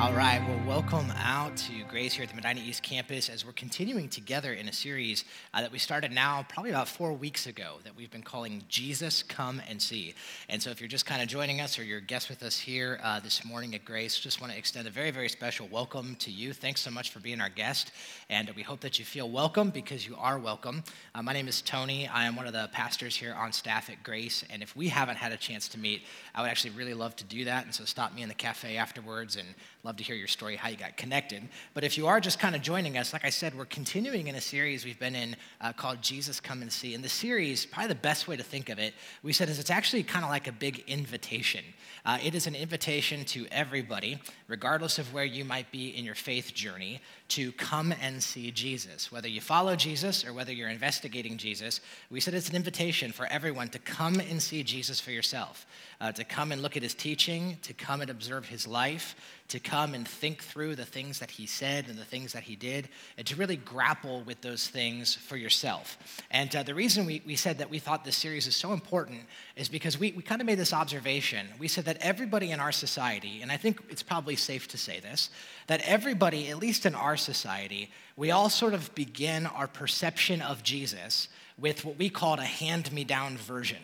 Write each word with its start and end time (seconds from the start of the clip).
All 0.00 0.14
right, 0.14 0.40
well, 0.48 0.66
welcome 0.66 1.12
out 1.18 1.58
to 1.58 1.84
Grace 1.84 2.14
here 2.14 2.22
at 2.22 2.30
the 2.30 2.34
Medina 2.34 2.62
East 2.64 2.82
Campus 2.82 3.28
as 3.28 3.44
we're 3.44 3.52
continuing 3.52 4.08
together 4.08 4.54
in 4.54 4.66
a 4.66 4.72
series 4.72 5.26
uh, 5.52 5.60
that 5.60 5.70
we 5.70 5.78
started 5.78 6.10
now 6.10 6.46
probably 6.48 6.70
about 6.70 6.88
four 6.88 7.12
weeks 7.12 7.46
ago 7.46 7.74
that 7.84 7.94
we've 7.94 8.10
been 8.10 8.22
calling 8.22 8.62
Jesus 8.66 9.22
Come 9.22 9.60
and 9.68 9.80
See. 9.80 10.14
And 10.48 10.62
so 10.62 10.70
if 10.70 10.80
you're 10.80 10.88
just 10.88 11.04
kind 11.04 11.20
of 11.20 11.28
joining 11.28 11.60
us 11.60 11.78
or 11.78 11.84
you're 11.84 11.98
a 11.98 12.00
guest 12.02 12.30
with 12.30 12.42
us 12.42 12.58
here 12.58 12.98
uh, 13.02 13.20
this 13.20 13.44
morning 13.44 13.74
at 13.74 13.84
Grace, 13.84 14.18
just 14.18 14.40
want 14.40 14.54
to 14.54 14.58
extend 14.58 14.88
a 14.88 14.90
very, 14.90 15.10
very 15.10 15.28
special 15.28 15.68
welcome 15.70 16.16
to 16.20 16.30
you. 16.30 16.54
Thanks 16.54 16.80
so 16.80 16.90
much 16.90 17.10
for 17.10 17.20
being 17.20 17.42
our 17.42 17.50
guest. 17.50 17.92
And 18.30 18.48
we 18.56 18.62
hope 18.62 18.80
that 18.80 18.98
you 18.98 19.04
feel 19.04 19.28
welcome 19.28 19.68
because 19.68 20.08
you 20.08 20.16
are 20.16 20.38
welcome. 20.38 20.82
Uh, 21.14 21.22
my 21.22 21.34
name 21.34 21.46
is 21.46 21.60
Tony. 21.60 22.08
I 22.08 22.24
am 22.24 22.36
one 22.36 22.46
of 22.46 22.54
the 22.54 22.70
pastors 22.72 23.14
here 23.14 23.34
on 23.34 23.52
staff 23.52 23.90
at 23.90 24.02
Grace. 24.02 24.44
And 24.48 24.62
if 24.62 24.74
we 24.74 24.88
haven't 24.88 25.16
had 25.16 25.32
a 25.32 25.36
chance 25.36 25.68
to 25.68 25.78
meet, 25.78 26.04
I 26.34 26.40
would 26.40 26.50
actually 26.50 26.70
really 26.70 26.94
love 26.94 27.16
to 27.16 27.24
do 27.24 27.44
that. 27.44 27.66
And 27.66 27.74
so 27.74 27.84
stop 27.84 28.14
me 28.14 28.22
in 28.22 28.30
the 28.30 28.34
cafe 28.34 28.78
afterwards 28.78 29.36
and 29.36 29.46
love 29.82 29.96
to 29.96 30.04
hear 30.04 30.14
your 30.14 30.26
story, 30.26 30.56
how 30.56 30.68
you 30.68 30.76
got 30.76 30.96
connected. 30.96 31.42
But 31.72 31.84
if 31.84 31.96
you 31.96 32.06
are 32.06 32.20
just 32.20 32.38
kind 32.38 32.54
of 32.54 32.60
joining 32.60 32.98
us, 32.98 33.12
like 33.14 33.24
I 33.24 33.30
said, 33.30 33.56
we're 33.56 33.64
continuing 33.64 34.26
in 34.26 34.34
a 34.34 34.40
series 34.40 34.84
we've 34.84 34.98
been 34.98 35.14
in 35.14 35.36
uh, 35.60 35.72
called 35.72 36.02
Jesus 36.02 36.38
Come 36.38 36.60
and 36.60 36.70
See. 36.70 36.94
And 36.94 37.02
the 37.02 37.08
series, 37.08 37.64
probably 37.64 37.88
the 37.88 37.94
best 37.94 38.28
way 38.28 38.36
to 38.36 38.42
think 38.42 38.68
of 38.68 38.78
it, 38.78 38.92
we 39.22 39.32
said 39.32 39.48
is 39.48 39.58
it's 39.58 39.70
actually 39.70 40.02
kind 40.02 40.24
of 40.24 40.30
like 40.30 40.46
a 40.46 40.52
big 40.52 40.84
invitation. 40.86 41.64
Uh, 42.04 42.18
it 42.22 42.34
is 42.34 42.46
an 42.46 42.54
invitation 42.54 43.24
to 43.26 43.46
everybody, 43.50 44.20
regardless 44.50 44.98
of 44.98 45.14
where 45.14 45.24
you 45.24 45.44
might 45.44 45.70
be 45.70 45.96
in 45.96 46.04
your 46.04 46.16
faith 46.16 46.52
journey, 46.52 47.00
to 47.28 47.52
come 47.52 47.94
and 48.02 48.20
see 48.20 48.50
Jesus. 48.50 49.12
Whether 49.12 49.28
you 49.28 49.40
follow 49.40 49.76
Jesus 49.76 50.26
or 50.26 50.32
whether 50.32 50.52
you're 50.52 50.68
investigating 50.68 51.36
Jesus, 51.36 51.80
we 52.10 52.18
said 52.18 52.34
it's 52.34 52.48
an 52.48 52.56
invitation 52.56 53.12
for 53.12 53.26
everyone 53.26 53.68
to 53.68 53.78
come 53.78 54.18
and 54.18 54.42
see 54.42 54.64
Jesus 54.64 54.98
for 54.98 55.12
yourself, 55.12 55.64
uh, 56.00 56.10
to 56.10 56.24
come 56.24 56.50
and 56.50 56.60
look 56.60 56.76
at 56.76 56.82
his 56.82 56.94
teaching, 56.94 57.58
to 57.62 57.72
come 57.72 58.00
and 58.00 58.10
observe 58.10 58.48
his 58.48 58.66
life, 58.66 59.14
to 59.46 59.60
come 59.60 59.94
and 59.94 60.06
think 60.06 60.42
through 60.42 60.74
the 60.74 60.84
things 60.84 61.20
that 61.20 61.30
he 61.30 61.46
said 61.46 61.86
and 61.88 61.96
the 61.96 62.04
things 62.04 62.32
that 62.32 62.42
he 62.42 62.56
did, 62.56 62.88
and 63.16 63.26
to 63.28 63.36
really 63.36 63.56
grapple 63.56 64.22
with 64.22 64.40
those 64.40 64.66
things 64.66 65.14
for 65.14 65.36
yourself. 65.36 65.98
And 66.32 66.54
uh, 66.54 66.64
the 66.64 66.74
reason 66.74 67.06
we, 67.06 67.22
we 67.24 67.36
said 67.36 67.58
that 67.58 67.70
we 67.70 67.78
thought 67.78 68.04
this 68.04 68.16
series 68.16 68.48
is 68.48 68.56
so 68.56 68.72
important 68.72 69.20
is 69.54 69.68
because 69.68 69.98
we, 69.98 70.12
we 70.12 70.22
kind 70.22 70.40
of 70.40 70.46
made 70.46 70.58
this 70.58 70.72
observation. 70.72 71.46
We 71.58 71.68
said 71.68 71.84
that 71.84 71.98
everybody 72.00 72.50
in 72.50 72.58
our 72.58 72.72
society, 72.72 73.42
and 73.42 73.52
I 73.52 73.56
think 73.56 73.80
it's 73.88 74.02
probably 74.02 74.36
safe 74.40 74.68
to 74.68 74.78
say 74.78 75.00
this, 75.00 75.30
that 75.66 75.80
everybody, 75.82 76.48
at 76.48 76.58
least 76.58 76.86
in 76.86 76.94
our 76.94 77.16
society, 77.16 77.90
we 78.16 78.30
all 78.30 78.48
sort 78.48 78.74
of 78.74 78.94
begin 78.94 79.46
our 79.46 79.68
perception 79.68 80.40
of 80.42 80.62
Jesus 80.62 81.28
with 81.58 81.84
what 81.84 81.98
we 81.98 82.08
called 82.08 82.38
a 82.38 82.44
hand 82.44 82.90
me 82.92 83.04
down 83.04 83.36
version 83.36 83.78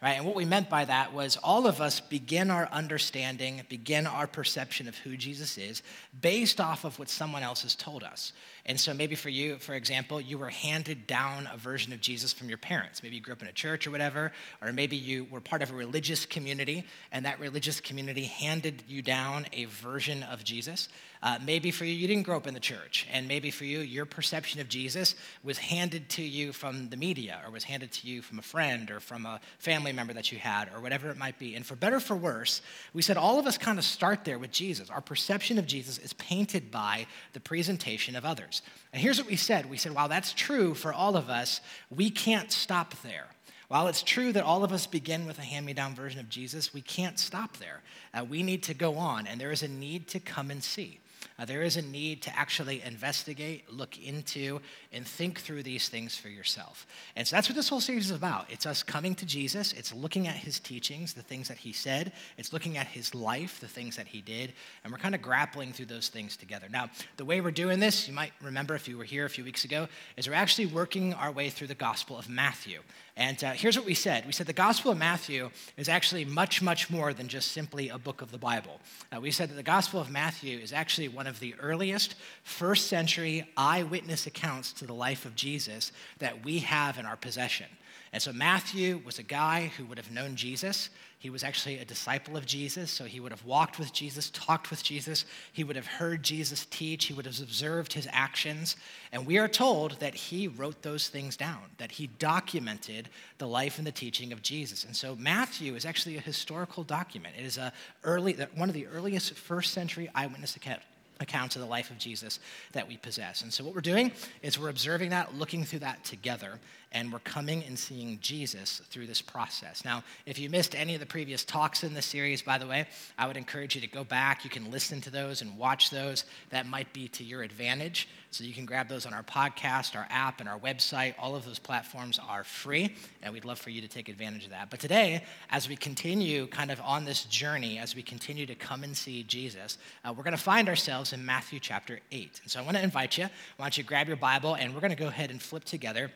right? 0.00 0.16
And 0.16 0.24
what 0.24 0.36
we 0.36 0.44
meant 0.44 0.70
by 0.70 0.84
that 0.84 1.12
was 1.12 1.36
all 1.42 1.66
of 1.66 1.80
us 1.80 1.98
begin 1.98 2.50
our 2.50 2.68
understanding, 2.70 3.62
begin 3.68 4.06
our 4.06 4.28
perception 4.28 4.86
of 4.86 4.96
who 4.98 5.16
Jesus 5.16 5.58
is 5.58 5.82
based 6.20 6.60
off 6.60 6.84
of 6.84 6.98
what 6.98 7.08
someone 7.08 7.42
else 7.42 7.62
has 7.62 7.74
told 7.74 8.04
us. 8.04 8.32
And 8.64 8.78
so 8.78 8.94
maybe 8.94 9.16
for 9.16 9.28
you, 9.28 9.58
for 9.58 9.74
example, 9.74 10.20
you 10.20 10.38
were 10.38 10.50
handed 10.50 11.06
down 11.06 11.48
a 11.52 11.56
version 11.56 11.92
of 11.92 12.00
Jesus 12.00 12.32
from 12.32 12.48
your 12.48 12.58
parents. 12.58 13.02
Maybe 13.02 13.16
you 13.16 13.22
grew 13.22 13.32
up 13.32 13.42
in 13.42 13.48
a 13.48 13.52
church 13.52 13.86
or 13.86 13.90
whatever, 13.90 14.30
or 14.62 14.72
maybe 14.72 14.96
you 14.96 15.26
were 15.30 15.40
part 15.40 15.62
of 15.62 15.70
a 15.72 15.74
religious 15.74 16.26
community 16.26 16.84
and 17.10 17.24
that 17.24 17.40
religious 17.40 17.80
community 17.80 18.24
handed 18.24 18.84
you 18.86 19.02
down 19.02 19.46
a 19.52 19.64
version 19.64 20.22
of 20.22 20.44
Jesus. 20.44 20.88
Uh, 21.22 21.38
maybe 21.44 21.70
for 21.70 21.84
you, 21.84 21.92
you 21.92 22.06
didn't 22.06 22.22
grow 22.22 22.36
up 22.36 22.46
in 22.46 22.54
the 22.54 22.60
church. 22.60 23.06
And 23.12 23.26
maybe 23.26 23.50
for 23.50 23.64
you, 23.64 23.80
your 23.80 24.06
perception 24.06 24.60
of 24.60 24.68
Jesus 24.68 25.14
was 25.42 25.58
handed 25.58 26.08
to 26.10 26.22
you 26.22 26.52
from 26.52 26.88
the 26.90 26.96
media 26.96 27.40
or 27.44 27.50
was 27.50 27.64
handed 27.64 27.92
to 27.92 28.06
you 28.06 28.22
from 28.22 28.38
a 28.38 28.42
friend 28.42 28.90
or 28.90 29.00
from 29.00 29.26
a 29.26 29.40
family 29.58 29.92
member 29.92 30.12
that 30.12 30.30
you 30.30 30.38
had 30.38 30.70
or 30.74 30.80
whatever 30.80 31.10
it 31.10 31.16
might 31.16 31.38
be. 31.38 31.54
And 31.54 31.66
for 31.66 31.74
better 31.74 31.96
or 31.96 32.00
for 32.00 32.16
worse, 32.16 32.62
we 32.92 33.02
said 33.02 33.16
all 33.16 33.38
of 33.38 33.46
us 33.46 33.58
kind 33.58 33.78
of 33.78 33.84
start 33.84 34.24
there 34.24 34.38
with 34.38 34.52
Jesus. 34.52 34.90
Our 34.90 35.00
perception 35.00 35.58
of 35.58 35.66
Jesus 35.66 35.98
is 35.98 36.12
painted 36.14 36.70
by 36.70 37.06
the 37.32 37.40
presentation 37.40 38.14
of 38.14 38.24
others. 38.24 38.62
And 38.92 39.02
here's 39.02 39.18
what 39.18 39.28
we 39.28 39.36
said 39.36 39.68
we 39.68 39.76
said, 39.76 39.94
while 39.94 40.08
that's 40.08 40.32
true 40.32 40.74
for 40.74 40.92
all 40.92 41.16
of 41.16 41.28
us, 41.28 41.60
we 41.90 42.10
can't 42.10 42.52
stop 42.52 42.94
there. 43.02 43.26
While 43.68 43.88
it's 43.88 44.02
true 44.02 44.32
that 44.32 44.44
all 44.44 44.64
of 44.64 44.72
us 44.72 44.86
begin 44.86 45.26
with 45.26 45.38
a 45.38 45.42
hand 45.42 45.66
me 45.66 45.74
down 45.74 45.94
version 45.94 46.20
of 46.20 46.30
Jesus, 46.30 46.72
we 46.72 46.80
can't 46.80 47.18
stop 47.18 47.58
there. 47.58 47.82
Uh, 48.14 48.24
we 48.24 48.42
need 48.42 48.62
to 48.64 48.74
go 48.74 48.96
on, 48.96 49.26
and 49.26 49.38
there 49.38 49.50
is 49.50 49.62
a 49.62 49.68
need 49.68 50.08
to 50.08 50.20
come 50.20 50.50
and 50.50 50.64
see. 50.64 51.00
Uh, 51.38 51.44
there 51.44 51.62
is 51.62 51.76
a 51.76 51.82
need 51.82 52.22
to 52.22 52.38
actually 52.38 52.82
investigate, 52.82 53.72
look 53.72 53.98
into, 53.98 54.60
and 54.92 55.06
think 55.06 55.40
through 55.40 55.62
these 55.62 55.88
things 55.88 56.16
for 56.16 56.28
yourself. 56.28 56.86
And 57.16 57.26
so 57.26 57.36
that's 57.36 57.48
what 57.48 57.56
this 57.56 57.68
whole 57.68 57.80
series 57.80 58.06
is 58.06 58.16
about. 58.16 58.50
It's 58.50 58.66
us 58.66 58.82
coming 58.82 59.14
to 59.16 59.26
Jesus, 59.26 59.72
it's 59.72 59.94
looking 59.94 60.26
at 60.26 60.36
his 60.36 60.58
teachings, 60.58 61.14
the 61.14 61.22
things 61.22 61.48
that 61.48 61.58
he 61.58 61.72
said, 61.72 62.12
it's 62.36 62.52
looking 62.52 62.76
at 62.76 62.86
his 62.86 63.14
life, 63.14 63.60
the 63.60 63.68
things 63.68 63.96
that 63.96 64.08
he 64.08 64.20
did, 64.20 64.52
and 64.82 64.92
we're 64.92 64.98
kind 64.98 65.14
of 65.14 65.22
grappling 65.22 65.72
through 65.72 65.86
those 65.86 66.08
things 66.08 66.36
together. 66.36 66.66
Now, 66.70 66.90
the 67.16 67.24
way 67.24 67.40
we're 67.40 67.50
doing 67.50 67.80
this, 67.80 68.08
you 68.08 68.14
might 68.14 68.32
remember 68.42 68.74
if 68.74 68.88
you 68.88 68.98
were 68.98 69.04
here 69.04 69.24
a 69.24 69.30
few 69.30 69.44
weeks 69.44 69.64
ago, 69.64 69.88
is 70.16 70.28
we're 70.28 70.34
actually 70.34 70.66
working 70.66 71.14
our 71.14 71.30
way 71.30 71.50
through 71.50 71.68
the 71.68 71.74
Gospel 71.74 72.18
of 72.18 72.28
Matthew. 72.28 72.80
And 73.18 73.42
uh, 73.42 73.50
here's 73.50 73.76
what 73.76 73.84
we 73.84 73.94
said 73.94 74.24
we 74.26 74.32
said 74.32 74.46
the 74.46 74.52
Gospel 74.52 74.92
of 74.92 74.98
Matthew 74.98 75.50
is 75.76 75.88
actually 75.88 76.24
much, 76.24 76.62
much 76.62 76.88
more 76.88 77.12
than 77.12 77.26
just 77.26 77.50
simply 77.50 77.88
a 77.88 77.98
book 77.98 78.22
of 78.22 78.30
the 78.30 78.38
Bible. 78.38 78.80
Uh, 79.14 79.20
we 79.20 79.32
said 79.32 79.50
that 79.50 79.56
the 79.56 79.62
Gospel 79.64 80.00
of 80.00 80.08
Matthew 80.08 80.56
is 80.58 80.72
actually 80.72 81.08
one 81.08 81.26
of 81.26 81.40
the 81.40 81.56
earliest 81.58 82.14
first 82.44 82.86
century 82.86 83.50
eyewitness 83.56 84.28
accounts 84.28 84.72
to 84.74 84.86
the 84.86 84.94
life 84.94 85.24
of 85.24 85.34
Jesus 85.34 85.90
that 86.20 86.44
we 86.44 86.60
have 86.60 86.96
in 86.96 87.06
our 87.06 87.16
possession. 87.16 87.66
And 88.12 88.22
so 88.22 88.32
Matthew 88.32 89.02
was 89.04 89.18
a 89.18 89.24
guy 89.24 89.72
who 89.76 89.84
would 89.86 89.98
have 89.98 90.12
known 90.12 90.36
Jesus. 90.36 90.88
He 91.20 91.30
was 91.30 91.42
actually 91.42 91.78
a 91.78 91.84
disciple 91.84 92.36
of 92.36 92.46
Jesus, 92.46 92.92
so 92.92 93.04
he 93.04 93.18
would 93.18 93.32
have 93.32 93.44
walked 93.44 93.80
with 93.80 93.92
Jesus, 93.92 94.30
talked 94.30 94.70
with 94.70 94.84
Jesus. 94.84 95.24
He 95.52 95.64
would 95.64 95.74
have 95.74 95.86
heard 95.86 96.22
Jesus 96.22 96.64
teach. 96.70 97.06
He 97.06 97.12
would 97.12 97.26
have 97.26 97.40
observed 97.40 97.92
his 97.92 98.06
actions. 98.12 98.76
And 99.10 99.26
we 99.26 99.36
are 99.36 99.48
told 99.48 99.98
that 99.98 100.14
he 100.14 100.46
wrote 100.46 100.82
those 100.82 101.08
things 101.08 101.36
down, 101.36 101.62
that 101.78 101.90
he 101.90 102.06
documented 102.06 103.08
the 103.38 103.48
life 103.48 103.78
and 103.78 103.86
the 103.86 103.92
teaching 103.92 104.32
of 104.32 104.42
Jesus. 104.42 104.84
And 104.84 104.94
so 104.94 105.16
Matthew 105.16 105.74
is 105.74 105.84
actually 105.84 106.16
a 106.16 106.20
historical 106.20 106.84
document. 106.84 107.34
It 107.36 107.44
is 107.44 107.58
a 107.58 107.72
early, 108.04 108.34
one 108.54 108.68
of 108.68 108.74
the 108.74 108.86
earliest 108.86 109.34
first 109.34 109.72
century 109.74 110.08
eyewitness 110.14 110.54
accounts 110.54 110.84
accounts 111.20 111.56
of 111.56 111.62
the 111.62 111.68
life 111.68 111.90
of 111.90 111.98
Jesus 111.98 112.38
that 112.72 112.86
we 112.86 112.96
possess. 112.96 113.42
And 113.42 113.52
so, 113.52 113.64
what 113.64 113.74
we're 113.74 113.80
doing 113.80 114.12
is 114.42 114.58
we're 114.58 114.68
observing 114.68 115.10
that, 115.10 115.34
looking 115.34 115.64
through 115.64 115.80
that 115.80 116.04
together, 116.04 116.60
and 116.92 117.12
we're 117.12 117.18
coming 117.20 117.62
and 117.64 117.78
seeing 117.78 118.18
Jesus 118.20 118.80
through 118.90 119.06
this 119.06 119.20
process. 119.20 119.84
Now, 119.84 120.02
if 120.24 120.38
you 120.38 120.48
missed 120.48 120.74
any 120.74 120.94
of 120.94 121.00
the 121.00 121.06
previous 121.06 121.44
talks 121.44 121.84
in 121.84 121.92
this 121.92 122.06
series, 122.06 122.40
by 122.40 122.56
the 122.56 122.66
way, 122.66 122.86
I 123.18 123.26
would 123.26 123.36
encourage 123.36 123.74
you 123.74 123.80
to 123.82 123.86
go 123.86 124.04
back. 124.04 124.44
You 124.44 124.50
can 124.50 124.70
listen 124.70 125.00
to 125.02 125.10
those 125.10 125.42
and 125.42 125.58
watch 125.58 125.90
those. 125.90 126.24
That 126.50 126.66
might 126.66 126.92
be 126.92 127.08
to 127.08 127.24
your 127.24 127.42
advantage. 127.42 128.08
So 128.30 128.44
you 128.44 128.52
can 128.52 128.66
grab 128.66 128.88
those 128.88 129.06
on 129.06 129.14
our 129.14 129.22
podcast, 129.22 129.96
our 129.96 130.06
app, 130.10 130.40
and 130.40 130.48
our 130.48 130.58
website. 130.58 131.14
All 131.18 131.34
of 131.34 131.44
those 131.44 131.58
platforms 131.58 132.18
are 132.26 132.44
free, 132.44 132.94
and 133.22 133.32
we'd 133.32 133.44
love 133.44 133.58
for 133.58 133.70
you 133.70 133.80
to 133.80 133.88
take 133.88 134.08
advantage 134.08 134.44
of 134.44 134.50
that. 134.50 134.68
But 134.70 134.80
today, 134.80 135.24
as 135.50 135.68
we 135.68 135.76
continue 135.76 136.46
kind 136.46 136.70
of 136.70 136.80
on 136.82 137.04
this 137.04 137.24
journey, 137.24 137.78
as 137.78 137.94
we 137.94 138.02
continue 138.02 138.44
to 138.46 138.54
come 138.54 138.84
and 138.84 138.96
see 138.96 139.22
Jesus, 139.22 139.78
uh, 140.04 140.12
we're 140.12 140.24
going 140.24 140.36
to 140.36 140.42
find 140.42 140.68
ourselves 140.68 141.12
in 141.12 141.24
Matthew 141.24 141.58
chapter 141.58 142.00
8. 142.12 142.40
And 142.42 142.50
so 142.50 142.60
I 142.60 142.62
want 142.62 142.76
to 142.76 142.82
invite 142.82 143.16
you, 143.16 143.24
I 143.24 143.30
want 143.62 143.76
you 143.76 143.82
to 143.82 143.88
grab 143.88 144.08
your 144.08 144.16
Bible, 144.16 144.54
and 144.54 144.74
we're 144.74 144.80
going 144.80 144.90
to 144.90 144.96
go 144.96 145.08
ahead 145.08 145.30
and 145.30 145.40
flip 145.40 145.64
together 145.64 146.10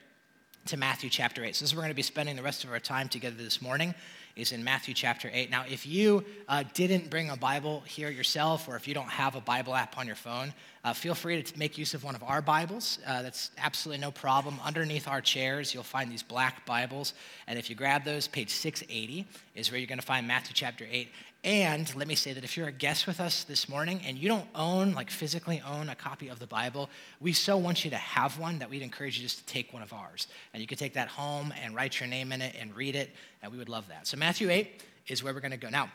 to 0.67 0.77
Matthew 0.77 1.11
chapter 1.11 1.45
8. 1.45 1.56
So, 1.56 1.65
this 1.65 1.71
is 1.71 1.75
where 1.75 1.81
we're 1.81 1.87
going 1.87 1.93
to 1.93 1.97
be 1.97 2.03
spending 2.03 2.37
the 2.37 2.43
rest 2.43 2.65
of 2.65 2.71
our 2.71 2.78
time 2.78 3.09
together 3.09 3.37
this 3.37 3.61
morning, 3.61 3.95
is 4.37 4.53
in 4.53 4.62
Matthew 4.62 4.95
chapter 4.95 5.28
8. 5.33 5.50
Now, 5.50 5.65
if 5.69 5.87
you 5.87 6.25
uh, 6.49 6.65
didn't 6.75 7.11
bring 7.11 7.31
a 7.31 7.37
Bible 7.37 7.83
here 7.87 8.11
yourself, 8.11 8.69
or 8.69 8.77
if 8.77 8.87
you 8.87 8.95
don't 8.95 9.09
have 9.09 9.34
a 9.34 9.41
Bible 9.41 9.75
app 9.75 9.99
on 9.99 10.06
your 10.06 10.17
phone, 10.17 10.53
uh, 10.84 10.93
feel 10.93 11.15
free 11.15 11.43
to 11.43 11.59
make 11.59 11.78
use 11.78 11.95
of 11.95 12.05
one 12.05 12.15
of 12.15 12.23
our 12.23 12.41
Bibles. 12.41 12.99
Uh, 13.06 13.23
that's 13.23 13.50
absolutely 13.59 14.00
no 14.00 14.11
problem. 14.11 14.59
Underneath 14.65 15.09
our 15.09 15.21
chairs, 15.21 15.75
you'll 15.75 15.83
find 15.83 16.11
these 16.11 16.23
black 16.23 16.65
Bibles. 16.65 17.15
And 17.47 17.59
if 17.59 17.69
you 17.69 17.77
grab 17.77 18.05
those, 18.05 18.29
page 18.29 18.50
680 18.50 19.27
is 19.55 19.71
where 19.71 19.79
you're 19.79 19.87
going 19.87 20.00
to 20.00 20.06
find 20.06 20.27
Matthew 20.27 20.55
chapter 20.55 20.87
8. 20.91 21.09
And 21.44 21.92
let 21.97 22.06
me 22.06 22.14
say 22.14 22.32
that 22.34 22.44
if 22.44 22.56
you're 22.56 22.69
a 22.69 22.72
guest 22.72 23.08
with 23.08 23.19
us 23.19 23.42
this 23.42 23.69
morning 23.69 24.00
and 24.06 24.16
you 24.16 24.28
don't 24.28 24.47
own, 24.54 24.93
like 24.93 25.11
physically 25.11 25.61
own 25.69 25.88
a 25.88 25.94
copy 25.96 26.28
of 26.28 26.38
the 26.38 26.46
Bible, 26.46 26.88
we 27.20 27.32
so 27.32 27.56
want 27.56 27.84
you 27.84 27.90
to 27.90 27.96
have 27.96 28.38
one 28.38 28.61
that 28.61 28.70
we'd 28.70 28.82
encourage 28.82 29.17
you 29.17 29.25
just 29.25 29.38
to 29.38 29.52
take 29.52 29.72
one 29.72 29.82
of 29.82 29.93
ours. 29.93 30.28
And 30.52 30.61
you 30.61 30.69
can 30.69 30.78
take 30.78 30.94
that 30.94 31.08
home 31.08 31.52
and 31.61 31.75
write 31.75 31.99
your 31.99 32.08
name 32.08 32.31
in 32.31 32.43
it 32.43 32.55
and 32.61 32.75
read 32.76 32.94
it, 32.94 33.11
and 33.43 33.50
we 33.50 33.58
would 33.58 33.69
love 33.69 33.88
that. 33.88 34.06
So, 34.06 34.17
Matthew 34.17 34.50
8 34.50 34.82
is 35.08 35.25
where 35.25 35.34
we're 35.34 35.40
going 35.40 35.50
to 35.50 35.56
go. 35.56 35.69
Now, 35.69 35.90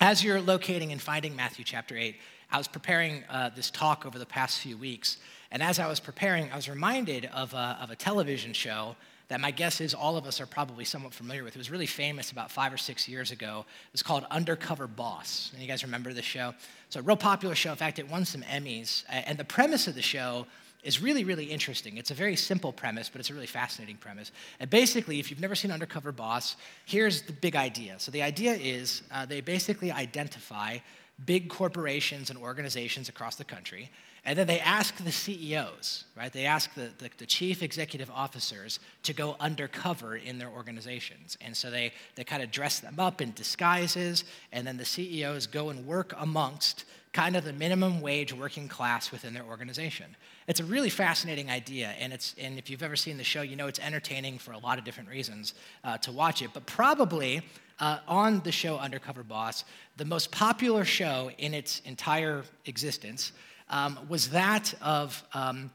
as 0.00 0.24
you're 0.24 0.40
locating 0.40 0.90
and 0.90 1.02
finding 1.02 1.36
Matthew 1.36 1.66
chapter 1.66 1.94
8, 1.94 2.16
I 2.50 2.56
was 2.56 2.66
preparing 2.66 3.24
uh, 3.28 3.50
this 3.54 3.70
talk 3.70 4.06
over 4.06 4.18
the 4.18 4.24
past 4.24 4.60
few 4.60 4.78
weeks, 4.78 5.18
and 5.50 5.62
as 5.62 5.78
I 5.78 5.86
was 5.86 6.00
preparing, 6.00 6.50
I 6.50 6.56
was 6.56 6.66
reminded 6.66 7.26
of 7.26 7.52
a, 7.52 7.78
of 7.82 7.90
a 7.90 7.96
television 7.96 8.54
show 8.54 8.96
that 9.28 9.40
my 9.40 9.50
guess 9.50 9.80
is 9.80 9.94
all 9.94 10.16
of 10.16 10.26
us 10.26 10.40
are 10.40 10.46
probably 10.46 10.84
somewhat 10.84 11.12
familiar 11.12 11.44
with. 11.44 11.54
It 11.54 11.58
was 11.58 11.70
really 11.70 11.86
famous 11.86 12.32
about 12.32 12.50
five 12.50 12.72
or 12.72 12.78
six 12.78 13.06
years 13.06 13.30
ago. 13.30 13.66
It 13.68 13.92
was 13.92 14.02
called 14.02 14.24
Undercover 14.30 14.86
Boss. 14.86 15.50
And 15.52 15.62
you 15.62 15.68
guys 15.68 15.82
remember 15.82 16.12
the 16.12 16.22
show? 16.22 16.54
So, 16.88 17.00
a 17.00 17.02
real 17.02 17.16
popular 17.16 17.54
show. 17.54 17.70
In 17.70 17.76
fact, 17.76 17.98
it 17.98 18.08
won 18.08 18.24
some 18.24 18.42
Emmys. 18.42 19.04
And 19.08 19.38
the 19.38 19.44
premise 19.44 19.86
of 19.86 19.94
the 19.94 20.02
show 20.02 20.46
is 20.82 21.02
really, 21.02 21.24
really 21.24 21.44
interesting. 21.44 21.98
It's 21.98 22.10
a 22.10 22.14
very 22.14 22.36
simple 22.36 22.72
premise, 22.72 23.10
but 23.10 23.20
it's 23.20 23.28
a 23.28 23.34
really 23.34 23.46
fascinating 23.46 23.96
premise. 23.96 24.32
And 24.60 24.70
basically, 24.70 25.18
if 25.20 25.30
you've 25.30 25.40
never 25.40 25.54
seen 25.54 25.70
Undercover 25.70 26.12
Boss, 26.12 26.56
here's 26.86 27.22
the 27.22 27.34
big 27.34 27.54
idea. 27.54 27.96
So, 27.98 28.10
the 28.10 28.22
idea 28.22 28.54
is 28.54 29.02
uh, 29.10 29.26
they 29.26 29.42
basically 29.42 29.92
identify 29.92 30.78
big 31.26 31.50
corporations 31.50 32.30
and 32.30 32.38
organizations 32.38 33.08
across 33.08 33.36
the 33.36 33.44
country. 33.44 33.90
And 34.28 34.36
then 34.36 34.46
they 34.46 34.60
ask 34.60 34.94
the 35.02 35.10
CEOs, 35.10 36.04
right? 36.14 36.30
They 36.30 36.44
ask 36.44 36.74
the, 36.74 36.90
the, 36.98 37.08
the, 37.16 37.24
chief 37.24 37.62
executive 37.62 38.10
officers 38.10 38.78
to 39.04 39.14
go 39.14 39.36
undercover 39.40 40.16
in 40.16 40.36
their 40.36 40.50
organizations. 40.50 41.38
And 41.40 41.56
so 41.56 41.70
they, 41.70 41.92
they 42.14 42.24
kind 42.24 42.42
of 42.42 42.50
dress 42.50 42.78
them 42.78 43.00
up 43.00 43.22
in 43.22 43.32
disguises, 43.32 44.24
and 44.52 44.66
then 44.66 44.76
the 44.76 44.84
CEOs 44.84 45.46
go 45.46 45.70
and 45.70 45.86
work 45.86 46.12
amongst 46.18 46.84
kind 47.14 47.36
of 47.36 47.44
the 47.44 47.54
minimum 47.54 48.02
wage 48.02 48.34
working 48.34 48.68
class 48.68 49.10
within 49.10 49.32
their 49.32 49.44
organization. 49.44 50.14
It's 50.46 50.60
a 50.60 50.64
really 50.64 50.90
fascinating 50.90 51.48
idea, 51.50 51.94
and, 51.98 52.12
it's, 52.12 52.34
and 52.38 52.58
if 52.58 52.68
you've 52.68 52.82
ever 52.82 52.96
seen 52.96 53.16
the 53.16 53.24
show, 53.24 53.40
you 53.40 53.56
know 53.56 53.66
it's 53.66 53.80
entertaining 53.80 54.36
for 54.36 54.52
a 54.52 54.58
lot 54.58 54.76
of 54.76 54.84
different 54.84 55.08
reasons 55.08 55.54
uh, 55.84 55.96
to 55.98 56.12
watch 56.12 56.42
it. 56.42 56.50
But 56.52 56.66
probably 56.66 57.40
uh, 57.80 58.00
on 58.06 58.40
the 58.40 58.52
show 58.52 58.76
Undercover 58.76 59.22
Boss, 59.22 59.64
the 59.96 60.04
most 60.04 60.30
popular 60.30 60.84
show 60.84 61.30
in 61.38 61.54
its 61.54 61.80
entire 61.86 62.44
existence 62.66 63.32
um, 63.70 63.98
was 64.08 64.30
that 64.30 64.74
of 64.82 65.22
um, 65.34 65.70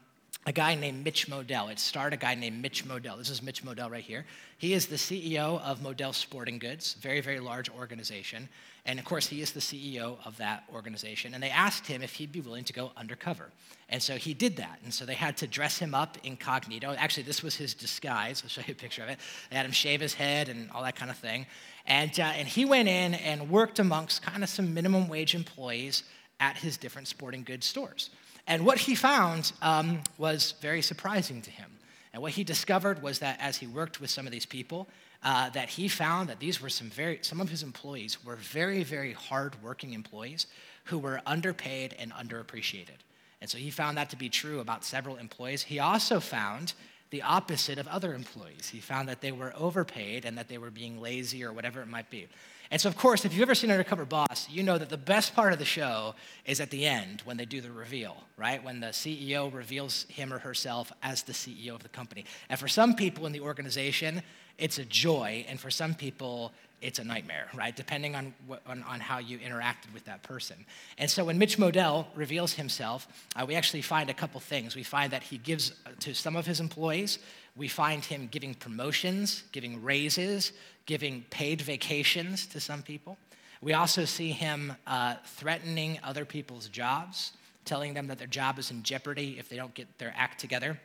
a 0.46 0.52
guy 0.52 0.74
named 0.74 1.04
Mitch 1.04 1.28
Modell. 1.28 1.70
It 1.70 1.78
starred 1.78 2.12
a 2.12 2.18
guy 2.18 2.34
named 2.34 2.60
Mitch 2.60 2.84
Modell. 2.84 3.16
This 3.16 3.30
is 3.30 3.42
Mitch 3.42 3.64
Modell 3.64 3.90
right 3.90 4.04
here. 4.04 4.26
He 4.58 4.74
is 4.74 4.86
the 4.86 4.96
CEO 4.96 5.60
of 5.62 5.80
Modell 5.80 6.14
Sporting 6.14 6.58
Goods, 6.58 6.94
very, 6.94 7.20
very 7.20 7.40
large 7.40 7.70
organization. 7.70 8.48
And 8.86 8.98
of 8.98 9.06
course, 9.06 9.26
he 9.26 9.40
is 9.40 9.52
the 9.52 9.60
CEO 9.60 10.18
of 10.26 10.36
that 10.36 10.64
organization. 10.72 11.32
And 11.32 11.42
they 11.42 11.48
asked 11.48 11.86
him 11.86 12.02
if 12.02 12.14
he'd 12.14 12.32
be 12.32 12.42
willing 12.42 12.64
to 12.64 12.74
go 12.74 12.92
undercover. 12.96 13.50
And 13.88 14.02
so 14.02 14.16
he 14.16 14.34
did 14.34 14.56
that. 14.56 14.80
And 14.84 14.92
so 14.92 15.06
they 15.06 15.14
had 15.14 15.38
to 15.38 15.46
dress 15.46 15.78
him 15.78 15.94
up 15.94 16.18
incognito. 16.22 16.94
Actually, 16.98 17.22
this 17.22 17.42
was 17.42 17.56
his 17.56 17.72
disguise. 17.72 18.42
I'll 18.42 18.50
show 18.50 18.62
you 18.66 18.72
a 18.72 18.76
picture 18.76 19.02
of 19.02 19.08
it. 19.08 19.18
They 19.48 19.56
had 19.56 19.64
him 19.64 19.72
shave 19.72 20.02
his 20.02 20.12
head 20.12 20.50
and 20.50 20.70
all 20.72 20.82
that 20.82 20.96
kind 20.96 21.10
of 21.10 21.16
thing. 21.16 21.46
And, 21.86 22.18
uh, 22.20 22.24
and 22.24 22.46
he 22.46 22.66
went 22.66 22.88
in 22.88 23.14
and 23.14 23.48
worked 23.48 23.78
amongst 23.78 24.22
kind 24.22 24.42
of 24.42 24.50
some 24.50 24.74
minimum 24.74 25.08
wage 25.08 25.34
employees 25.34 26.02
at 26.40 26.56
his 26.56 26.76
different 26.76 27.08
sporting 27.08 27.42
goods 27.42 27.66
stores. 27.66 28.10
And 28.46 28.66
what 28.66 28.78
he 28.78 28.94
found 28.94 29.52
um, 29.62 30.00
was 30.18 30.54
very 30.60 30.82
surprising 30.82 31.40
to 31.42 31.50
him. 31.50 31.70
And 32.12 32.22
what 32.22 32.32
he 32.32 32.44
discovered 32.44 33.02
was 33.02 33.18
that 33.20 33.38
as 33.40 33.56
he 33.56 33.66
worked 33.66 34.00
with 34.00 34.10
some 34.10 34.26
of 34.26 34.32
these 34.32 34.46
people, 34.46 34.88
uh, 35.22 35.48
that 35.50 35.70
he 35.70 35.88
found 35.88 36.28
that 36.28 36.38
these 36.38 36.60
were 36.60 36.68
some 36.68 36.90
very, 36.90 37.18
some 37.22 37.40
of 37.40 37.48
his 37.48 37.62
employees 37.62 38.24
were 38.24 38.36
very, 38.36 38.84
very 38.84 39.12
hardworking 39.12 39.94
employees 39.94 40.46
who 40.84 40.98
were 40.98 41.20
underpaid 41.26 41.94
and 41.98 42.12
underappreciated. 42.12 43.00
And 43.40 43.50
so 43.50 43.58
he 43.58 43.70
found 43.70 43.96
that 43.96 44.10
to 44.10 44.16
be 44.16 44.28
true 44.28 44.60
about 44.60 44.84
several 44.84 45.16
employees. 45.16 45.62
He 45.62 45.78
also 45.78 46.20
found 46.20 46.74
the 47.10 47.22
opposite 47.22 47.78
of 47.78 47.88
other 47.88 48.14
employees. 48.14 48.68
He 48.68 48.80
found 48.80 49.08
that 49.08 49.20
they 49.20 49.32
were 49.32 49.52
overpaid 49.56 50.24
and 50.24 50.36
that 50.36 50.48
they 50.48 50.58
were 50.58 50.70
being 50.70 51.00
lazy 51.00 51.44
or 51.44 51.52
whatever 51.52 51.80
it 51.80 51.88
might 51.88 52.10
be. 52.10 52.28
And 52.70 52.80
so, 52.80 52.88
of 52.88 52.96
course, 52.96 53.24
if 53.24 53.32
you've 53.32 53.42
ever 53.42 53.54
seen 53.54 53.70
Undercover 53.70 54.04
Boss, 54.04 54.48
you 54.50 54.62
know 54.62 54.78
that 54.78 54.88
the 54.88 54.96
best 54.96 55.34
part 55.34 55.52
of 55.52 55.58
the 55.58 55.64
show 55.64 56.14
is 56.44 56.60
at 56.60 56.70
the 56.70 56.86
end 56.86 57.22
when 57.24 57.36
they 57.36 57.44
do 57.44 57.60
the 57.60 57.70
reveal, 57.70 58.16
right? 58.36 58.62
When 58.62 58.80
the 58.80 58.88
CEO 58.88 59.52
reveals 59.52 60.06
him 60.08 60.32
or 60.32 60.38
herself 60.38 60.92
as 61.02 61.22
the 61.22 61.32
CEO 61.32 61.74
of 61.74 61.82
the 61.82 61.88
company. 61.88 62.24
And 62.48 62.58
for 62.58 62.68
some 62.68 62.94
people 62.94 63.26
in 63.26 63.32
the 63.32 63.40
organization, 63.40 64.22
it's 64.58 64.78
a 64.78 64.84
joy, 64.84 65.44
and 65.48 65.58
for 65.58 65.70
some 65.70 65.94
people, 65.94 66.52
it's 66.80 66.98
a 66.98 67.04
nightmare, 67.04 67.48
right? 67.54 67.74
Depending 67.74 68.14
on, 68.14 68.34
on, 68.66 68.82
on, 68.82 69.00
how 69.00 69.18
you 69.18 69.38
interacted 69.38 69.92
with 69.92 70.04
that 70.04 70.22
person. 70.22 70.64
And 70.98 71.10
so 71.10 71.24
when 71.24 71.38
Mitch 71.38 71.56
Modell 71.58 72.06
reveals 72.14 72.52
himself, 72.52 73.08
uh, 73.34 73.44
we 73.46 73.54
actually 73.54 73.80
find 73.80 74.10
a 74.10 74.14
couple 74.14 74.38
things. 74.38 74.76
We 74.76 74.82
find 74.82 75.10
that 75.12 75.22
he 75.22 75.38
gives 75.38 75.72
uh, 75.86 75.90
to 76.00 76.14
some 76.14 76.36
of 76.36 76.46
his 76.46 76.60
employees, 76.60 77.18
we 77.56 77.68
find 77.68 78.04
him 78.04 78.28
giving 78.30 78.54
promotions, 78.54 79.44
giving 79.52 79.82
raises, 79.82 80.52
giving 80.86 81.24
paid 81.30 81.60
vacations 81.60 82.46
to 82.46 82.60
some 82.60 82.82
people. 82.82 83.16
We 83.62 83.72
also 83.72 84.04
see 84.04 84.32
him 84.32 84.74
uh, 84.86 85.16
threatening 85.24 85.98
other 86.02 86.24
people's 86.24 86.68
jobs, 86.68 87.32
telling 87.64 87.94
them 87.94 88.08
that 88.08 88.18
their 88.18 88.26
job 88.26 88.58
is 88.58 88.70
in 88.70 88.82
jeopardy 88.82 89.36
if 89.38 89.48
they 89.48 89.56
don't 89.56 89.72
get 89.74 89.98
their 89.98 90.12
act 90.16 90.40
together. 90.40 90.78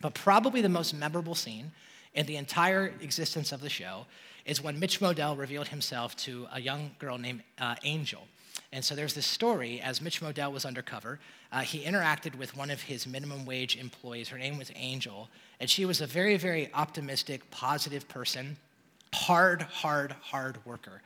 But 0.00 0.14
probably 0.14 0.60
the 0.60 0.68
most 0.68 0.92
memorable 0.92 1.34
scene 1.34 1.72
in 2.14 2.26
the 2.26 2.36
entire 2.36 2.92
existence 3.00 3.52
of 3.52 3.60
the 3.60 3.70
show 3.70 4.06
is 4.44 4.62
when 4.62 4.78
Mitch 4.78 5.00
Modell 5.00 5.36
revealed 5.36 5.68
himself 5.68 6.16
to 6.16 6.46
a 6.52 6.60
young 6.60 6.90
girl 6.98 7.18
named 7.18 7.42
uh, 7.58 7.76
Angel. 7.84 8.26
And 8.72 8.84
so 8.84 8.94
there's 8.94 9.14
this 9.14 9.26
story 9.26 9.80
as 9.80 10.00
Mitch 10.00 10.20
Modell 10.20 10.52
was 10.52 10.64
undercover. 10.64 11.20
Uh, 11.52 11.60
he 11.60 11.84
interacted 11.84 12.36
with 12.36 12.56
one 12.56 12.70
of 12.70 12.82
his 12.82 13.06
minimum 13.06 13.46
wage 13.46 13.76
employees. 13.76 14.28
Her 14.28 14.38
name 14.38 14.58
was 14.58 14.70
Angel. 14.74 15.28
And 15.60 15.68
she 15.68 15.84
was 15.84 16.00
a 16.00 16.06
very, 16.06 16.36
very 16.36 16.70
optimistic, 16.72 17.50
positive 17.50 18.08
person, 18.08 18.56
hard, 19.12 19.62
hard, 19.62 20.12
hard 20.22 20.64
worker. 20.64 21.02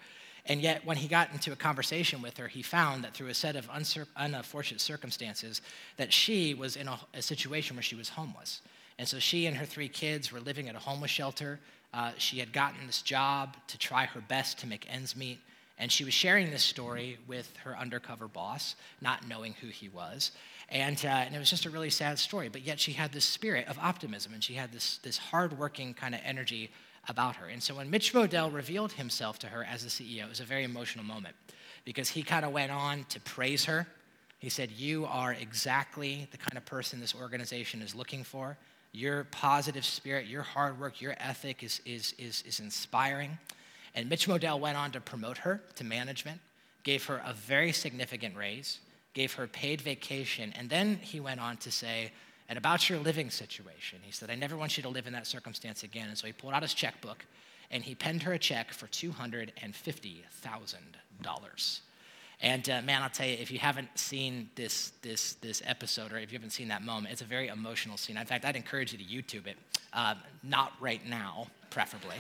And 0.47 0.61
yet, 0.61 0.85
when 0.85 0.97
he 0.97 1.07
got 1.07 1.33
into 1.33 1.53
a 1.53 1.57
conversation 1.57 2.21
with 2.21 2.37
her, 2.39 2.49
he 2.49 2.63
found 2.63 3.05
that 3.05 3.15
through 3.15 3.29
a 3.29 3.35
set 3.35 3.55
of 3.55 3.69
unfortunate 3.73 4.81
circumstances, 4.81 5.63
that 5.97 6.13
she 6.13 6.53
was 6.53 6.77
in 6.77 6.89
a, 6.89 6.99
a 7.15 7.23
situation 7.23 7.77
where 7.77 7.83
she 7.83 7.95
was 7.95 8.09
homeless. 8.09 8.61
And 8.99 9.07
so 9.07 9.19
she 9.19 9.47
and 9.47 9.57
her 9.57 9.65
three 9.65 9.89
kids 9.89 10.33
were 10.33 10.41
living 10.41 10.69
at 10.69 10.75
a 10.75 10.81
homeless 10.81 11.13
shelter. 11.13 11.61
Uh, 11.95 12.13
she 12.19 12.39
had 12.39 12.53
gotten 12.53 12.87
this 12.87 13.03
job 13.03 13.57
to 13.69 13.79
try 13.79 14.05
her 14.07 14.21
best 14.21 14.59
to 14.59 14.67
make 14.67 14.87
ends 14.93 15.17
meet. 15.17 15.39
And 15.79 15.91
she 15.91 16.05
was 16.05 16.15
sharing 16.15 16.51
this 16.51 16.63
story 16.63 17.19
with 17.27 17.57
her 17.65 17.77
undercover 17.79 18.29
boss, 18.29 18.77
not 19.01 19.27
knowing 19.27 19.55
who 19.61 19.69
he 19.69 19.89
was. 19.89 20.33
And, 20.73 21.05
uh, 21.05 21.09
and 21.09 21.37
it 21.37 21.39
was 21.39 21.51
just 21.51 21.67
a 21.67 21.71
really 21.71 21.91
sad 21.91 22.19
story. 22.19 22.49
But 22.49 22.63
yet 22.63 22.81
she 22.81 22.93
had 22.93 23.13
this 23.13 23.27
spirit 23.27 23.69
of 23.69 23.79
optimism 23.79 24.33
and 24.33 24.43
she 24.43 24.55
had 24.55 24.73
this, 24.73 24.99
this 25.03 25.19
hardworking 25.19 25.93
kind 25.93 26.15
of 26.15 26.23
energy 26.25 26.71
about 27.09 27.37
her. 27.37 27.47
And 27.47 27.63
so 27.63 27.75
when 27.75 27.91
Mitch 27.91 28.15
Modell 28.15 28.51
revealed 28.51 28.93
himself 28.93 29.39
to 29.41 29.49
her 29.49 29.65
as 29.65 29.85
the 29.85 29.91
CEO, 29.91 30.25
it 30.25 30.29
was 30.31 30.41
a 30.41 30.45
very 30.45 30.65
emotional 30.65 31.05
moment 31.05 31.37
because 31.85 32.09
he 32.09 32.23
kind 32.23 32.45
of 32.45 32.53
went 32.53 32.73
on 32.73 33.05
to 33.11 33.21
praise 33.21 33.67
her. 33.67 33.87
He 34.39 34.49
said, 34.49 34.71
You 34.71 35.05
are 35.05 35.35
exactly 35.35 36.27
the 36.31 36.39
kind 36.39 36.57
of 36.57 36.65
person 36.65 37.01
this 37.01 37.15
organization 37.15 37.83
is 37.83 37.95
looking 37.95 38.25
for. 38.25 38.57
Your 38.93 39.25
positive 39.25 39.85
spirit, 39.85 40.27
your 40.27 40.43
hard 40.43 40.81
work, 40.81 41.03
your 41.03 41.17
ethic 41.19 41.63
is, 41.63 41.83
is, 41.85 42.15
is, 42.19 42.43
is 42.47 42.61
inspiring. 42.61 43.39
And 43.95 44.09
Mitch 44.09 44.27
Modell 44.27 44.59
went 44.59 44.79
on 44.79 44.91
to 44.93 45.01
promote 45.01 45.39
her 45.39 45.61
to 45.75 45.85
management, 45.85 46.41
gave 46.83 47.05
her 47.07 47.23
a 47.27 47.35
very 47.35 47.73
significant 47.73 48.37
raise, 48.37 48.81
gave 49.15 49.35
her 49.35 49.47
paid 49.47 49.81
vacation, 49.81 50.53
and 50.59 50.69
then 50.71 50.97
he 50.97 51.21
went 51.21 51.41
on 51.41 51.57
to 51.59 51.71
say, 51.71 52.11
and 52.49 52.59
about 52.59 52.91
your 52.91 52.99
living 52.99 53.31
situation, 53.31 54.01
he 54.03 54.11
said, 54.13 54.31
I 54.31 54.35
never 54.35 54.59
want 54.59 54.77
you 54.77 54.83
to 54.83 54.89
live 54.89 55.07
in 55.07 55.13
that 55.15 55.27
circumstance 55.27 55.83
again. 55.85 56.09
And 56.09 56.19
so 56.19 56.27
he 56.27 56.35
pulled 56.35 56.53
out 56.53 56.61
his 56.63 56.75
checkbook 56.75 57.25
and 57.71 57.83
he 57.83 57.95
penned 57.95 58.25
her 58.25 58.35
a 58.35 58.39
check 58.39 58.73
for 58.73 58.87
$250,000. 58.89 61.81
And 62.43 62.69
uh, 62.69 62.83
man, 62.83 63.03
I'll 63.03 63.09
tell 63.09 63.27
you, 63.27 63.39
if 63.41 63.51
you 63.51 63.59
haven't 63.59 63.99
seen 63.99 64.51
this, 64.57 64.93
this, 65.01 65.33
this 65.35 65.63
episode 65.65 66.13
or 66.13 66.19
if 66.19 66.31
you 66.31 66.37
haven't 66.37 66.51
seen 66.51 66.69
that 66.69 66.83
moment, 66.83 67.13
it's 67.13 67.23
a 67.23 67.25
very 67.25 67.49
emotional 67.49 67.97
scene. 67.97 68.19
In 68.19 68.27
fact, 68.27 68.45
I'd 68.45 68.57
encourage 68.57 68.93
you 68.93 68.99
to 68.99 69.05
YouTube 69.05 69.47
it. 69.47 69.57
Uh, 69.93 70.15
not 70.43 70.73
right 70.81 71.01
now, 71.09 71.47
preferably. 71.71 72.17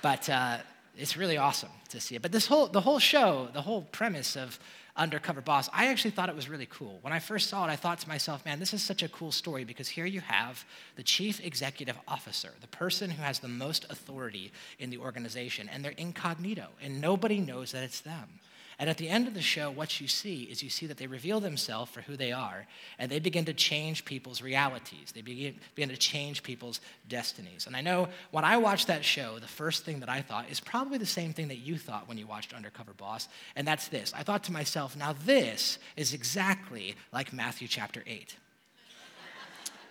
But 0.00 0.30
uh, 0.30 0.58
it's 0.96 1.16
really 1.16 1.36
awesome 1.36 1.72
to 1.90 2.00
see 2.00 2.14
it. 2.14 2.22
But 2.22 2.32
this 2.32 2.46
whole, 2.46 2.68
the 2.68 2.80
whole 2.80 2.98
show, 2.98 3.48
the 3.52 3.62
whole 3.62 3.82
premise 3.82 4.36
of 4.36 4.58
Undercover 4.96 5.40
Boss, 5.40 5.68
I 5.72 5.88
actually 5.88 6.12
thought 6.12 6.28
it 6.28 6.34
was 6.34 6.48
really 6.48 6.66
cool. 6.66 6.98
When 7.02 7.12
I 7.12 7.18
first 7.18 7.50
saw 7.50 7.66
it, 7.66 7.70
I 7.70 7.76
thought 7.76 7.98
to 8.00 8.08
myself, 8.08 8.44
man, 8.46 8.58
this 8.58 8.72
is 8.72 8.82
such 8.82 9.02
a 9.02 9.08
cool 9.08 9.30
story 9.30 9.64
because 9.64 9.88
here 9.88 10.06
you 10.06 10.20
have 10.22 10.64
the 10.96 11.02
chief 11.02 11.44
executive 11.44 11.96
officer, 12.08 12.52
the 12.60 12.66
person 12.68 13.10
who 13.10 13.22
has 13.22 13.38
the 13.38 13.48
most 13.48 13.84
authority 13.90 14.52
in 14.78 14.90
the 14.90 14.98
organization, 14.98 15.68
and 15.68 15.84
they're 15.84 15.92
incognito, 15.92 16.68
and 16.82 17.00
nobody 17.00 17.40
knows 17.40 17.72
that 17.72 17.82
it's 17.82 18.00
them. 18.00 18.40
And 18.78 18.90
at 18.90 18.98
the 18.98 19.08
end 19.08 19.26
of 19.26 19.32
the 19.32 19.40
show, 19.40 19.70
what 19.70 20.02
you 20.02 20.08
see 20.08 20.42
is 20.42 20.62
you 20.62 20.68
see 20.68 20.86
that 20.86 20.98
they 20.98 21.06
reveal 21.06 21.40
themselves 21.40 21.90
for 21.90 22.02
who 22.02 22.14
they 22.14 22.30
are, 22.30 22.66
and 22.98 23.10
they 23.10 23.18
begin 23.18 23.46
to 23.46 23.54
change 23.54 24.04
people's 24.04 24.42
realities. 24.42 25.12
They 25.14 25.22
begin, 25.22 25.54
begin 25.74 25.88
to 25.88 25.96
change 25.96 26.42
people's 26.42 26.80
destinies. 27.08 27.66
And 27.66 27.74
I 27.74 27.80
know 27.80 28.08
when 28.32 28.44
I 28.44 28.58
watched 28.58 28.88
that 28.88 29.02
show, 29.02 29.38
the 29.38 29.48
first 29.48 29.84
thing 29.84 30.00
that 30.00 30.10
I 30.10 30.20
thought 30.20 30.50
is 30.50 30.60
probably 30.60 30.98
the 30.98 31.06
same 31.06 31.32
thing 31.32 31.48
that 31.48 31.56
you 31.56 31.78
thought 31.78 32.06
when 32.06 32.18
you 32.18 32.26
watched 32.26 32.52
Undercover 32.52 32.92
Boss, 32.92 33.28
and 33.54 33.66
that's 33.66 33.88
this. 33.88 34.12
I 34.14 34.22
thought 34.22 34.44
to 34.44 34.52
myself, 34.52 34.94
now 34.94 35.14
this 35.24 35.78
is 35.96 36.12
exactly 36.12 36.96
like 37.12 37.32
Matthew 37.32 37.68
chapter 37.68 38.02
8 38.06 38.36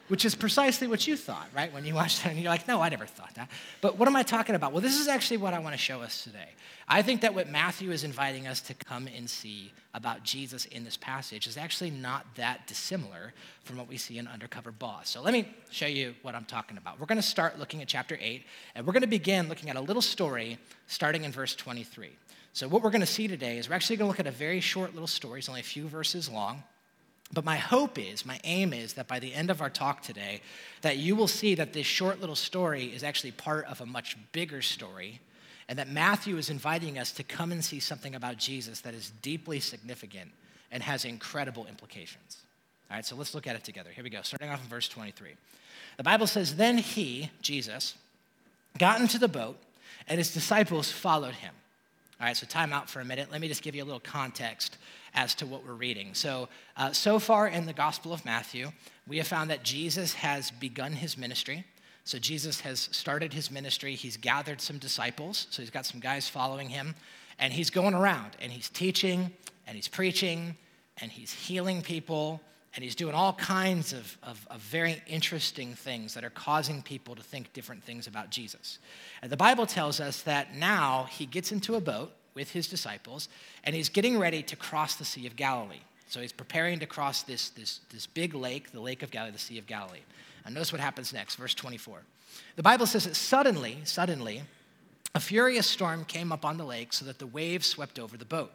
which 0.08 0.24
is 0.24 0.36
precisely 0.36 0.88
what 0.88 1.08
you 1.08 1.18
thought, 1.18 1.48
right? 1.56 1.74
When 1.74 1.86
you 1.86 1.96
watched 1.96 2.26
it, 2.26 2.30
and 2.30 2.40
you're 2.40 2.50
like, 2.50 2.68
no, 2.68 2.82
I 2.82 2.90
never 2.90 3.06
thought 3.06 3.34
that. 3.36 3.50
But 3.82 3.98
what 3.98 4.08
am 4.08 4.16
I 4.16 4.24
talking 4.24 4.56
about? 4.56 4.72
Well, 4.72 4.82
this 4.82 5.00
is 5.00 5.08
actually 5.08 5.38
what 5.38 5.54
I 5.54 5.60
want 5.60 5.74
to 5.74 5.80
show 5.80 6.02
us 6.02 6.24
today. 6.24 6.50
I 6.88 7.02
think 7.02 7.22
that 7.22 7.34
what 7.34 7.50
Matthew 7.50 7.92
is 7.92 8.04
inviting 8.04 8.46
us 8.46 8.62
to 8.62 8.74
come 8.76 9.08
and 9.08 9.28
see 9.28 9.72
about 9.96 10.24
Jesus 10.24 10.66
in 10.66 10.84
this 10.84 10.98
passage 10.98 11.48
is 11.48 11.58
actually 11.58 11.90
not 11.90 12.26
that 12.36 12.68
dissimilar 12.68 13.34
from 13.64 13.78
what 13.78 13.88
we 13.88 13.98
see 13.98 14.20
in 14.20 14.28
Undercover 14.28 14.72
Boss. 14.72 15.10
So 15.10 15.22
let 15.22 15.34
me 15.34 15.48
show 15.72 15.88
you 15.88 16.14
what 16.22 16.36
I'm 16.36 16.46
talking 16.46 16.78
about. 16.78 17.00
We're 17.00 17.08
going 17.08 17.18
to 17.18 17.24
start 17.24 17.58
looking 17.58 17.82
at 17.82 17.88
chapter 17.88 18.18
8, 18.22 18.44
and 18.76 18.86
we're 18.86 18.94
going 18.94 19.02
to 19.02 19.08
begin 19.08 19.50
looking 19.50 19.70
at 19.70 19.76
a 19.76 19.82
little 19.82 20.02
story 20.02 20.60
starting 20.88 21.24
in 21.24 21.32
verse 21.32 21.56
23. 21.56 22.10
So, 22.54 22.70
what 22.70 22.82
we're 22.82 22.90
going 22.90 23.02
to 23.02 23.06
see 23.06 23.28
today 23.28 23.58
is 23.58 23.68
we're 23.68 23.76
actually 23.76 23.98
going 23.98 24.08
to 24.08 24.12
look 24.12 24.20
at 24.22 24.28
a 24.28 24.32
very 24.32 24.62
short 24.62 24.94
little 24.94 25.08
story. 25.08 25.40
It's 25.40 25.50
only 25.50 25.60
a 25.60 25.64
few 25.64 25.90
verses 25.90 26.30
long. 26.30 26.64
But 27.34 27.44
my 27.44 27.58
hope 27.58 27.98
is, 27.98 28.25
my 28.25 28.39
aim 28.44 28.72
is 28.72 28.94
that 28.94 29.08
by 29.08 29.20
the 29.20 29.34
end 29.34 29.50
of 29.50 29.62
our 29.62 29.70
talk 29.70 30.01
today, 30.01 30.41
that 30.82 30.98
you 30.98 31.15
will 31.15 31.27
see 31.27 31.55
that 31.55 31.74
this 31.74 31.88
short 31.88 32.20
little 32.20 32.36
story 32.36 32.86
is 32.86 33.03
actually 33.03 33.32
part 33.32 33.65
of 33.65 33.82
a 33.82 33.86
much 33.86 34.15
bigger 34.32 34.62
story 34.62 35.20
and 35.67 35.79
that 35.79 35.89
Matthew 35.89 36.38
is 36.38 36.50
inviting 36.50 37.00
us 37.00 37.12
to 37.13 37.24
come 37.24 37.51
and 37.51 37.65
see 37.65 37.79
something 37.79 38.13
about 38.13 38.38
Jesus 38.38 38.82
that 38.82 38.94
is 38.94 39.12
deeply 39.22 39.60
significant 39.60 40.29
and 40.72 40.84
has 40.84 41.05
incredible 41.05 41.65
implications. 41.65 42.38
All 42.89 42.98
right, 42.98 43.05
so 43.05 43.15
let's 43.15 43.34
look 43.34 43.48
at 43.48 43.55
it 43.55 43.63
together. 43.63 43.89
Here 43.89 44.03
we 44.03 44.12
go, 44.12 44.22
starting 44.22 44.50
off 44.50 44.62
in 44.62 44.70
verse 44.70 44.88
23. 44.88 45.32
The 45.98 46.03
Bible 46.03 46.27
says, 46.27 46.55
Then 46.55 46.77
he, 46.77 47.32
Jesus, 47.41 47.96
got 48.77 49.01
into 49.01 49.17
the 49.17 49.27
boat, 49.27 49.58
and 50.08 50.20
his 50.20 50.34
disciples 50.34 50.91
followed 50.91 51.34
him. 51.34 51.53
All 52.20 52.27
right, 52.27 52.38
so 52.38 52.46
time 52.46 52.72
out 52.72 52.89
for 52.89 53.00
a 53.00 53.05
minute. 53.05 53.32
Let 53.32 53.41
me 53.41 53.48
just 53.48 53.63
give 53.63 53.75
you 53.75 53.84
a 53.84 53.86
little 53.86 54.00
context 54.00 54.77
as 55.16 55.34
to 55.36 55.46
what 55.46 55.66
we're 55.66 55.74
reading. 55.74 56.14
So, 56.14 56.50
uh, 56.78 56.92
so 56.92 57.18
far 57.18 57.48
in 57.48 57.66
the 57.66 57.74
Gospel 57.74 58.14
of 58.14 58.26
Matthew, 58.26 58.72
we 59.08 59.18
have 59.18 59.28
found 59.28 59.50
that 59.50 59.64
Jesus 59.64 60.14
has 60.16 60.52
begun 60.52 60.92
his 60.94 61.18
ministry. 61.18 61.66
So, 62.04 62.20
Jesus 62.20 62.62
has 62.62 62.90
started 62.92 63.34
his 63.34 63.50
ministry. 63.50 63.96
He's 63.96 64.18
gathered 64.18 64.62
some 64.62 64.78
disciples. 64.78 65.48
So, 65.50 65.62
he's 65.62 65.72
got 65.72 65.86
some 65.86 66.02
guys 66.02 66.28
following 66.28 66.70
him. 66.70 66.96
And 67.40 67.52
he's 67.52 67.70
going 67.70 67.94
around 67.94 68.32
and 68.40 68.52
he's 68.52 68.70
teaching 68.70 69.32
and 69.68 69.76
he's 69.76 69.88
preaching 69.88 70.56
and 71.02 71.12
he's 71.12 71.34
healing 71.34 71.82
people 71.82 72.42
and 72.76 72.84
he's 72.84 72.96
doing 72.96 73.14
all 73.14 73.34
kinds 73.34 73.94
of, 73.94 74.18
of, 74.22 74.46
of, 74.50 74.60
very 74.60 75.02
interesting 75.08 75.76
things 75.76 76.14
that 76.14 76.26
are 76.26 76.30
causing 76.30 76.82
people 76.82 77.16
to 77.16 77.24
think 77.24 77.54
different 77.54 77.84
things 77.84 78.06
about 78.06 78.30
Jesus. 78.30 78.80
And 79.22 79.32
the 79.32 79.38
Bible 79.38 79.66
tells 79.66 80.02
us 80.02 80.22
that 80.24 80.56
now 80.56 81.08
he 81.10 81.26
gets 81.26 81.54
into 81.54 81.76
a 81.76 81.82
boat 81.82 82.12
with 82.36 82.51
his 82.51 82.68
disciples 82.68 83.30
and 83.63 83.75
he's 83.75 83.89
getting 83.89 84.20
ready 84.20 84.44
to 84.44 84.56
cross 84.56 84.96
the 84.96 85.06
Sea 85.06 85.25
of 85.25 85.36
Galilee. 85.36 85.82
So 86.08 86.22
he's 86.22 86.32
preparing 86.32 86.80
to 86.80 86.86
cross 86.86 87.24
this, 87.24 87.50
this, 87.50 87.80
this 87.92 88.06
big 88.06 88.36
lake, 88.36 88.72
the 88.72 88.80
Lake 88.80 89.01
of 89.01 89.10
Galilee, 89.10 89.32
the 89.32 89.39
Sea 89.39 89.58
of 89.58 89.65
Galilee. 89.65 90.01
And 90.46 90.54
notice 90.54 90.72
what 90.72 90.82
happens 90.82 91.12
next, 91.13 91.36
verse 91.36 91.56
24. 91.56 92.01
The 92.56 92.63
Bible 92.63 92.86
says 92.86 93.06
that 93.06 93.15
suddenly, 93.15 93.80
suddenly, 93.84 94.44
a 95.15 95.20
furious 95.20 95.65
storm 95.65 96.06
came 96.06 96.32
up 96.32 96.46
on 96.46 96.58
the 96.58 96.65
lake 96.65 96.94
so 96.94 97.06
that 97.06 97.20
the 97.20 97.27
waves 97.27 97.65
swept 97.65 97.98
over 97.98 98.18
the 98.18 98.25
boat. 98.25 98.51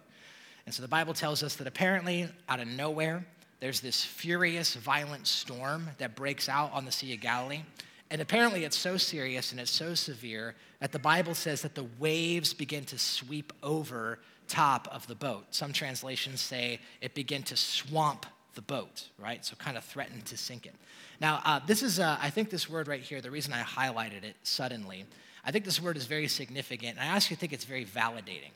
And 0.66 0.74
so 0.74 0.82
the 0.82 0.88
Bible 0.88 1.14
tells 1.14 1.42
us 1.42 1.56
that 1.56 1.66
apparently, 1.66 2.28
out 2.48 2.60
of 2.60 2.68
nowhere, 2.68 3.24
there's 3.60 3.80
this 3.80 4.04
furious, 4.04 4.74
violent 4.74 5.26
storm 5.26 5.88
that 5.98 6.14
breaks 6.14 6.48
out 6.48 6.72
on 6.72 6.84
the 6.84 6.92
Sea 6.92 7.14
of 7.14 7.20
Galilee. 7.20 7.62
And 8.10 8.20
apparently, 8.20 8.64
it's 8.64 8.76
so 8.76 8.96
serious 8.96 9.52
and 9.52 9.60
it's 9.60 9.70
so 9.70 9.94
severe 9.94 10.56
that 10.80 10.90
the 10.90 10.98
Bible 10.98 11.34
says 11.34 11.62
that 11.62 11.74
the 11.74 11.86
waves 11.98 12.52
begin 12.52 12.84
to 12.86 12.98
sweep 12.98 13.52
over 13.62 14.18
top 14.48 14.88
of 14.90 15.06
the 15.06 15.14
boat. 15.14 15.46
Some 15.50 15.72
translations 15.72 16.40
say 16.40 16.80
it 17.00 17.14
began 17.14 17.44
to 17.44 17.56
swamp 17.56 18.26
the 18.54 18.62
boat, 18.62 19.08
right? 19.16 19.44
So 19.44 19.54
kind 19.56 19.76
of 19.76 19.84
threatened 19.84 20.26
to 20.26 20.36
sink 20.36 20.66
it. 20.66 20.74
Now, 21.20 21.40
uh, 21.44 21.60
this 21.66 21.82
is, 21.82 22.00
uh, 22.00 22.18
I 22.20 22.30
think 22.30 22.50
this 22.50 22.68
word 22.68 22.88
right 22.88 23.00
here, 23.00 23.20
the 23.20 23.30
reason 23.30 23.52
I 23.52 23.62
highlighted 23.62 24.24
it 24.24 24.34
suddenly, 24.42 25.04
I 25.44 25.52
think 25.52 25.64
this 25.64 25.80
word 25.80 25.96
is 25.96 26.06
very 26.06 26.26
significant. 26.26 26.98
And 26.98 27.08
I 27.08 27.14
actually 27.14 27.36
think 27.36 27.52
it's 27.52 27.64
very 27.64 27.84
validating. 27.84 28.50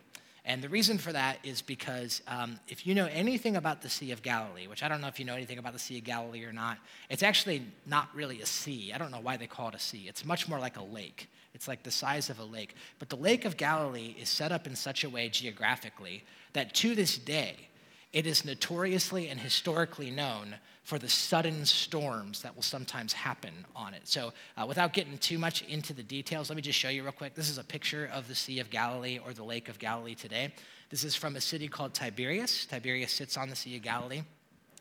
And 0.47 0.61
the 0.61 0.69
reason 0.69 0.99
for 0.99 1.11
that 1.13 1.39
is 1.43 1.63
because 1.63 2.21
um, 2.29 2.61
if 2.69 2.87
you 2.87 2.95
know 2.95 3.07
anything 3.07 3.57
about 3.57 3.81
the 3.81 3.89
Sea 3.89 4.13
of 4.13 4.21
Galilee, 4.23 4.67
which 4.67 4.83
I 4.83 4.89
don't 4.89 5.01
know 5.01 5.09
if 5.09 5.19
you 5.19 5.25
know 5.25 5.35
anything 5.35 5.57
about 5.57 5.73
the 5.73 5.79
Sea 5.79 5.99
of 5.99 6.05
Galilee 6.05 6.45
or 6.45 6.53
not, 6.53 6.79
it's 7.09 7.23
actually 7.23 7.63
not 7.87 8.09
really 8.15 8.43
a 8.43 8.47
sea. 8.47 8.93
I 8.93 8.99
don't 8.99 9.11
know 9.11 9.21
why 9.21 9.39
they 9.39 9.47
call 9.47 9.69
it 9.69 9.75
a 9.75 9.79
sea. 9.79 10.05
It's 10.07 10.25
much 10.25 10.47
more 10.47 10.59
like 10.59 10.77
a 10.77 10.85
lake. 10.85 11.31
It's 11.55 11.67
like 11.67 11.83
the 11.83 11.91
size 11.91 12.29
of 12.29 12.41
a 12.41 12.45
lake. 12.45 12.75
But 12.99 13.09
the 13.09 13.17
Lake 13.17 13.45
of 13.45 13.57
Galilee 13.57 14.17
is 14.21 14.29
set 14.29 14.53
up 14.53 14.67
in 14.67 14.77
such 14.77 15.05
a 15.05 15.09
way 15.09 15.29
geographically 15.29 16.25
that 16.53 16.75
to 16.75 16.95
this 16.95 17.17
day, 17.17 17.69
it 18.13 18.27
is 18.27 18.45
notoriously 18.45 19.29
and 19.29 19.41
historically 19.41 20.11
known 20.11 20.57
for 20.85 20.99
the 20.99 21.09
sudden 21.09 21.64
storms 21.64 22.43
that 22.43 22.55
will 22.55 22.62
sometimes 22.62 23.12
happen 23.12 23.53
on 23.75 23.95
it. 23.95 24.07
So, 24.07 24.33
uh, 24.57 24.67
without 24.67 24.93
getting 24.93 25.17
too 25.19 25.38
much 25.38 25.62
into 25.62 25.95
the 25.95 26.03
details, 26.03 26.50
let 26.50 26.57
me 26.57 26.62
just 26.62 26.79
show 26.79 26.91
you 26.91 27.03
real 27.03 27.12
quick. 27.12 27.35
This 27.35 27.49
is 27.49 27.59
a 27.59 27.64
picture 27.64 28.11
of 28.12 28.29
the 28.29 28.35
Sea 28.35 28.61
of 28.61 28.71
Galilee 28.71 29.19
or 29.25 29.33
the 29.33 29.45
Lake 29.45 29.69
of 29.69 29.79
Galilee 29.79 30.14
today. 30.14 30.53
This 30.91 31.03
is 31.03 31.17
from 31.17 31.37
a 31.37 31.41
city 31.41 31.69
called 31.69 31.95
Tiberias. 31.95 32.67
Tiberias 32.67 33.11
sits 33.11 33.37
on 33.37 33.49
the 33.49 33.57
Sea 33.57 33.76
of 33.76 33.83
Galilee. 33.83 34.23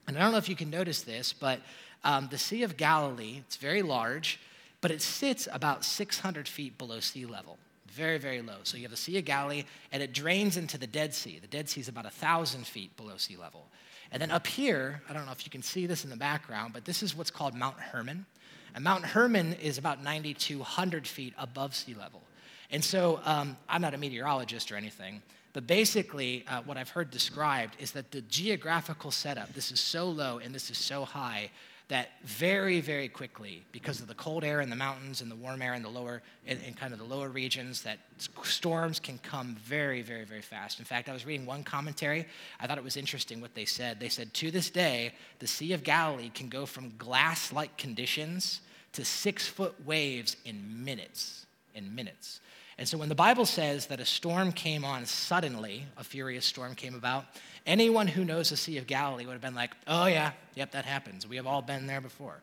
And 0.07 0.17
I 0.17 0.21
don't 0.21 0.33
know 0.33 0.37
if 0.37 0.49
you 0.49 0.55
can 0.57 0.69
notice 0.69 1.01
this, 1.01 1.31
but 1.31 1.61
um, 2.03 2.27
the 2.29 2.37
Sea 2.37 2.63
of 2.63 2.75
Galilee, 2.75 3.41
it's 3.47 3.55
very 3.55 3.81
large, 3.81 4.41
but 4.81 4.91
it 4.91 5.01
sits 5.01 5.47
about 5.53 5.85
600 5.85 6.47
feet 6.49 6.77
below 6.77 6.99
sea 6.99 7.25
level 7.25 7.57
very, 7.93 8.17
very 8.17 8.41
low. 8.41 8.57
So 8.63 8.75
you 8.75 8.83
have 8.83 8.91
the 8.91 8.97
Sea 8.97 9.19
of 9.19 9.25
Galilee, 9.25 9.65
and 9.91 10.01
it 10.01 10.13
drains 10.13 10.57
into 10.57 10.77
the 10.77 10.87
Dead 10.87 11.13
Sea. 11.13 11.39
The 11.39 11.47
Dead 11.47 11.69
Sea 11.69 11.81
is 11.81 11.87
about 11.87 12.05
1,000 12.05 12.65
feet 12.65 12.95
below 12.97 13.17
sea 13.17 13.37
level. 13.37 13.67
And 14.13 14.21
then 14.21 14.29
up 14.29 14.45
here, 14.45 15.01
I 15.09 15.13
don't 15.13 15.25
know 15.25 15.31
if 15.31 15.43
you 15.43 15.49
can 15.49 15.63
see 15.63 15.87
this 15.87 16.03
in 16.03 16.11
the 16.11 16.15
background, 16.15 16.71
but 16.71 16.85
this 16.85 17.01
is 17.01 17.17
what's 17.17 17.31
called 17.31 17.55
Mount 17.55 17.79
Hermon. 17.79 18.27
And 18.75 18.83
Mount 18.83 19.03
Hermon 19.03 19.53
is 19.53 19.79
about 19.79 20.03
9,200 20.03 21.07
feet 21.07 21.33
above 21.35 21.75
sea 21.75 21.95
level. 21.95 22.21
And 22.69 22.83
so 22.83 23.19
um, 23.25 23.57
I'm 23.67 23.81
not 23.81 23.95
a 23.95 23.97
meteorologist 23.97 24.71
or 24.71 24.75
anything, 24.75 25.23
but 25.51 25.65
basically, 25.65 26.45
uh, 26.47 26.61
what 26.61 26.77
I've 26.77 26.89
heard 26.89 27.09
described 27.09 27.75
is 27.79 27.91
that 27.91 28.11
the 28.11 28.21
geographical 28.21 29.09
setup, 29.09 29.51
this 29.53 29.71
is 29.71 29.79
so 29.79 30.07
low 30.09 30.37
and 30.37 30.53
this 30.53 30.69
is 30.69 30.77
so 30.77 31.05
high, 31.05 31.49
that 31.93 32.09
very, 32.23 32.81
very 32.81 33.07
quickly, 33.07 33.63
because 33.71 34.01
of 34.01 34.07
the 34.07 34.15
cold 34.15 34.43
air 34.43 34.61
in 34.61 34.69
the 34.71 34.75
mountains 34.75 35.21
and 35.21 35.29
the 35.29 35.35
warm 35.35 35.61
air 35.61 35.75
in 35.75 35.83
the 35.83 35.89
lower, 35.89 36.23
in, 36.47 36.57
in, 36.61 36.73
kind 36.73 36.91
of 36.91 36.97
the 36.97 37.05
lower 37.05 37.29
regions, 37.29 37.83
that 37.83 37.99
storms 38.43 38.99
can 38.99 39.19
come 39.19 39.55
very, 39.63 40.01
very, 40.01 40.25
very 40.25 40.41
fast. 40.41 40.79
In 40.79 40.85
fact, 40.85 41.07
I 41.07 41.13
was 41.13 41.23
reading 41.23 41.45
one 41.45 41.63
commentary. 41.63 42.25
I 42.59 42.65
thought 42.65 42.79
it 42.79 42.83
was 42.83 42.97
interesting 42.97 43.41
what 43.41 43.53
they 43.53 43.65
said. 43.65 43.99
They 43.99 44.09
said, 44.09 44.33
to 44.33 44.49
this 44.49 44.71
day, 44.71 45.13
the 45.37 45.45
Sea 45.45 45.73
of 45.73 45.83
Galilee 45.83 46.31
can 46.33 46.49
go 46.49 46.65
from 46.65 46.97
glass 46.97 47.53
like 47.53 47.77
conditions 47.77 48.61
to 48.93 49.05
six 49.05 49.47
foot 49.47 49.75
waves 49.85 50.35
in 50.45 50.83
minutes. 50.83 51.45
In 51.75 51.93
minutes. 51.93 52.39
And 52.79 52.87
so 52.87 52.97
when 52.97 53.09
the 53.09 53.13
Bible 53.15 53.45
says 53.45 53.85
that 53.87 53.99
a 53.99 54.05
storm 54.05 54.51
came 54.51 54.83
on 54.83 55.05
suddenly, 55.05 55.85
a 55.95 56.03
furious 56.03 56.45
storm 56.45 56.73
came 56.73 56.95
about, 56.95 57.25
anyone 57.65 58.07
who 58.07 58.25
knows 58.25 58.49
the 58.49 58.57
Sea 58.57 58.77
of 58.77 58.87
Galilee 58.87 59.25
would 59.25 59.33
have 59.33 59.41
been 59.41 59.55
like, 59.55 59.71
oh, 59.87 60.05
yeah, 60.05 60.31
yep, 60.55 60.71
that 60.71 60.85
happens. 60.85 61.27
We 61.27 61.37
have 61.37 61.47
all 61.47 61.61
been 61.61 61.87
there 61.87 62.01
before. 62.01 62.35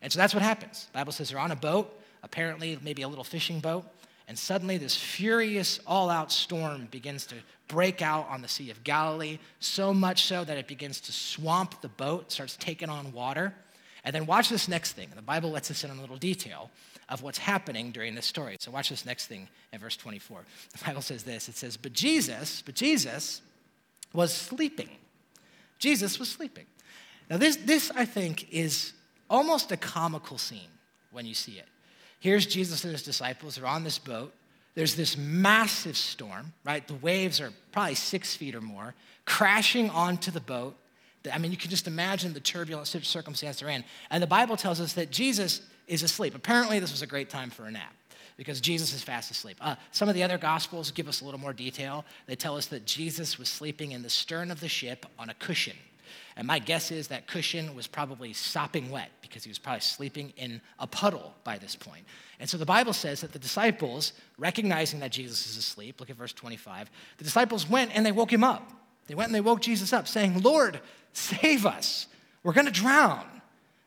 And 0.00 0.12
so 0.12 0.18
that's 0.18 0.34
what 0.34 0.42
happens. 0.42 0.86
The 0.92 0.98
Bible 0.98 1.12
says 1.12 1.30
they're 1.30 1.38
on 1.38 1.52
a 1.52 1.56
boat, 1.56 2.00
apparently 2.22 2.78
maybe 2.82 3.02
a 3.02 3.08
little 3.08 3.24
fishing 3.24 3.60
boat, 3.60 3.84
and 4.28 4.38
suddenly 4.38 4.78
this 4.78 4.96
furious, 4.96 5.80
all 5.86 6.08
out 6.08 6.32
storm 6.32 6.88
begins 6.90 7.26
to 7.26 7.34
break 7.68 8.02
out 8.02 8.28
on 8.28 8.42
the 8.42 8.48
Sea 8.48 8.70
of 8.70 8.82
Galilee, 8.84 9.38
so 9.60 9.92
much 9.92 10.24
so 10.24 10.44
that 10.44 10.56
it 10.56 10.66
begins 10.66 11.00
to 11.02 11.12
swamp 11.12 11.80
the 11.80 11.88
boat, 11.88 12.30
starts 12.32 12.56
taking 12.56 12.88
on 12.88 13.12
water. 13.12 13.54
And 14.04 14.14
then 14.14 14.26
watch 14.26 14.48
this 14.48 14.68
next 14.68 14.92
thing. 14.92 15.08
The 15.14 15.22
Bible 15.22 15.50
lets 15.50 15.70
us 15.70 15.84
in 15.84 15.90
on 15.90 15.98
a 15.98 16.00
little 16.00 16.16
detail 16.16 16.70
of 17.08 17.22
what's 17.22 17.38
happening 17.38 17.92
during 17.92 18.14
this 18.14 18.26
story. 18.26 18.56
So 18.58 18.70
watch 18.70 18.88
this 18.88 19.06
next 19.06 19.26
thing 19.26 19.48
in 19.72 19.78
verse 19.78 19.96
24. 19.96 20.40
The 20.72 20.84
Bible 20.84 21.02
says 21.02 21.22
this 21.22 21.48
it 21.48 21.56
says, 21.56 21.76
But 21.76 21.92
Jesus, 21.92 22.62
but 22.64 22.74
Jesus 22.74 23.42
was 24.12 24.32
sleeping. 24.32 24.88
Jesus 25.78 26.18
was 26.18 26.28
sleeping. 26.28 26.66
Now, 27.28 27.36
this, 27.38 27.56
this 27.56 27.90
I 27.94 28.04
think, 28.04 28.52
is 28.52 28.92
almost 29.28 29.72
a 29.72 29.76
comical 29.76 30.38
scene 30.38 30.70
when 31.10 31.26
you 31.26 31.34
see 31.34 31.52
it. 31.52 31.66
Here's 32.20 32.46
Jesus 32.46 32.84
and 32.84 32.92
his 32.92 33.02
disciples 33.02 33.58
are 33.58 33.66
on 33.66 33.84
this 33.84 33.98
boat. 33.98 34.32
There's 34.74 34.94
this 34.94 35.16
massive 35.16 35.96
storm, 35.96 36.52
right? 36.64 36.86
The 36.86 36.94
waves 36.94 37.40
are 37.40 37.52
probably 37.72 37.94
six 37.94 38.34
feet 38.34 38.54
or 38.54 38.60
more, 38.60 38.94
crashing 39.24 39.90
onto 39.90 40.30
the 40.30 40.40
boat. 40.40 40.76
I 41.30 41.38
mean, 41.38 41.50
you 41.50 41.56
can 41.56 41.70
just 41.70 41.86
imagine 41.86 42.32
the 42.32 42.40
turbulent 42.40 42.86
circumstance 42.86 43.60
they're 43.60 43.68
in. 43.68 43.84
And 44.10 44.22
the 44.22 44.26
Bible 44.28 44.56
tells 44.56 44.80
us 44.80 44.94
that 44.94 45.10
Jesus 45.10 45.62
is 45.86 46.02
asleep. 46.02 46.34
Apparently, 46.34 46.78
this 46.78 46.90
was 46.90 47.02
a 47.02 47.06
great 47.06 47.28
time 47.28 47.50
for 47.50 47.66
a 47.66 47.70
nap 47.70 47.94
because 48.36 48.60
Jesus 48.60 48.92
is 48.92 49.02
fast 49.02 49.30
asleep. 49.30 49.56
Uh, 49.60 49.76
some 49.90 50.08
of 50.08 50.14
the 50.14 50.22
other 50.22 50.38
gospels 50.38 50.90
give 50.90 51.08
us 51.08 51.20
a 51.20 51.24
little 51.24 51.40
more 51.40 51.52
detail. 51.52 52.04
They 52.26 52.36
tell 52.36 52.56
us 52.56 52.66
that 52.66 52.86
Jesus 52.86 53.38
was 53.38 53.48
sleeping 53.48 53.92
in 53.92 54.02
the 54.02 54.10
stern 54.10 54.50
of 54.50 54.60
the 54.60 54.68
ship 54.68 55.06
on 55.18 55.30
a 55.30 55.34
cushion. 55.34 55.76
And 56.36 56.46
my 56.46 56.58
guess 56.58 56.90
is 56.90 57.08
that 57.08 57.26
cushion 57.26 57.74
was 57.74 57.86
probably 57.86 58.32
sopping 58.32 58.90
wet 58.90 59.10
because 59.20 59.44
he 59.44 59.50
was 59.50 59.58
probably 59.58 59.80
sleeping 59.80 60.32
in 60.36 60.60
a 60.78 60.86
puddle 60.86 61.34
by 61.44 61.58
this 61.58 61.76
point. 61.76 62.04
And 62.40 62.48
so 62.48 62.56
the 62.56 62.66
Bible 62.66 62.92
says 62.92 63.20
that 63.20 63.32
the 63.32 63.38
disciples, 63.38 64.12
recognizing 64.38 65.00
that 65.00 65.12
Jesus 65.12 65.46
is 65.46 65.56
asleep, 65.56 66.00
look 66.00 66.10
at 66.10 66.16
verse 66.16 66.32
25, 66.32 66.90
the 67.18 67.24
disciples 67.24 67.68
went 67.68 67.94
and 67.94 68.04
they 68.04 68.12
woke 68.12 68.32
him 68.32 68.44
up. 68.44 68.70
They 69.06 69.14
went 69.14 69.28
and 69.28 69.34
they 69.34 69.40
woke 69.40 69.60
Jesus 69.60 69.92
up, 69.92 70.08
saying, 70.08 70.42
Lord, 70.42 70.80
save 71.12 71.66
us. 71.66 72.06
We're 72.42 72.54
going 72.54 72.66
to 72.66 72.72
drown. 72.72 73.24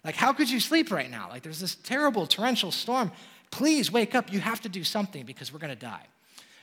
Like, 0.03 0.15
how 0.15 0.33
could 0.33 0.49
you 0.49 0.59
sleep 0.59 0.91
right 0.91 1.09
now? 1.09 1.29
Like, 1.29 1.41
there's 1.41 1.59
this 1.59 1.75
terrible 1.75 2.27
torrential 2.27 2.71
storm. 2.71 3.11
Please 3.51 3.91
wake 3.91 4.15
up. 4.15 4.31
You 4.31 4.39
have 4.39 4.61
to 4.61 4.69
do 4.69 4.83
something 4.83 5.25
because 5.25 5.53
we're 5.53 5.59
going 5.59 5.73
to 5.73 5.79
die. 5.79 6.05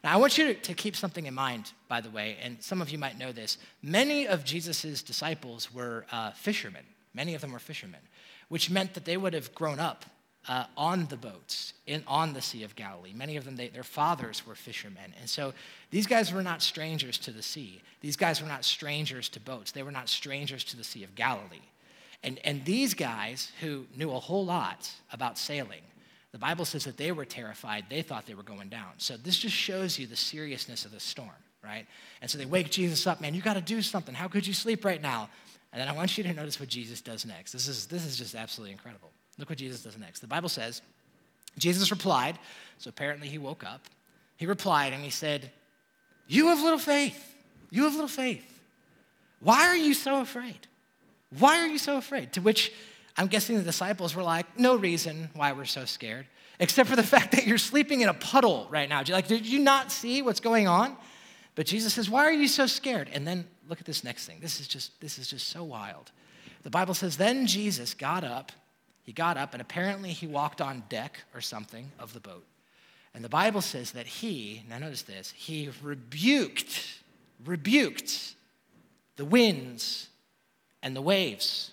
Now, 0.04 0.14
I 0.14 0.16
want 0.16 0.36
you 0.36 0.54
to, 0.54 0.74
keep 0.74 0.96
something 0.96 1.26
in 1.26 1.34
mind, 1.34 1.72
by 1.88 2.00
the 2.00 2.10
way, 2.10 2.36
and 2.42 2.60
some 2.60 2.82
of 2.82 2.90
you 2.90 2.98
might 2.98 3.18
know 3.18 3.30
this. 3.30 3.58
Many 3.82 4.26
of 4.26 4.44
Jesus' 4.44 5.00
disciples 5.00 5.72
were 5.72 6.06
uh, 6.10 6.32
fishermen, 6.32 6.84
many 7.14 7.34
of 7.34 7.40
them 7.40 7.52
were 7.52 7.60
fishermen, 7.60 8.00
which 8.48 8.68
meant 8.68 8.94
that 8.94 9.04
they 9.04 9.16
would 9.16 9.32
have 9.32 9.54
grown 9.54 9.78
up 9.78 10.04
uh, 10.48 10.64
on 10.76 11.06
the 11.06 11.16
boats 11.16 11.74
in, 11.86 12.02
on 12.08 12.32
the 12.32 12.42
Sea 12.42 12.64
of 12.64 12.74
Galilee. 12.74 13.12
Many 13.14 13.36
of 13.36 13.44
them, 13.44 13.54
they, 13.54 13.68
their 13.68 13.84
fathers 13.84 14.44
were 14.44 14.56
fishermen. 14.56 15.14
And 15.20 15.30
so 15.30 15.54
these 15.90 16.06
guys 16.06 16.32
were 16.32 16.42
not 16.42 16.62
strangers 16.62 17.16
to 17.18 17.30
the 17.30 17.42
sea. 17.42 17.80
These 18.00 18.16
guys 18.16 18.42
were 18.42 18.48
not 18.48 18.64
strangers 18.64 19.28
to 19.30 19.40
boats. 19.40 19.70
They 19.70 19.84
were 19.84 19.92
not 19.92 20.08
strangers 20.08 20.64
to 20.64 20.76
the 20.76 20.82
Sea 20.84 21.04
of 21.04 21.14
Galilee. 21.14 21.68
And, 22.24 22.40
and 22.44 22.64
these 22.64 22.94
guys 22.94 23.52
who 23.60 23.86
knew 23.96 24.10
a 24.10 24.18
whole 24.18 24.44
lot 24.44 24.90
about 25.12 25.38
sailing, 25.38 25.82
The 26.32 26.38
Bible 26.38 26.64
says 26.64 26.84
that 26.84 26.96
they 26.96 27.12
were 27.12 27.26
terrified. 27.26 27.84
They 27.88 28.02
thought 28.02 28.26
they 28.26 28.34
were 28.34 28.42
going 28.42 28.68
down. 28.68 28.92
So 28.96 29.16
this 29.16 29.36
just 29.36 29.54
shows 29.54 29.98
you 29.98 30.06
the 30.06 30.16
seriousness 30.16 30.84
of 30.84 30.90
the 30.90 31.00
storm, 31.00 31.30
right? 31.62 31.86
And 32.22 32.30
so 32.30 32.38
they 32.38 32.46
wake 32.46 32.70
Jesus 32.70 33.06
up, 33.06 33.20
man, 33.20 33.34
you 33.34 33.42
got 33.42 33.54
to 33.54 33.60
do 33.60 33.82
something. 33.82 34.14
How 34.14 34.28
could 34.28 34.46
you 34.46 34.54
sleep 34.54 34.84
right 34.84 35.00
now? 35.00 35.28
And 35.72 35.80
then 35.80 35.88
I 35.88 35.92
want 35.92 36.16
you 36.16 36.24
to 36.24 36.32
notice 36.32 36.58
what 36.58 36.70
Jesus 36.70 37.00
does 37.00 37.26
next. 37.26 37.52
This 37.52 37.68
is, 37.68 37.86
this 37.86 38.04
is 38.04 38.16
just 38.16 38.34
absolutely 38.34 38.72
incredible. 38.72 39.10
Look 39.38 39.50
what 39.50 39.58
Jesus 39.58 39.82
does 39.82 39.98
next. 39.98 40.20
The 40.20 40.26
Bible 40.26 40.48
says, 40.48 40.82
Jesus 41.58 41.90
replied, 41.90 42.38
so 42.78 42.88
apparently 42.88 43.28
he 43.28 43.38
woke 43.38 43.64
up. 43.64 43.82
He 44.36 44.46
replied 44.46 44.92
and 44.92 45.04
he 45.04 45.10
said, 45.10 45.50
You 46.26 46.48
have 46.48 46.62
little 46.62 46.78
faith. 46.78 47.36
You 47.70 47.84
have 47.84 47.92
little 47.92 48.08
faith. 48.08 48.44
Why 49.40 49.66
are 49.68 49.76
you 49.76 49.94
so 49.94 50.20
afraid? 50.20 50.66
Why 51.38 51.58
are 51.58 51.66
you 51.66 51.78
so 51.78 51.96
afraid? 51.96 52.32
To 52.34 52.40
which 52.40 52.72
I'm 53.16 53.26
guessing 53.26 53.56
the 53.56 53.62
disciples 53.62 54.14
were 54.14 54.22
like, 54.22 54.58
No 54.58 54.76
reason 54.76 55.30
why 55.34 55.52
we're 55.52 55.64
so 55.64 55.84
scared, 55.84 56.26
except 56.58 56.88
for 56.88 56.96
the 56.96 57.02
fact 57.14 57.32
that 57.32 57.46
you're 57.46 57.58
sleeping 57.58 58.00
in 58.00 58.08
a 58.08 58.14
puddle 58.14 58.66
right 58.70 58.88
now. 58.88 59.02
Like, 59.08 59.28
did 59.28 59.46
you 59.46 59.58
not 59.58 59.92
see 59.92 60.22
what's 60.22 60.40
going 60.40 60.68
on? 60.68 60.96
But 61.54 61.66
Jesus 61.66 61.94
says, 61.94 62.08
Why 62.08 62.24
are 62.24 62.32
you 62.32 62.48
so 62.48 62.66
scared? 62.66 63.10
And 63.12 63.26
then 63.26 63.46
look 63.68 63.80
at 63.80 63.86
this 63.86 64.04
next 64.04 64.26
thing. 64.26 64.38
This 64.40 64.60
is 64.60 64.68
just, 64.68 65.00
this 65.00 65.18
is 65.18 65.28
just 65.28 65.48
so 65.48 65.64
wild. 65.64 66.10
The 66.62 66.70
Bible 66.70 66.94
says, 66.94 67.16
Then 67.16 67.46
Jesus 67.46 67.94
got 67.94 68.24
up. 68.24 68.52
He 69.02 69.12
got 69.12 69.36
up, 69.36 69.52
and 69.52 69.60
apparently 69.60 70.10
he 70.10 70.28
walked 70.28 70.60
on 70.60 70.84
deck 70.88 71.24
or 71.34 71.40
something 71.40 71.90
of 71.98 72.14
the 72.14 72.20
boat. 72.20 72.44
And 73.14 73.24
the 73.24 73.28
Bible 73.28 73.60
says 73.60 73.92
that 73.92 74.06
he, 74.06 74.62
now 74.70 74.78
notice 74.78 75.02
this, 75.02 75.32
he 75.36 75.70
rebuked, 75.82 77.00
rebuked 77.44 78.34
the 79.16 79.24
winds 79.24 80.08
and 80.82 80.96
the 80.96 81.02
waves. 81.02 81.72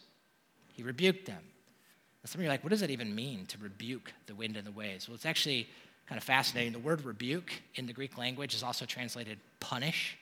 He 0.80 0.84
rebuked 0.84 1.26
them. 1.26 1.42
Now 1.44 2.28
some 2.28 2.40
of 2.40 2.44
you 2.44 2.50
are 2.50 2.54
like, 2.54 2.64
what 2.64 2.70
does 2.70 2.80
that 2.80 2.90
even 2.90 3.14
mean 3.14 3.46
to 3.48 3.58
rebuke 3.58 4.14
the 4.28 4.34
wind 4.34 4.56
and 4.56 4.66
the 4.66 4.72
waves? 4.72 5.10
Well, 5.10 5.16
it's 5.16 5.26
actually 5.26 5.68
kind 6.08 6.18
of 6.18 6.24
fascinating. 6.24 6.72
The 6.72 6.80
word 6.80 7.04
rebuke 7.04 7.52
in 7.76 7.86
the 7.86 7.92
Greek 7.92 8.18
language 8.18 8.56
is 8.56 8.64
also 8.64 8.86
translated 8.86 9.40
punish. 9.60 10.18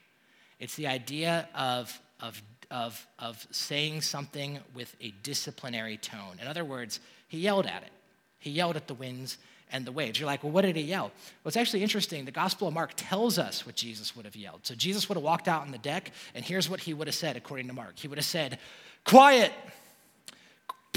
It's 0.60 0.76
the 0.76 0.88
idea 0.88 1.48
of, 1.54 2.02
of, 2.20 2.42
of, 2.72 3.06
of 3.20 3.46
saying 3.52 4.02
something 4.02 4.58
with 4.74 4.96
a 5.00 5.14
disciplinary 5.22 5.98
tone. 5.98 6.40
In 6.42 6.48
other 6.48 6.66
words, 6.66 7.02
he 7.28 7.38
yelled 7.38 7.68
at 7.68 7.84
it. 7.84 7.92
He 8.40 8.50
yelled 8.50 8.78
at 8.78 8.88
the 8.88 8.96
winds 8.96 9.38
and 9.72 9.86
the 9.86 9.92
waves. 9.92 10.20
You're 10.20 10.26
like, 10.26 10.44
well, 10.44 10.52
what 10.52 10.64
did 10.64 10.76
he 10.76 10.82
yell? 10.82 11.12
Well, 11.44 11.50
it's 11.50 11.58
actually 11.58 11.84
interesting. 11.84 12.26
The 12.26 12.32
Gospel 12.32 12.68
of 12.68 12.74
Mark 12.74 12.94
tells 12.96 13.38
us 13.38 13.64
what 13.64 13.76
Jesus 13.76 14.16
would 14.16 14.26
have 14.26 14.36
yelled. 14.36 14.62
So 14.66 14.74
Jesus 14.74 15.08
would 15.08 15.18
have 15.18 15.24
walked 15.24 15.48
out 15.48 15.62
on 15.62 15.70
the 15.70 15.78
deck, 15.78 16.10
and 16.34 16.44
here's 16.44 16.68
what 16.68 16.80
he 16.80 16.96
would 16.96 17.08
have 17.08 17.14
said, 17.14 17.38
according 17.38 17.68
to 17.68 17.74
Mark. 17.74 18.00
He 18.00 18.08
would 18.08 18.18
have 18.18 18.26
said, 18.26 18.58
Quiet, 19.04 19.54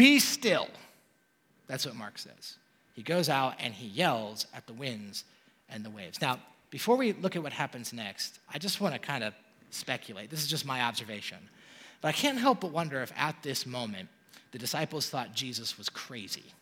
be 0.00 0.18
still. 0.18 0.66
That's 1.66 1.84
what 1.84 1.94
Mark 1.94 2.16
says. 2.16 2.56
He 2.94 3.02
goes 3.02 3.28
out 3.28 3.56
and 3.58 3.74
he 3.74 3.86
yells 3.86 4.46
at 4.54 4.66
the 4.66 4.72
winds 4.72 5.24
and 5.68 5.84
the 5.84 5.90
waves. 5.90 6.22
Now, 6.22 6.38
before 6.70 6.96
we 6.96 7.12
look 7.12 7.36
at 7.36 7.42
what 7.42 7.52
happens 7.52 7.92
next, 7.92 8.38
I 8.52 8.56
just 8.56 8.80
want 8.80 8.94
to 8.94 8.98
kind 8.98 9.22
of 9.22 9.34
speculate. 9.68 10.30
This 10.30 10.40
is 10.40 10.48
just 10.48 10.64
my 10.64 10.80
observation. 10.80 11.36
But 12.00 12.08
I 12.08 12.12
can't 12.12 12.38
help 12.38 12.60
but 12.60 12.72
wonder 12.72 13.02
if 13.02 13.12
at 13.14 13.42
this 13.42 13.66
moment 13.66 14.08
the 14.52 14.58
disciples 14.58 15.10
thought 15.10 15.34
Jesus 15.34 15.76
was 15.76 15.90
crazy. 15.90 16.54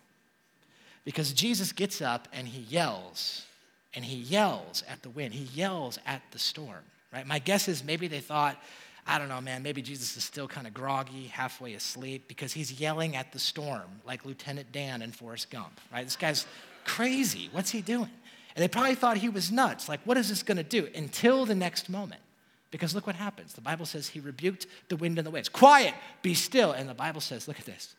Because 1.05 1.33
Jesus 1.33 1.71
gets 1.71 2.03
up 2.03 2.27
and 2.33 2.49
he 2.49 2.63
yells, 2.63 3.47
and 3.95 4.05
he 4.05 4.17
yells 4.17 4.83
at 4.89 5.03
the 5.03 5.11
wind, 5.11 5.33
he 5.33 5.45
yells 5.57 6.01
at 6.07 6.23
the 6.33 6.41
storm, 6.41 6.85
right? 7.13 7.25
My 7.25 7.39
guess 7.39 7.69
is 7.69 7.85
maybe 7.85 8.09
they 8.09 8.19
thought, 8.19 8.61
I 9.09 9.19
don't 9.19 9.29
know, 9.29 9.41
man, 9.41 9.63
maybe 9.63 9.81
Jesus 9.81 10.17
is 10.17 10.25
still 10.25 10.47
kind 10.47 10.67
of 10.67 10.75
groggy, 10.75 11.27
halfway 11.27 11.73
asleep, 11.73 12.29
because 12.29 12.53
he's 12.53 12.79
yelling 12.79 13.17
at 13.17 13.33
the 13.33 13.39
storm 13.39 14.03
like 14.07 14.27
Lieutenant 14.27 14.71
Dan 14.71 15.01
in 15.01 15.13
Forrest 15.13 15.51
Gump, 15.51 15.81
right? 15.91 16.05
This 16.05 16.17
guy's 16.17 16.47
crazy. 16.85 17.49
What's 17.53 17.71
he 17.71 17.81
doing? 17.81 18.11
And 18.55 18.63
they 18.63 18.69
probably 18.69 18.95
thought 18.95 19.17
he 19.17 19.29
was 19.29 19.51
nuts. 19.51 19.89
Like, 19.89 20.01
what 20.05 20.17
is 20.19 20.29
this 20.29 20.43
going 20.43 20.59
to 20.59 20.63
do? 20.63 20.89
Until 20.95 21.47
the 21.47 21.55
next 21.55 21.89
moment. 21.89 22.21
Because 22.71 22.95
look 22.95 23.07
what 23.07 23.17
happens. 23.17 23.55
The 23.55 23.61
Bible 23.63 23.87
says 23.87 24.09
he 24.09 24.21
rebuked 24.21 24.67
the 24.89 24.97
wind 24.97 25.17
and 25.19 25.27
the 25.27 25.31
waves. 25.31 25.49
Quiet, 25.49 25.95
be 26.21 26.35
still. 26.35 26.73
And 26.73 26.89
the 26.89 26.95
Bible 26.95 27.21
says, 27.21 27.49
look 27.49 27.59
at 27.59 27.65
this. 27.65 27.95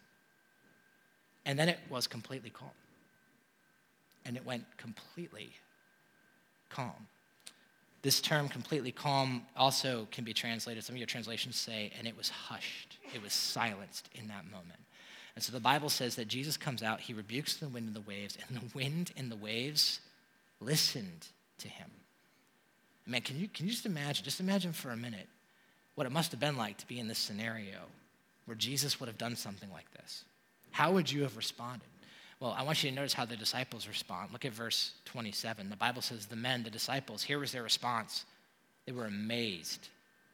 And 1.45 1.57
then 1.57 1.69
it 1.69 1.79
was 1.89 2.05
completely 2.05 2.51
calm 2.51 2.69
and 4.25 4.37
it 4.37 4.45
went 4.45 4.65
completely 4.77 5.49
calm. 6.69 7.07
This 8.01 8.21
term, 8.21 8.47
completely 8.47 8.91
calm, 8.91 9.43
also 9.57 10.07
can 10.11 10.23
be 10.23 10.33
translated, 10.33 10.83
some 10.83 10.95
of 10.95 10.99
your 10.99 11.07
translations 11.07 11.57
say, 11.57 11.91
and 11.97 12.07
it 12.07 12.15
was 12.15 12.29
hushed. 12.29 12.97
It 13.13 13.21
was 13.21 13.33
silenced 13.33 14.09
in 14.15 14.27
that 14.29 14.45
moment. 14.49 14.79
And 15.35 15.43
so 15.43 15.51
the 15.51 15.59
Bible 15.59 15.89
says 15.89 16.15
that 16.15 16.27
Jesus 16.27 16.57
comes 16.57 16.81
out, 16.81 17.01
he 17.01 17.13
rebukes 17.13 17.57
the 17.57 17.67
wind 17.67 17.87
and 17.87 17.95
the 17.95 18.07
waves, 18.07 18.37
and 18.47 18.57
the 18.57 18.65
wind 18.73 19.11
and 19.17 19.31
the 19.31 19.35
waves 19.35 19.99
listened 20.61 21.27
to 21.59 21.67
him. 21.67 21.89
Man, 23.05 23.21
can 23.21 23.39
you, 23.39 23.47
can 23.47 23.65
you 23.65 23.71
just 23.71 23.85
imagine, 23.85 24.23
just 24.23 24.39
imagine 24.39 24.71
for 24.71 24.91
a 24.91 24.97
minute 24.97 25.27
what 25.95 26.07
it 26.07 26.11
must 26.11 26.31
have 26.31 26.39
been 26.39 26.57
like 26.57 26.77
to 26.77 26.87
be 26.87 26.99
in 26.99 27.07
this 27.07 27.17
scenario 27.17 27.79
where 28.45 28.55
Jesus 28.55 28.99
would 28.99 29.07
have 29.07 29.17
done 29.17 29.35
something 29.35 29.69
like 29.71 29.91
this? 29.91 30.23
How 30.71 30.91
would 30.91 31.11
you 31.11 31.23
have 31.23 31.35
responded? 31.35 31.88
Well, 32.39 32.55
I 32.57 32.63
want 32.63 32.83
you 32.83 32.89
to 32.89 32.95
notice 32.95 33.13
how 33.13 33.25
the 33.25 33.35
disciples 33.35 33.87
respond. 33.87 34.31
Look 34.31 34.45
at 34.45 34.53
verse 34.53 34.93
27. 35.05 35.69
The 35.69 35.75
Bible 35.75 36.01
says, 36.01 36.25
The 36.25 36.35
men, 36.35 36.63
the 36.63 36.69
disciples, 36.69 37.23
here 37.23 37.39
was 37.39 37.51
their 37.51 37.63
response. 37.63 38.25
They 38.85 38.93
were 38.93 39.05
amazed. 39.05 39.89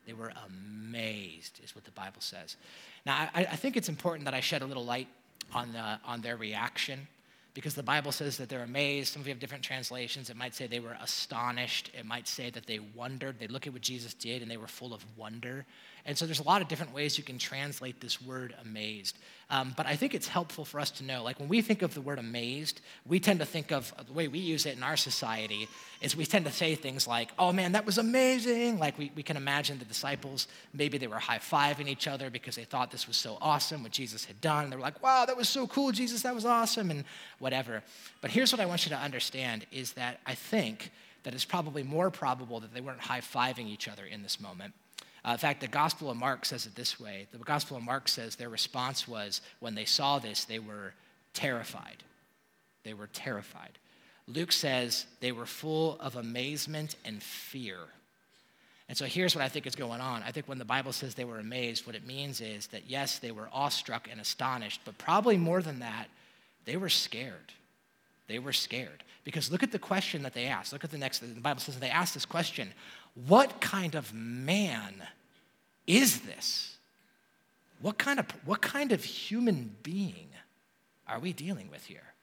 They 0.06 0.14
were 0.14 0.32
amazed, 0.46 1.60
is 1.64 1.74
what 1.74 1.84
the 1.84 1.92
Bible 1.92 2.22
says. 2.22 2.58
Now, 3.06 3.28
I, 3.34 3.42
I 3.52 3.56
think 3.56 3.76
it's 3.76 3.90
important 3.90 4.26
that 4.26 4.36
I 4.36 4.40
shed 4.40 4.62
a 4.62 4.66
little 4.66 4.86
light 4.86 5.08
on, 5.54 5.74
the, 5.74 6.00
on 6.06 6.22
their 6.22 6.38
reaction 6.38 7.08
because 7.56 7.74
the 7.74 7.84
Bible 7.84 8.12
says 8.12 8.38
that 8.38 8.50
they're 8.50 8.64
amazed. 8.64 9.14
Some 9.14 9.22
of 9.22 9.28
you 9.28 9.34
have 9.34 9.40
different 9.40 9.64
translations. 9.64 10.30
It 10.30 10.36
might 10.36 10.54
say 10.54 10.68
they 10.68 10.80
were 10.80 10.98
astonished. 11.02 11.90
It 11.98 12.06
might 12.06 12.28
say 12.28 12.50
that 12.52 12.68
they 12.68 12.80
wondered. 12.94 13.40
They 13.40 13.48
look 13.48 13.66
at 13.66 13.74
what 13.74 13.82
Jesus 13.82 14.14
did 14.14 14.42
and 14.42 14.52
they 14.52 14.58
were 14.58 14.68
full 14.68 14.94
of 14.94 15.04
wonder. 15.18 15.66
And 16.08 16.16
so 16.16 16.26
there's 16.26 16.40
a 16.40 16.44
lot 16.44 16.62
of 16.62 16.68
different 16.68 16.94
ways 16.94 17.18
you 17.18 17.24
can 17.24 17.40
translate 17.40 18.00
this 18.00 18.22
word 18.22 18.54
amazed. 18.62 19.18
Um, 19.50 19.74
but 19.76 19.88
I 19.88 19.96
think 19.96 20.14
it's 20.14 20.28
helpful 20.28 20.64
for 20.64 20.80
us 20.80 20.92
to 20.92 21.04
know, 21.04 21.24
like 21.24 21.40
when 21.40 21.50
we 21.50 21.62
think 21.62 21.82
of 21.82 21.94
the 21.94 22.02
word 22.02 22.20
amazed, 22.20 22.82
we 23.08 23.20
tend 23.20 23.40
to 23.40 23.46
think 23.46 23.72
of 23.72 23.92
the 24.06 24.14
way 24.14 24.28
we 24.28 24.38
use 24.38 24.66
it 24.68 24.78
in 24.78 24.84
our 24.84 24.98
society 24.98 25.68
is 26.02 26.16
we 26.16 26.26
tend 26.26 26.46
to 26.46 26.52
say 26.52 26.76
things 26.76 27.08
like, 27.08 27.32
oh 27.40 27.52
man, 27.52 27.72
that 27.72 27.86
was 27.86 27.98
amazing. 27.98 28.78
Like 28.78 28.98
we, 29.00 29.12
we 29.16 29.24
can 29.24 29.36
imagine 29.36 29.80
the 29.80 29.86
disciples, 29.86 30.48
maybe 30.74 31.00
they 31.00 31.08
were 31.08 31.18
high-fiving 31.18 31.88
each 31.88 32.08
other 32.08 32.30
because 32.30 32.56
they 32.56 32.66
thought 32.66 32.92
this 32.92 33.08
was 33.08 33.18
so 33.18 33.38
awesome, 33.42 33.82
what 33.82 33.92
Jesus 33.92 34.26
had 34.26 34.40
done. 34.42 34.70
They 34.70 34.76
were 34.76 34.82
like, 34.84 35.02
wow, 35.02 35.26
that 35.26 35.38
was 35.38 35.50
so 35.50 35.66
cool, 35.66 35.92
Jesus, 35.92 36.22
that 36.22 36.36
was 36.36 36.46
awesome, 36.46 36.92
and 36.92 37.04
whatever. 37.40 37.84
But 38.22 38.32
here's 38.32 38.52
what 38.52 38.62
I 38.62 38.66
want 38.68 38.86
you 38.86 38.92
to 38.92 38.98
understand 38.98 39.66
is 39.72 39.94
that 39.94 40.20
I 40.26 40.36
think 40.36 40.92
that 41.24 41.34
it's 41.34 41.46
probably 41.46 41.82
more 41.82 42.12
probable 42.12 42.60
that 42.60 42.74
they 42.74 42.82
weren't 42.82 43.02
high-fiving 43.02 43.68
each 43.68 43.88
other 43.88 44.06
in 44.06 44.22
this 44.22 44.40
moment 44.40 44.74
uh, 45.26 45.32
in 45.32 45.38
fact, 45.38 45.62
the 45.62 45.68
Gospel 45.68 46.12
of 46.12 46.18
Mark 46.18 46.46
says 46.46 46.68
it 46.68 46.76
this 46.76 47.00
way. 47.00 47.28
The 47.32 47.40
Gospel 47.40 47.78
of 47.78 47.84
Mark 47.84 48.08
says 48.08 48.36
their 48.36 48.50
response 48.50 49.08
was 49.08 49.42
when 49.60 49.74
they 49.74 49.86
saw 49.86 50.20
this, 50.20 50.46
they 50.46 50.60
were 50.60 50.94
terrified. 51.34 52.04
They 52.84 52.94
were 52.94 53.08
terrified. 53.08 53.80
Luke 54.28 54.52
says 54.52 55.08
they 55.22 55.32
were 55.32 55.48
full 55.48 55.98
of 56.00 56.16
amazement 56.16 56.96
and 57.04 57.24
fear. 57.24 57.78
And 58.88 58.96
so 58.96 59.06
here's 59.06 59.36
what 59.36 59.44
I 59.44 59.50
think 59.50 59.66
is 59.66 59.76
going 59.76 60.00
on. 60.00 60.22
I 60.22 60.32
think 60.32 60.48
when 60.48 60.60
the 60.60 60.66
Bible 60.66 60.94
says 60.94 61.16
they 61.16 61.26
were 61.26 61.40
amazed, 61.40 61.88
what 61.88 61.96
it 61.96 62.06
means 62.06 62.40
is 62.40 62.68
that 62.68 62.84
yes, 62.88 63.18
they 63.18 63.32
were 63.32 63.50
awestruck 63.52 64.08
and 64.12 64.22
astonished, 64.22 64.82
but 64.86 64.96
probably 65.00 65.38
more 65.38 65.64
than 65.64 65.80
that, 65.80 66.08
they 66.66 66.78
were 66.78 66.90
scared. 66.90 67.52
They 68.28 68.38
were 68.38 68.54
scared. 68.54 69.04
Because 69.24 69.52
look 69.52 69.64
at 69.64 69.72
the 69.72 69.80
question 69.80 70.22
that 70.22 70.36
they 70.36 70.46
asked. 70.46 70.72
Look 70.72 70.84
at 70.84 70.92
the 70.92 71.00
next, 71.00 71.20
the 71.20 71.28
Bible 71.42 71.62
says 71.62 71.80
they 71.80 71.90
asked 71.90 72.14
this 72.14 72.26
question 72.28 72.72
What 73.28 73.62
kind 73.62 73.96
of 73.96 74.14
man 74.14 74.94
is 75.88 76.22
this? 76.22 76.78
What 77.82 77.98
kind 77.98 78.20
of, 78.20 78.26
what 78.46 78.62
kind 78.62 78.92
of 78.92 79.04
human 79.04 79.76
being 79.84 80.30
are 81.08 81.20
we 81.20 81.34
dealing 81.34 81.70
with 81.70 81.86
here? 81.86 82.14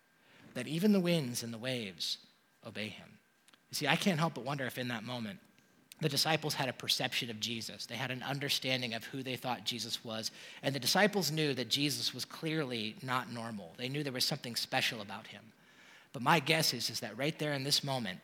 That 0.54 0.66
even 0.66 0.92
the 0.92 1.00
winds 1.00 1.42
and 1.42 1.52
the 1.52 1.58
waves 1.58 2.18
obey 2.66 2.88
him. 2.88 3.08
You 3.70 3.76
see, 3.76 3.88
I 3.88 3.96
can't 3.96 4.18
help 4.18 4.34
but 4.34 4.44
wonder 4.44 4.66
if 4.66 4.76
in 4.76 4.88
that 4.88 5.04
moment, 5.04 5.38
the 6.00 6.08
disciples 6.08 6.54
had 6.54 6.68
a 6.68 6.72
perception 6.72 7.30
of 7.30 7.38
Jesus. 7.38 7.86
They 7.86 7.94
had 7.94 8.10
an 8.10 8.24
understanding 8.24 8.92
of 8.92 9.04
who 9.04 9.22
they 9.22 9.36
thought 9.36 9.64
Jesus 9.64 10.04
was. 10.04 10.32
And 10.62 10.74
the 10.74 10.80
disciples 10.80 11.30
knew 11.30 11.54
that 11.54 11.68
Jesus 11.68 12.12
was 12.12 12.24
clearly 12.24 12.96
not 13.02 13.32
normal. 13.32 13.72
They 13.76 13.88
knew 13.88 14.02
there 14.02 14.12
was 14.12 14.24
something 14.24 14.56
special 14.56 15.00
about 15.00 15.28
him. 15.28 15.42
But 16.12 16.22
my 16.22 16.40
guess 16.40 16.74
is, 16.74 16.90
is 16.90 17.00
that 17.00 17.16
right 17.16 17.38
there 17.38 17.52
in 17.52 17.62
this 17.62 17.84
moment, 17.84 18.18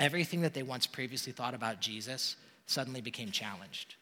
everything 0.00 0.40
that 0.40 0.54
they 0.54 0.62
once 0.62 0.86
previously 0.86 1.32
thought 1.32 1.54
about 1.54 1.80
Jesus 1.80 2.36
suddenly 2.66 3.00
became 3.00 3.30
challenged. 3.30 3.94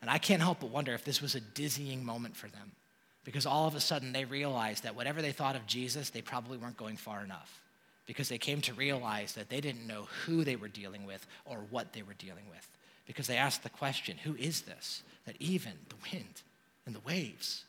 And 0.00 0.08
I 0.08 0.18
can't 0.18 0.40
help 0.40 0.60
but 0.60 0.70
wonder 0.70 0.94
if 0.94 1.04
this 1.04 1.20
was 1.20 1.34
a 1.34 1.40
dizzying 1.40 2.04
moment 2.04 2.36
for 2.36 2.48
them 2.48 2.72
because 3.24 3.44
all 3.44 3.66
of 3.66 3.74
a 3.74 3.80
sudden 3.80 4.12
they 4.12 4.24
realized 4.24 4.84
that 4.84 4.94
whatever 4.94 5.20
they 5.20 5.32
thought 5.32 5.56
of 5.56 5.66
Jesus, 5.66 6.10
they 6.10 6.22
probably 6.22 6.56
weren't 6.56 6.76
going 6.76 6.96
far 6.96 7.22
enough 7.22 7.62
because 8.06 8.28
they 8.28 8.38
came 8.38 8.60
to 8.62 8.72
realize 8.74 9.34
that 9.34 9.50
they 9.50 9.60
didn't 9.60 9.86
know 9.86 10.08
who 10.24 10.42
they 10.42 10.56
were 10.56 10.68
dealing 10.68 11.04
with 11.04 11.26
or 11.44 11.58
what 11.70 11.92
they 11.92 12.02
were 12.02 12.14
dealing 12.14 12.44
with 12.48 12.66
because 13.06 13.26
they 13.26 13.36
asked 13.36 13.62
the 13.62 13.68
question, 13.68 14.16
Who 14.24 14.34
is 14.36 14.62
this? 14.62 15.02
That 15.26 15.36
even 15.38 15.72
the 15.88 15.96
wind 16.10 16.42
and 16.86 16.94
the 16.94 17.00
waves 17.00 17.64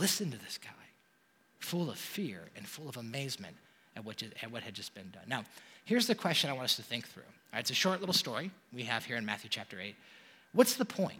listen 0.00 0.30
to 0.30 0.38
this 0.38 0.58
guy, 0.58 0.70
full 1.58 1.90
of 1.90 1.98
fear 1.98 2.48
and 2.56 2.66
full 2.66 2.88
of 2.88 2.96
amazement 2.96 3.56
at 3.96 4.04
what, 4.04 4.22
at 4.42 4.50
what 4.50 4.62
had 4.62 4.74
just 4.74 4.94
been 4.94 5.10
done. 5.10 5.24
Now, 5.26 5.44
here's 5.88 6.06
the 6.06 6.14
question 6.14 6.50
I 6.50 6.52
want 6.52 6.64
us 6.64 6.76
to 6.76 6.82
think 6.82 7.08
through. 7.08 7.22
All 7.22 7.54
right, 7.54 7.60
it's 7.60 7.70
a 7.70 7.74
short 7.74 8.00
little 8.00 8.12
story 8.12 8.50
we 8.74 8.82
have 8.82 9.06
here 9.06 9.16
in 9.16 9.24
Matthew 9.24 9.48
chapter 9.48 9.80
8. 9.80 9.96
What's 10.52 10.76
the 10.76 10.84
point? 10.84 11.18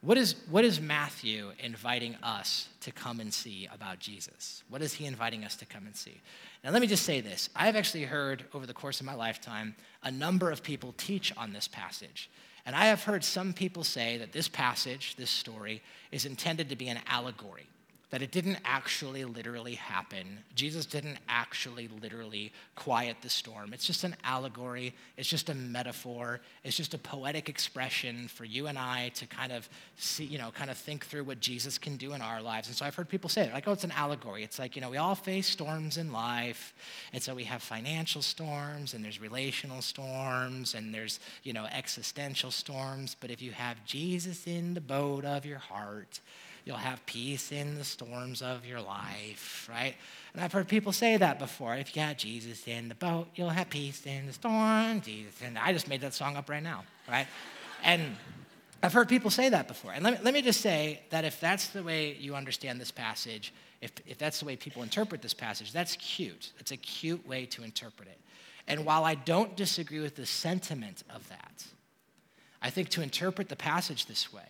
What 0.00 0.16
is, 0.16 0.34
what 0.50 0.64
is 0.64 0.80
Matthew 0.80 1.52
inviting 1.58 2.16
us 2.22 2.68
to 2.80 2.90
come 2.90 3.20
and 3.20 3.32
see 3.32 3.68
about 3.72 3.98
Jesus? 3.98 4.64
What 4.70 4.80
is 4.80 4.94
he 4.94 5.04
inviting 5.04 5.44
us 5.44 5.56
to 5.56 5.66
come 5.66 5.84
and 5.86 5.94
see? 5.94 6.22
Now, 6.64 6.70
let 6.70 6.80
me 6.80 6.88
just 6.88 7.04
say 7.04 7.20
this. 7.20 7.50
I've 7.54 7.76
actually 7.76 8.04
heard 8.04 8.46
over 8.54 8.66
the 8.66 8.72
course 8.72 8.98
of 8.98 9.06
my 9.06 9.14
lifetime 9.14 9.76
a 10.02 10.10
number 10.10 10.50
of 10.50 10.62
people 10.62 10.94
teach 10.96 11.36
on 11.36 11.52
this 11.52 11.68
passage. 11.68 12.30
And 12.64 12.74
I 12.74 12.86
have 12.86 13.04
heard 13.04 13.22
some 13.22 13.52
people 13.52 13.84
say 13.84 14.16
that 14.16 14.32
this 14.32 14.48
passage, 14.48 15.16
this 15.16 15.30
story, 15.30 15.82
is 16.10 16.24
intended 16.24 16.70
to 16.70 16.76
be 16.76 16.88
an 16.88 16.98
allegory 17.06 17.68
that 18.12 18.20
it 18.20 18.30
didn't 18.30 18.58
actually 18.66 19.24
literally 19.24 19.74
happen. 19.74 20.38
Jesus 20.54 20.84
didn't 20.84 21.16
actually 21.30 21.88
literally 22.02 22.52
quiet 22.76 23.16
the 23.22 23.30
storm. 23.30 23.72
It's 23.72 23.86
just 23.86 24.04
an 24.04 24.14
allegory, 24.22 24.94
it's 25.16 25.30
just 25.30 25.48
a 25.48 25.54
metaphor, 25.54 26.42
it's 26.62 26.76
just 26.76 26.92
a 26.92 26.98
poetic 26.98 27.48
expression 27.48 28.28
for 28.28 28.44
you 28.44 28.66
and 28.66 28.78
I 28.78 29.12
to 29.14 29.26
kind 29.26 29.50
of 29.50 29.66
see, 29.96 30.24
you 30.24 30.36
know, 30.36 30.50
kind 30.50 30.70
of 30.70 30.76
think 30.76 31.06
through 31.06 31.24
what 31.24 31.40
Jesus 31.40 31.78
can 31.78 31.96
do 31.96 32.12
in 32.12 32.20
our 32.20 32.42
lives. 32.42 32.68
And 32.68 32.76
so 32.76 32.84
I've 32.84 32.94
heard 32.94 33.08
people 33.08 33.30
say 33.30 33.46
it, 33.46 33.52
like, 33.54 33.66
oh, 33.66 33.72
it's 33.72 33.84
an 33.84 33.92
allegory. 33.92 34.44
It's 34.44 34.58
like, 34.58 34.76
you 34.76 34.82
know, 34.82 34.90
we 34.90 34.98
all 34.98 35.14
face 35.14 35.46
storms 35.46 35.96
in 35.96 36.12
life. 36.12 36.74
And 37.14 37.22
so 37.22 37.34
we 37.34 37.44
have 37.44 37.62
financial 37.62 38.20
storms, 38.20 38.92
and 38.92 39.02
there's 39.02 39.22
relational 39.22 39.80
storms, 39.80 40.74
and 40.74 40.92
there's, 40.92 41.18
you 41.44 41.54
know, 41.54 41.64
existential 41.64 42.50
storms. 42.50 43.16
But 43.18 43.30
if 43.30 43.40
you 43.40 43.52
have 43.52 43.82
Jesus 43.86 44.46
in 44.46 44.74
the 44.74 44.82
boat 44.82 45.24
of 45.24 45.46
your 45.46 45.58
heart, 45.58 46.20
You'll 46.64 46.76
have 46.76 47.04
peace 47.06 47.50
in 47.50 47.74
the 47.76 47.84
storms 47.84 48.40
of 48.40 48.64
your 48.64 48.80
life, 48.80 49.68
right? 49.70 49.94
And 50.32 50.42
I've 50.42 50.52
heard 50.52 50.68
people 50.68 50.92
say 50.92 51.16
that 51.16 51.38
before. 51.38 51.74
If 51.74 51.94
you 51.94 52.02
got 52.02 52.18
Jesus 52.18 52.66
in 52.68 52.88
the 52.88 52.94
boat, 52.94 53.28
you'll 53.34 53.50
have 53.50 53.68
peace 53.68 54.06
in 54.06 54.26
the 54.26 54.32
storm. 54.32 55.00
Jesus, 55.00 55.34
and 55.44 55.58
I 55.58 55.72
just 55.72 55.88
made 55.88 56.00
that 56.02 56.14
song 56.14 56.36
up 56.36 56.48
right 56.48 56.62
now, 56.62 56.84
right? 57.08 57.26
and 57.82 58.16
I've 58.82 58.92
heard 58.92 59.08
people 59.08 59.30
say 59.30 59.48
that 59.48 59.68
before. 59.68 59.92
And 59.92 60.02
let 60.02 60.14
me, 60.14 60.18
let 60.22 60.34
me 60.34 60.42
just 60.42 60.60
say 60.60 61.02
that 61.10 61.24
if 61.24 61.38
that's 61.40 61.68
the 61.68 61.82
way 61.82 62.16
you 62.18 62.34
understand 62.34 62.80
this 62.80 62.90
passage, 62.90 63.52
if, 63.80 63.92
if 64.06 64.18
that's 64.18 64.40
the 64.40 64.46
way 64.46 64.56
people 64.56 64.82
interpret 64.82 65.22
this 65.22 65.34
passage, 65.34 65.72
that's 65.72 65.96
cute. 65.96 66.52
That's 66.56 66.72
a 66.72 66.76
cute 66.76 67.26
way 67.26 67.46
to 67.46 67.62
interpret 67.62 68.08
it. 68.08 68.18
And 68.66 68.84
while 68.84 69.04
I 69.04 69.14
don't 69.14 69.56
disagree 69.56 70.00
with 70.00 70.16
the 70.16 70.26
sentiment 70.26 71.04
of 71.14 71.28
that, 71.28 71.64
I 72.60 72.70
think 72.70 72.88
to 72.90 73.02
interpret 73.02 73.48
the 73.48 73.56
passage 73.56 74.06
this 74.06 74.32
way 74.32 74.42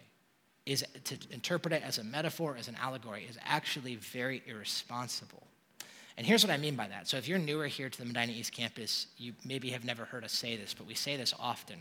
is 0.65 0.85
to 1.05 1.17
interpret 1.31 1.75
it 1.75 1.83
as 1.83 1.99
a 1.99 2.05
metaphor, 2.05 2.57
as 2.59 2.69
an 2.69 2.77
allegory, 2.81 3.27
is 3.29 3.39
actually 3.45 3.97
very 3.97 4.43
irresponsible. 4.47 5.43
And 6.17 6.27
here's 6.27 6.45
what 6.45 6.53
I 6.53 6.57
mean 6.57 6.77
by 6.77 6.89
that. 6.89 7.09
So 7.09 7.17
if 7.17 7.27
you're 7.27 7.39
newer 7.39 7.67
here 7.67 7.89
to 7.89 7.99
the 7.99 8.05
Medina 8.05 8.33
East 8.33 8.53
Campus, 8.53 9.07
you 9.17 9.33
maybe 9.45 9.71
have 9.71 9.85
never 9.85 10.05
heard 10.05 10.25
us 10.25 10.33
say 10.33 10.57
this, 10.57 10.75
but 10.75 10.87
we 10.87 10.95
say 10.95 11.17
this 11.17 11.35
often 11.39 11.77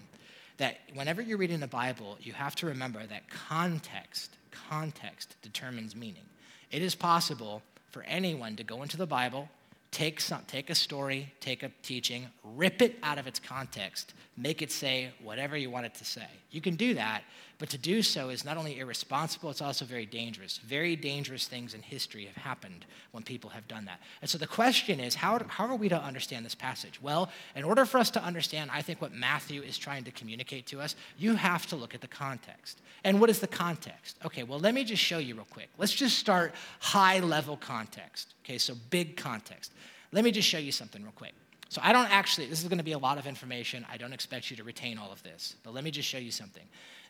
that 0.58 0.78
whenever 0.94 1.22
you're 1.22 1.38
reading 1.38 1.60
the 1.60 1.68
Bible, 1.68 2.18
you 2.22 2.34
have 2.34 2.56
to 2.56 2.68
remember 2.68 3.06
that 3.06 3.30
context, 3.30 4.36
context 4.70 5.36
determines 5.42 5.96
meaning. 5.96 6.24
It 6.72 6.82
is 6.82 6.96
possible 6.96 7.62
for 7.90 8.04
anyone 8.04 8.56
to 8.56 8.64
go 8.64 8.84
into 8.84 8.96
the 8.96 9.06
Bible, 9.06 9.50
take, 9.92 10.22
some, 10.22 10.44
take 10.48 10.70
a 10.70 10.76
story, 10.76 11.34
take 11.40 11.64
a 11.64 11.72
teaching, 11.84 12.28
rip 12.56 12.82
it 12.82 12.98
out 13.04 13.18
of 13.18 13.28
its 13.28 13.40
context, 13.40 14.14
make 14.38 14.62
it 14.62 14.72
say 14.72 15.10
whatever 15.22 15.58
you 15.58 15.70
want 15.70 15.86
it 15.86 15.96
to 15.96 16.06
say. 16.06 16.28
You 16.52 16.62
can 16.62 16.76
do 16.76 16.94
that, 16.94 17.24
but 17.62 17.70
to 17.70 17.78
do 17.78 18.02
so 18.02 18.30
is 18.30 18.44
not 18.44 18.58
only 18.58 18.80
irresponsible, 18.80 19.52
it's 19.52 19.62
also 19.62 19.86
very 19.86 20.08
dangerous. 20.08 20.58
Very 20.66 20.96
dangerous 20.96 21.48
things 21.48 21.76
in 21.76 21.84
history 21.84 22.26
have 22.26 22.36
happened 22.36 22.88
when 23.12 23.22
people 23.22 23.52
have 23.52 23.68
done 23.68 23.86
that. 23.86 24.00
And 24.20 24.28
so 24.28 24.40
the 24.40 24.48
question 24.48 25.00
is 25.00 25.14
how, 25.14 25.40
how 25.48 25.68
are 25.68 25.76
we 25.76 25.88
to 25.88 26.04
understand 26.04 26.44
this 26.44 26.56
passage? 26.56 27.00
Well, 27.04 27.30
in 27.56 27.64
order 27.64 27.86
for 27.86 28.00
us 28.00 28.10
to 28.12 28.24
understand, 28.24 28.72
I 28.74 28.82
think, 28.82 29.00
what 29.00 29.14
Matthew 29.14 29.62
is 29.62 29.78
trying 29.78 30.06
to 30.06 30.12
communicate 30.12 30.66
to 30.68 30.82
us, 30.82 30.96
you 31.20 31.36
have 31.36 31.68
to 31.68 31.76
look 31.76 31.94
at 31.94 32.02
the 32.02 32.08
context. 32.08 32.82
And 33.04 33.22
what 33.22 33.30
is 33.30 33.38
the 33.38 33.48
context? 33.48 34.18
Okay, 34.26 34.42
well, 34.42 34.60
let 34.60 34.74
me 34.74 34.84
just 34.84 35.04
show 35.04 35.20
you 35.20 35.36
real 35.36 35.46
quick. 35.52 35.70
Let's 35.78 35.94
just 35.94 36.18
start 36.18 36.56
high 36.80 37.20
level 37.20 37.58
context. 37.58 38.34
Okay, 38.44 38.58
so 38.58 38.74
big 38.90 39.18
context. 39.18 39.72
Let 40.12 40.24
me 40.24 40.32
just 40.32 40.48
show 40.48 40.58
you 40.58 40.72
something 40.72 41.04
real 41.04 41.14
quick. 41.16 41.34
So 41.70 41.80
I 41.84 41.94
don't 41.94 42.10
actually, 42.12 42.48
this 42.48 42.64
is 42.64 42.68
going 42.68 42.80
to 42.80 42.84
be 42.84 42.94
a 42.94 42.98
lot 42.98 43.20
of 43.20 43.28
information. 43.28 43.86
I 43.90 43.98
don't 43.98 44.14
expect 44.14 44.50
you 44.50 44.58
to 44.58 44.64
retain 44.64 44.98
all 44.98 45.12
of 45.12 45.22
this, 45.22 45.56
but 45.64 45.76
let 45.76 45.84
me 45.84 45.92
just 45.92 46.10
show 46.10 46.18
you 46.18 46.32
something. 46.32 46.64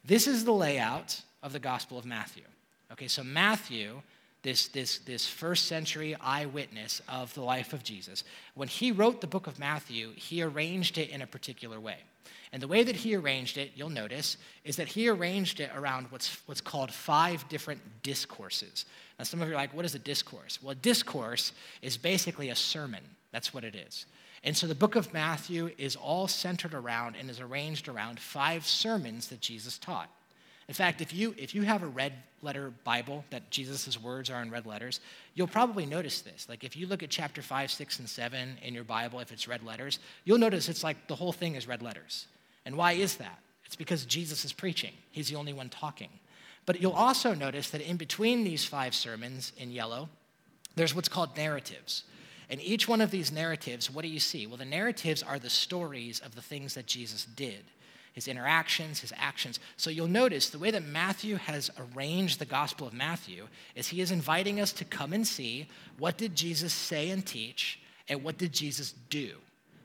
This 0.04 0.28
is 0.28 0.46
the 0.46 0.54
layout 0.54 1.22
of 1.44 1.54
the 1.54 1.60
Gospel 1.60 1.98
of 1.98 2.06
Matthew. 2.06 2.44
Okay, 2.92 3.08
so 3.08 3.24
Matthew, 3.24 4.02
this, 4.44 4.68
this, 4.68 5.00
this 5.00 5.28
first 5.28 5.66
century 5.66 6.16
eyewitness 6.20 7.02
of 7.08 7.34
the 7.34 7.42
life 7.42 7.74
of 7.74 7.84
Jesus, 7.84 8.24
when 8.56 8.68
he 8.68 8.92
wrote 8.92 9.22
the 9.22 9.28
book 9.28 9.48
of 9.48 9.60
Matthew, 9.60 10.12
he 10.16 10.42
arranged 10.42 10.98
it 10.98 11.10
in 11.10 11.22
a 11.22 11.28
particular 11.28 11.80
way. 11.80 11.98
And 12.54 12.62
the 12.62 12.68
way 12.68 12.84
that 12.84 12.98
he 12.98 13.16
arranged 13.16 13.58
it, 13.58 13.72
you'll 13.76 13.90
notice, 13.90 14.36
is 14.66 14.76
that 14.76 14.90
he 14.90 15.08
arranged 15.08 15.62
it 15.62 15.72
around 15.74 16.08
what's, 16.10 16.38
what's 16.48 16.60
called 16.60 16.92
five 16.92 17.48
different 17.48 17.80
discourses. 18.04 18.86
Now, 19.18 19.24
some 19.24 19.42
of 19.42 19.48
you 19.48 19.54
are 19.54 19.58
like, 19.58 19.74
what 19.74 19.86
is 19.86 19.96
a 19.96 20.00
discourse? 20.00 20.60
Well, 20.62 20.72
a 20.72 20.76
discourse 20.76 21.54
is 21.82 21.96
basically 21.96 22.50
a 22.50 22.56
sermon. 22.56 23.04
That's 23.32 23.54
what 23.54 23.64
it 23.64 23.76
is. 23.76 24.06
And 24.44 24.58
so 24.58 24.66
the 24.66 24.76
book 24.76 24.96
of 24.96 25.14
Matthew 25.14 25.72
is 25.78 25.96
all 25.96 26.28
centered 26.28 26.74
around 26.74 27.16
and 27.16 27.30
is 27.30 27.40
arranged 27.40 27.88
around 27.88 28.20
five 28.20 28.66
sermons 28.66 29.28
that 29.28 29.40
Jesus 29.40 29.78
taught. 29.78 30.10
In 30.68 30.74
fact, 30.74 31.02
if 31.02 31.14
you, 31.14 31.36
if 31.38 31.54
you 31.54 31.64
have 31.64 31.84
a 31.84 31.88
red 31.88 32.14
letter 32.42 32.72
Bible 32.84 33.26
that 33.30 33.52
Jesus' 33.52 34.02
words 34.02 34.30
are 34.30 34.42
in 34.42 34.50
red 34.50 34.66
letters, 34.66 35.00
you'll 35.36 35.48
probably 35.48 35.86
notice 35.86 36.22
this. 36.22 36.48
Like 36.48 36.64
if 36.64 36.76
you 36.76 36.88
look 36.88 37.04
at 37.04 37.10
chapter 37.10 37.42
5, 37.42 37.72
6, 37.72 38.00
and 38.00 38.10
7 38.10 38.58
in 38.64 38.74
your 38.74 38.84
Bible, 38.84 39.20
if 39.20 39.32
it's 39.32 39.48
red 39.48 39.64
letters, 39.64 40.00
you'll 40.24 40.38
notice 40.38 40.70
it's 40.70 40.84
like 40.84 41.08
the 41.08 41.16
whole 41.16 41.34
thing 41.34 41.56
is 41.56 41.68
red 41.68 41.82
letters. 41.82 42.28
And 42.66 42.78
why 42.78 42.94
is 42.94 43.18
that? 43.18 43.40
It's 43.66 43.76
because 43.76 44.06
Jesus 44.06 44.44
is 44.46 44.54
preaching, 44.54 44.94
he's 45.12 45.30
the 45.30 45.36
only 45.36 45.54
one 45.54 45.70
talking. 45.70 46.10
But 46.66 46.82
you'll 46.82 46.92
also 46.92 47.34
notice 47.34 47.70
that 47.72 47.82
in 47.82 47.98
between 47.98 48.44
these 48.44 48.66
five 48.66 48.94
sermons 48.94 49.52
in 49.58 49.72
yellow, 49.72 50.10
there's 50.76 50.96
what's 50.96 51.10
called 51.10 51.36
narratives. 51.36 52.04
And 52.52 52.62
each 52.62 52.88
one 52.88 53.00
of 53.00 53.12
these 53.12 53.32
narratives, 53.32 53.90
what 53.90 54.04
do 54.04 54.10
you 54.10 54.20
see? 54.20 54.46
Well, 54.46 54.58
the 54.58 54.66
narratives 54.66 55.24
are 55.24 55.40
the 55.40 55.50
stories 55.50 56.20
of 56.20 56.36
the 56.36 56.42
things 56.42 56.76
that 56.76 56.86
Jesus 56.86 57.26
did 57.26 57.64
his 58.14 58.28
interactions, 58.28 59.00
his 59.00 59.14
actions. 59.16 59.60
So 59.78 59.90
you'll 59.90 60.08
notice 60.08 60.50
the 60.50 60.60
way 60.60 60.72
that 60.72 60.84
Matthew 60.84 61.38
has 61.38 61.72
arranged 61.96 62.40
the 62.40 62.46
Gospel 62.46 62.88
of 62.88 62.94
Matthew 62.94 63.48
is 63.74 63.88
he 63.88 64.02
is 64.02 64.12
inviting 64.12 64.60
us 64.60 64.74
to 64.74 64.86
come 64.86 65.14
and 65.14 65.26
see 65.26 65.68
what 65.98 66.18
did 66.18 66.36
Jesus 66.36 66.74
say 66.74 67.10
and 67.10 67.26
teach 67.26 67.80
and 68.10 68.22
what 68.22 68.38
did 68.38 68.52
Jesus 68.52 68.94
do? 69.10 69.36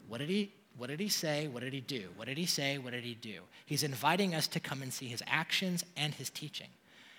What 0.09 0.19
did 0.19 0.29
he 0.29 0.53
what 0.77 0.89
did 0.89 1.01
he 1.01 1.09
say? 1.09 1.49
What 1.49 1.63
did 1.63 1.73
he 1.73 1.81
do? 1.81 2.09
What 2.17 2.27
did 2.27 2.37
he 2.37 2.45
say? 2.45 2.77
What 2.77 2.93
did 2.93 3.05
he 3.05 3.15
do? 3.15 3.41
He's 3.65 3.83
inviting 3.83 4.35
us 4.35 4.47
to 4.49 4.61
come 4.61 4.83
and 4.83 4.93
see 4.93 5.07
his 5.07 5.23
actions 5.27 5.85
and 5.97 6.13
his 6.13 6.29
teaching. 6.29 6.69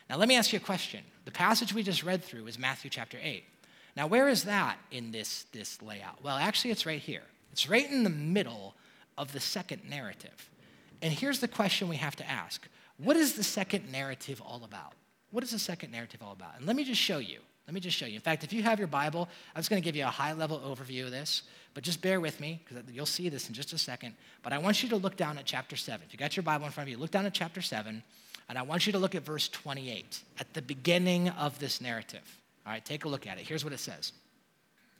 Now 0.09 0.17
let 0.17 0.27
me 0.27 0.35
ask 0.35 0.53
you 0.53 0.57
a 0.57 0.61
question. 0.61 1.03
The 1.25 1.31
passage 1.31 1.73
we 1.73 1.81
just 1.81 2.03
read 2.03 2.23
through 2.23 2.45
is 2.45 2.59
Matthew 2.59 2.91
chapter 2.91 3.17
8. 3.19 3.43
Now, 3.97 4.05
where 4.05 4.29
is 4.29 4.43
that 4.43 4.77
in 4.91 5.11
this, 5.11 5.47
this 5.51 5.81
layout? 5.81 6.23
Well, 6.23 6.37
actually, 6.37 6.69
it's 6.69 6.85
right 6.85 7.01
here. 7.01 7.23
It's 7.51 7.67
right 7.67 7.89
in 7.89 8.03
the 8.03 8.11
middle 8.11 8.75
of 9.17 9.33
the 9.33 9.39
second 9.39 9.89
narrative. 9.89 10.51
And 11.01 11.11
here's 11.11 11.39
the 11.39 11.47
question 11.47 11.87
we 11.87 11.95
have 11.95 12.15
to 12.17 12.29
ask 12.29 12.67
What 12.97 13.17
is 13.17 13.33
the 13.33 13.43
second 13.43 13.91
narrative 13.91 14.39
all 14.45 14.61
about? 14.63 14.93
What 15.31 15.43
is 15.43 15.49
the 15.49 15.57
second 15.57 15.91
narrative 15.91 16.21
all 16.21 16.33
about? 16.33 16.57
And 16.57 16.67
let 16.67 16.75
me 16.75 16.83
just 16.83 17.01
show 17.01 17.17
you. 17.17 17.39
Let 17.65 17.73
me 17.73 17.79
just 17.79 17.97
show 17.97 18.05
you. 18.05 18.13
In 18.13 18.21
fact, 18.21 18.43
if 18.43 18.53
you 18.53 18.61
have 18.61 18.77
your 18.77 18.87
Bible, 18.87 19.27
I'm 19.55 19.59
just 19.59 19.71
going 19.71 19.81
to 19.81 19.83
give 19.83 19.95
you 19.95 20.03
a 20.03 20.07
high 20.09 20.33
level 20.33 20.59
overview 20.59 21.05
of 21.05 21.11
this, 21.11 21.41
but 21.73 21.83
just 21.83 21.99
bear 21.99 22.21
with 22.21 22.39
me 22.39 22.61
because 22.63 22.83
you'll 22.93 23.07
see 23.07 23.29
this 23.29 23.47
in 23.49 23.55
just 23.55 23.73
a 23.73 23.79
second. 23.79 24.13
But 24.43 24.53
I 24.53 24.59
want 24.59 24.83
you 24.83 24.89
to 24.89 24.95
look 24.95 25.17
down 25.17 25.39
at 25.39 25.45
chapter 25.45 25.75
7. 25.75 26.05
If 26.05 26.13
you 26.13 26.19
got 26.19 26.37
your 26.37 26.43
Bible 26.43 26.67
in 26.67 26.71
front 26.71 26.87
of 26.87 26.91
you, 26.91 26.99
look 26.99 27.11
down 27.11 27.25
at 27.25 27.33
chapter 27.33 27.63
7, 27.63 28.03
and 28.47 28.57
I 28.59 28.61
want 28.61 28.85
you 28.85 28.93
to 28.93 28.99
look 28.99 29.15
at 29.15 29.23
verse 29.23 29.49
28 29.49 30.21
at 30.39 30.53
the 30.53 30.61
beginning 30.61 31.29
of 31.29 31.57
this 31.57 31.81
narrative. 31.81 32.36
All 32.67 32.73
right, 32.73 32.83
take 32.83 33.05
a 33.05 33.07
look 33.07 33.25
at 33.25 33.39
it. 33.39 33.47
Here's 33.47 33.63
what 33.63 33.71
it 33.71 33.79
says. 33.79 34.11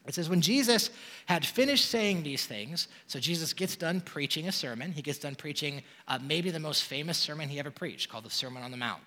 It 0.08 0.16
says, 0.16 0.30
when 0.30 0.40
Jesus 0.40 0.90
had 1.26 1.46
finished 1.46 1.90
saying 1.90 2.24
these 2.24 2.46
things, 2.46 2.88
so 3.08 3.20
Jesus 3.20 3.52
gets 3.52 3.76
done 3.76 4.00
preaching 4.00 4.48
a 4.48 4.54
sermon. 4.54 4.94
He 4.94 5.02
gets 5.02 5.20
done 5.20 5.36
preaching 5.36 5.82
uh, 6.08 6.18
maybe 6.24 6.50
the 6.50 6.62
most 6.62 6.86
famous 6.86 7.18
sermon 7.18 7.50
he 7.50 7.60
ever 7.60 7.70
preached, 7.70 8.10
called 8.10 8.24
the 8.24 8.30
Sermon 8.30 8.64
on 8.64 8.72
the 8.72 8.78
Mount. 8.78 9.02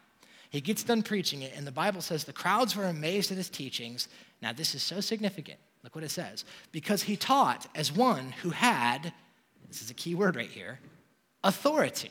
He 0.50 0.60
gets 0.60 0.82
done 0.82 1.02
preaching 1.02 1.40
it, 1.40 1.54
and 1.56 1.66
the 1.66 1.72
Bible 1.72 2.02
says 2.02 2.24
the 2.24 2.34
crowds 2.34 2.76
were 2.76 2.84
amazed 2.84 3.30
at 3.30 3.38
his 3.38 3.48
teachings. 3.48 4.08
Now, 4.42 4.52
this 4.52 4.74
is 4.74 4.82
so 4.82 5.00
significant. 5.00 5.58
Look 5.82 5.94
what 5.94 6.04
it 6.04 6.10
says. 6.10 6.44
Because 6.70 7.02
he 7.02 7.16
taught 7.16 7.66
as 7.74 7.90
one 7.90 8.32
who 8.42 8.50
had, 8.50 9.14
this 9.68 9.80
is 9.80 9.90
a 9.90 9.94
key 9.94 10.14
word 10.14 10.36
right 10.36 10.50
here, 10.50 10.80
authority. 11.42 12.10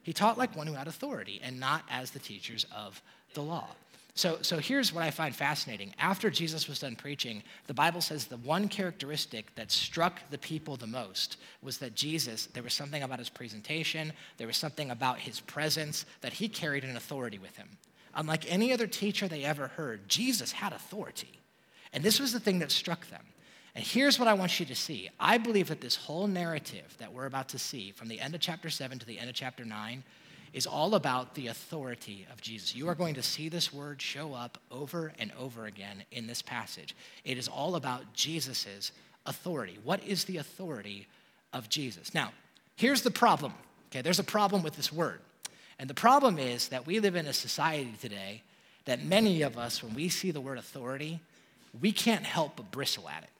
He 0.00 0.14
taught 0.14 0.38
like 0.38 0.56
one 0.56 0.66
who 0.66 0.72
had 0.72 0.88
authority 0.88 1.38
and 1.44 1.60
not 1.60 1.82
as 1.90 2.12
the 2.12 2.18
teachers 2.18 2.64
of 2.74 3.02
the 3.34 3.42
law. 3.42 3.68
So, 4.14 4.38
so 4.42 4.58
here's 4.58 4.92
what 4.92 5.04
I 5.04 5.10
find 5.10 5.34
fascinating. 5.34 5.94
After 5.98 6.30
Jesus 6.30 6.68
was 6.68 6.80
done 6.80 6.96
preaching, 6.96 7.42
the 7.66 7.74
Bible 7.74 8.00
says 8.00 8.26
the 8.26 8.36
one 8.38 8.68
characteristic 8.68 9.54
that 9.54 9.70
struck 9.70 10.20
the 10.30 10.38
people 10.38 10.76
the 10.76 10.86
most 10.86 11.36
was 11.62 11.78
that 11.78 11.94
Jesus, 11.94 12.46
there 12.46 12.62
was 12.62 12.74
something 12.74 13.02
about 13.02 13.18
his 13.18 13.28
presentation, 13.28 14.12
there 14.36 14.46
was 14.46 14.56
something 14.56 14.90
about 14.90 15.18
his 15.18 15.40
presence, 15.40 16.06
that 16.20 16.32
he 16.32 16.48
carried 16.48 16.84
an 16.84 16.96
authority 16.96 17.38
with 17.38 17.56
him. 17.56 17.68
Unlike 18.14 18.50
any 18.50 18.72
other 18.72 18.86
teacher 18.86 19.28
they 19.28 19.44
ever 19.44 19.68
heard, 19.68 20.08
Jesus 20.08 20.52
had 20.52 20.72
authority. 20.72 21.40
And 21.92 22.02
this 22.02 22.20
was 22.20 22.32
the 22.32 22.40
thing 22.40 22.58
that 22.58 22.70
struck 22.72 23.08
them. 23.08 23.24
And 23.74 23.84
here's 23.84 24.18
what 24.18 24.26
I 24.26 24.34
want 24.34 24.58
you 24.58 24.66
to 24.66 24.74
see. 24.74 25.10
I 25.20 25.38
believe 25.38 25.68
that 25.68 25.80
this 25.80 25.94
whole 25.94 26.26
narrative 26.26 26.96
that 26.98 27.12
we're 27.12 27.26
about 27.26 27.48
to 27.50 27.58
see, 27.58 27.92
from 27.92 28.08
the 28.08 28.18
end 28.18 28.34
of 28.34 28.40
chapter 28.40 28.68
7 28.68 28.98
to 28.98 29.06
the 29.06 29.18
end 29.18 29.30
of 29.30 29.36
chapter 29.36 29.64
9, 29.64 30.02
is 30.52 30.66
all 30.66 30.94
about 30.94 31.34
the 31.34 31.46
authority 31.46 32.26
of 32.32 32.40
Jesus. 32.40 32.74
You 32.74 32.88
are 32.88 32.94
going 32.94 33.14
to 33.14 33.22
see 33.22 33.48
this 33.48 33.72
word 33.72 34.02
show 34.02 34.34
up 34.34 34.58
over 34.70 35.12
and 35.18 35.30
over 35.38 35.66
again 35.66 36.04
in 36.10 36.26
this 36.26 36.42
passage. 36.42 36.94
It 37.24 37.38
is 37.38 37.48
all 37.48 37.76
about 37.76 38.12
Jesus' 38.14 38.92
authority. 39.26 39.78
What 39.84 40.02
is 40.04 40.24
the 40.24 40.38
authority 40.38 41.06
of 41.52 41.68
Jesus? 41.68 42.14
Now, 42.14 42.32
here's 42.76 43.02
the 43.02 43.10
problem. 43.10 43.54
Okay, 43.90 44.02
there's 44.02 44.18
a 44.18 44.24
problem 44.24 44.62
with 44.62 44.76
this 44.76 44.92
word. 44.92 45.20
And 45.78 45.88
the 45.88 45.94
problem 45.94 46.38
is 46.38 46.68
that 46.68 46.86
we 46.86 47.00
live 47.00 47.16
in 47.16 47.26
a 47.26 47.32
society 47.32 47.94
today 48.00 48.42
that 48.84 49.04
many 49.04 49.42
of 49.42 49.56
us, 49.56 49.82
when 49.82 49.94
we 49.94 50.08
see 50.08 50.30
the 50.30 50.40
word 50.40 50.58
authority, 50.58 51.20
we 51.80 51.92
can't 51.92 52.24
help 52.24 52.56
but 52.56 52.70
bristle 52.70 53.08
at 53.08 53.22
it. 53.22 53.30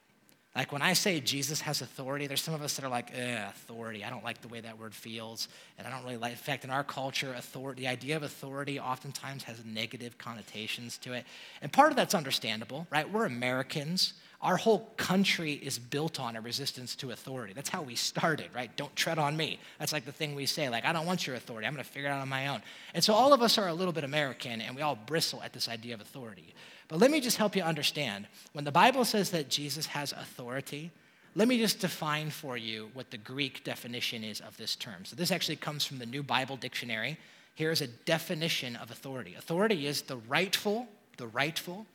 Like 0.55 0.73
when 0.73 0.81
I 0.81 0.91
say 0.93 1.21
Jesus 1.21 1.61
has 1.61 1.81
authority, 1.81 2.27
there's 2.27 2.41
some 2.41 2.53
of 2.53 2.61
us 2.61 2.75
that 2.75 2.83
are 2.83 2.89
like, 2.89 3.11
eh, 3.15 3.41
authority. 3.47 4.03
I 4.03 4.09
don't 4.09 4.23
like 4.23 4.41
the 4.41 4.49
way 4.49 4.59
that 4.59 4.77
word 4.77 4.93
feels. 4.93 5.47
And 5.77 5.87
I 5.87 5.91
don't 5.91 6.03
really 6.03 6.17
like, 6.17 6.31
in 6.31 6.37
fact, 6.37 6.65
in 6.65 6.69
our 6.69 6.83
culture, 6.83 7.33
authority, 7.33 7.83
the 7.83 7.87
idea 7.87 8.17
of 8.17 8.23
authority 8.23 8.77
oftentimes 8.77 9.43
has 9.43 9.63
negative 9.63 10.17
connotations 10.17 10.97
to 10.99 11.13
it. 11.13 11.25
And 11.61 11.71
part 11.71 11.91
of 11.91 11.95
that's 11.95 12.13
understandable, 12.13 12.85
right? 12.91 13.09
We're 13.09 13.25
Americans. 13.25 14.13
Our 14.41 14.57
whole 14.57 14.91
country 14.97 15.53
is 15.53 15.79
built 15.79 16.19
on 16.19 16.35
a 16.35 16.41
resistance 16.41 16.95
to 16.97 17.11
authority. 17.11 17.53
That's 17.53 17.69
how 17.69 17.83
we 17.83 17.95
started, 17.95 18.49
right? 18.53 18.75
Don't 18.75 18.93
tread 18.95 19.19
on 19.19 19.37
me. 19.37 19.57
That's 19.79 19.93
like 19.93 20.03
the 20.03 20.11
thing 20.11 20.35
we 20.35 20.47
say, 20.47 20.67
like, 20.67 20.83
I 20.83 20.91
don't 20.91 21.05
want 21.05 21.27
your 21.27 21.37
authority. 21.37 21.65
I'm 21.65 21.73
going 21.73 21.85
to 21.85 21.89
figure 21.89 22.09
it 22.09 22.11
out 22.11 22.21
on 22.21 22.27
my 22.27 22.47
own. 22.47 22.61
And 22.93 23.01
so 23.01 23.13
all 23.13 23.31
of 23.31 23.41
us 23.41 23.57
are 23.57 23.67
a 23.67 23.73
little 23.73 23.93
bit 23.93 24.03
American, 24.03 24.59
and 24.59 24.75
we 24.75 24.81
all 24.81 24.95
bristle 24.95 25.41
at 25.43 25.53
this 25.53 25.69
idea 25.69 25.93
of 25.93 26.01
authority. 26.01 26.55
But 26.91 26.99
let 26.99 27.09
me 27.09 27.21
just 27.21 27.37
help 27.37 27.55
you 27.55 27.63
understand. 27.63 28.27
When 28.51 28.65
the 28.65 28.71
Bible 28.71 29.05
says 29.05 29.31
that 29.31 29.47
Jesus 29.47 29.85
has 29.85 30.11
authority, 30.11 30.91
let 31.35 31.47
me 31.47 31.57
just 31.57 31.79
define 31.79 32.29
for 32.29 32.57
you 32.57 32.89
what 32.93 33.11
the 33.11 33.17
Greek 33.17 33.63
definition 33.63 34.25
is 34.25 34.41
of 34.41 34.57
this 34.57 34.75
term. 34.75 35.05
So, 35.05 35.15
this 35.15 35.31
actually 35.31 35.55
comes 35.55 35.85
from 35.85 35.99
the 35.99 36.05
New 36.05 36.21
Bible 36.21 36.57
Dictionary. 36.57 37.17
Here 37.55 37.71
is 37.71 37.79
a 37.79 37.87
definition 37.87 38.75
of 38.75 38.91
authority 38.91 39.35
authority 39.35 39.87
is 39.87 40.01
the 40.01 40.17
rightful, 40.17 40.85
the 41.15 41.27
rightful, 41.27 41.85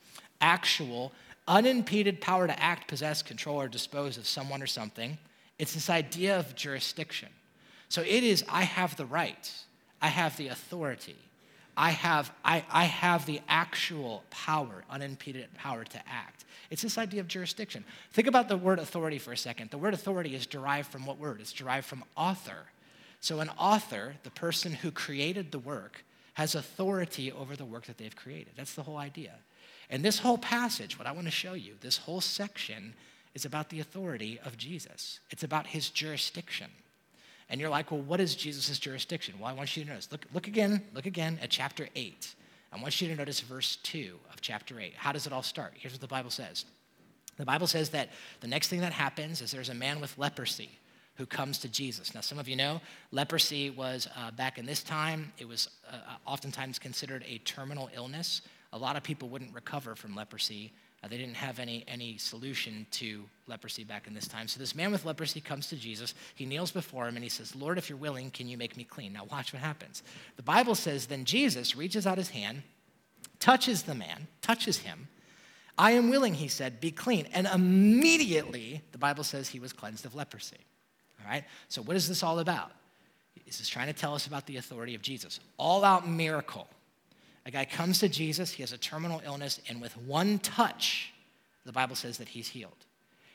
actual, 0.41 1.11
unimpeded 1.47 2.19
power 2.19 2.47
to 2.47 2.59
act, 2.59 2.87
possess, 2.87 3.21
control, 3.21 3.61
or 3.61 3.67
dispose 3.67 4.17
of 4.17 4.25
someone 4.25 4.63
or 4.63 4.67
something. 4.67 5.19
It's 5.59 5.75
this 5.75 5.91
idea 5.91 6.39
of 6.39 6.55
jurisdiction. 6.55 7.29
So, 7.87 8.01
it 8.01 8.23
is 8.23 8.43
I 8.49 8.63
have 8.63 8.95
the 8.97 9.05
right, 9.05 9.53
I 10.01 10.07
have 10.07 10.37
the 10.37 10.47
authority. 10.47 11.17
I 11.79 11.91
have, 11.91 12.33
I, 12.43 12.65
I 12.71 12.85
have 12.85 13.27
the 13.27 13.39
actual 13.47 14.23
power, 14.31 14.83
unimpeded 14.89 15.53
power 15.53 15.83
to 15.83 15.97
act. 16.09 16.43
It's 16.71 16.81
this 16.81 16.97
idea 16.97 17.21
of 17.21 17.27
jurisdiction. 17.27 17.85
Think 18.11 18.27
about 18.27 18.49
the 18.49 18.57
word 18.57 18.79
authority 18.79 19.19
for 19.19 19.31
a 19.31 19.37
second. 19.37 19.69
The 19.69 19.77
word 19.77 19.93
authority 19.93 20.33
is 20.33 20.47
derived 20.47 20.89
from 20.89 21.05
what 21.05 21.19
word? 21.19 21.39
It's 21.39 21.53
derived 21.53 21.85
from 21.85 22.03
author. 22.17 22.65
So, 23.21 23.39
an 23.39 23.49
author, 23.59 24.15
the 24.23 24.31
person 24.31 24.73
who 24.73 24.89
created 24.91 25.51
the 25.51 25.59
work, 25.59 26.03
has 26.33 26.55
authority 26.55 27.31
over 27.31 27.55
the 27.55 27.65
work 27.65 27.85
that 27.85 27.97
they've 27.97 28.15
created. 28.15 28.53
That's 28.57 28.73
the 28.73 28.83
whole 28.83 28.97
idea. 28.97 29.33
And 29.89 30.03
this 30.03 30.19
whole 30.19 30.37
passage, 30.37 30.97
what 30.97 31.07
I 31.07 31.11
want 31.11 31.25
to 31.25 31.31
show 31.31 31.53
you, 31.53 31.75
this 31.81 31.97
whole 31.97 32.21
section 32.21 32.95
is 33.33 33.45
about 33.45 33.69
the 33.69 33.79
authority 33.79 34.39
of 34.43 34.57
Jesus, 34.57 35.19
it's 35.29 35.43
about 35.43 35.67
his 35.67 35.89
jurisdiction. 35.89 36.71
And 37.49 37.61
you're 37.61 37.69
like, 37.69 37.91
well, 37.91 38.01
what 38.01 38.19
is 38.19 38.35
Jesus' 38.35 38.77
jurisdiction? 38.77 39.35
Well, 39.39 39.49
I 39.49 39.53
want 39.53 39.75
you 39.77 39.83
to 39.83 39.89
notice. 39.89 40.11
Look, 40.11 40.25
look 40.33 40.47
again, 40.47 40.81
look 40.93 41.05
again 41.05 41.39
at 41.41 41.49
chapter 41.49 41.87
8. 41.95 42.35
I 42.73 42.81
want 42.81 42.99
you 42.99 43.07
to 43.07 43.15
notice 43.15 43.39
verse 43.39 43.77
2 43.83 44.19
of 44.33 44.41
chapter 44.41 44.79
8. 44.79 44.93
How 44.95 45.11
does 45.11 45.25
it 45.25 45.33
all 45.33 45.43
start? 45.43 45.73
Here's 45.75 45.93
what 45.93 46.01
the 46.01 46.07
Bible 46.07 46.29
says. 46.29 46.65
The 47.37 47.45
Bible 47.45 47.67
says 47.67 47.89
that 47.91 48.09
the 48.41 48.47
next 48.47 48.67
thing 48.67 48.81
that 48.81 48.91
happens 48.91 49.41
is 49.41 49.51
there's 49.51 49.69
a 49.69 49.75
man 49.75 50.01
with 50.01 50.17
leprosy 50.17 50.71
who 51.15 51.25
comes 51.25 51.59
to 51.59 51.69
Jesus. 51.69 52.13
Now, 52.13 52.21
some 52.21 52.37
of 52.37 52.47
you 52.47 52.55
know 52.55 52.81
leprosy 53.11 53.69
was 53.69 54.07
uh, 54.17 54.31
back 54.31 54.57
in 54.57 54.65
this 54.65 54.83
time, 54.83 55.31
it 55.37 55.47
was 55.47 55.69
uh, 55.89 55.97
oftentimes 56.25 56.79
considered 56.79 57.23
a 57.27 57.37
terminal 57.39 57.89
illness. 57.95 58.41
A 58.73 58.77
lot 58.77 58.95
of 58.95 59.03
people 59.03 59.29
wouldn't 59.29 59.53
recover 59.53 59.95
from 59.95 60.15
leprosy 60.15 60.73
uh, 61.03 61.07
they 61.07 61.17
didn't 61.17 61.35
have 61.35 61.59
any, 61.59 61.83
any 61.87 62.17
solution 62.17 62.85
to 62.91 63.23
leprosy 63.47 63.83
back 63.83 64.07
in 64.07 64.13
this 64.13 64.27
time. 64.27 64.47
So 64.47 64.59
this 64.59 64.75
man 64.75 64.91
with 64.91 65.05
leprosy 65.05 65.39
comes 65.39 65.67
to 65.67 65.75
Jesus. 65.75 66.15
He 66.35 66.45
kneels 66.45 66.71
before 66.71 67.07
him 67.07 67.15
and 67.15 67.23
he 67.23 67.29
says, 67.29 67.55
Lord, 67.55 67.77
if 67.77 67.89
you're 67.89 67.97
willing, 67.97 68.31
can 68.31 68.47
you 68.47 68.57
make 68.57 68.75
me 68.75 68.83
clean? 68.83 69.13
Now, 69.13 69.25
watch 69.25 69.53
what 69.53 69.61
happens. 69.61 70.01
The 70.37 70.43
Bible 70.43 70.75
says, 70.75 71.05
Then 71.05 71.25
Jesus 71.25 71.75
reaches 71.75 72.07
out 72.07 72.17
his 72.17 72.29
hand, 72.29 72.63
touches 73.39 73.83
the 73.83 73.95
man, 73.95 74.27
touches 74.41 74.77
him. 74.77 75.07
I 75.77 75.91
am 75.91 76.09
willing, 76.09 76.33
he 76.33 76.47
said, 76.47 76.81
be 76.81 76.89
clean. 76.89 77.27
And 77.33 77.45
immediately, 77.45 78.81
the 78.91 78.97
Bible 78.97 79.23
says 79.23 79.47
he 79.47 79.59
was 79.59 79.73
cleansed 79.73 80.05
of 80.05 80.15
leprosy. 80.15 80.57
All 81.21 81.29
right? 81.29 81.43
So, 81.67 81.83
what 81.83 81.95
is 81.95 82.07
this 82.07 82.23
all 82.23 82.39
about? 82.39 82.71
This 83.45 83.61
is 83.61 83.69
trying 83.69 83.87
to 83.87 83.93
tell 83.93 84.13
us 84.13 84.27
about 84.27 84.45
the 84.45 84.57
authority 84.57 84.95
of 84.95 85.01
Jesus. 85.01 85.39
All 85.57 85.83
out 85.85 86.07
miracle. 86.07 86.67
A 87.47 87.51
guy 87.51 87.63
comes 87.63 87.99
to 87.99 88.09
Jesus, 88.09 88.51
he 88.51 88.61
has 88.61 88.73
a 88.73 88.77
terminal 88.77 89.21
illness, 89.25 89.61
and 89.69 89.81
with 89.81 89.97
one 89.99 90.37
touch, 90.39 91.13
the 91.65 91.71
Bible 91.71 91.95
says 91.95 92.17
that 92.17 92.27
he's 92.27 92.49
healed. 92.49 92.75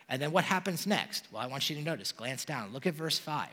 And 0.06 0.20
then 0.20 0.32
what 0.32 0.44
happens 0.44 0.86
next? 0.86 1.26
Well, 1.32 1.40
I 1.40 1.46
want 1.46 1.70
you 1.70 1.76
to 1.76 1.82
notice, 1.82 2.12
glance 2.12 2.44
down, 2.44 2.74
look 2.74 2.86
at 2.86 2.92
verse 2.92 3.18
5. 3.18 3.48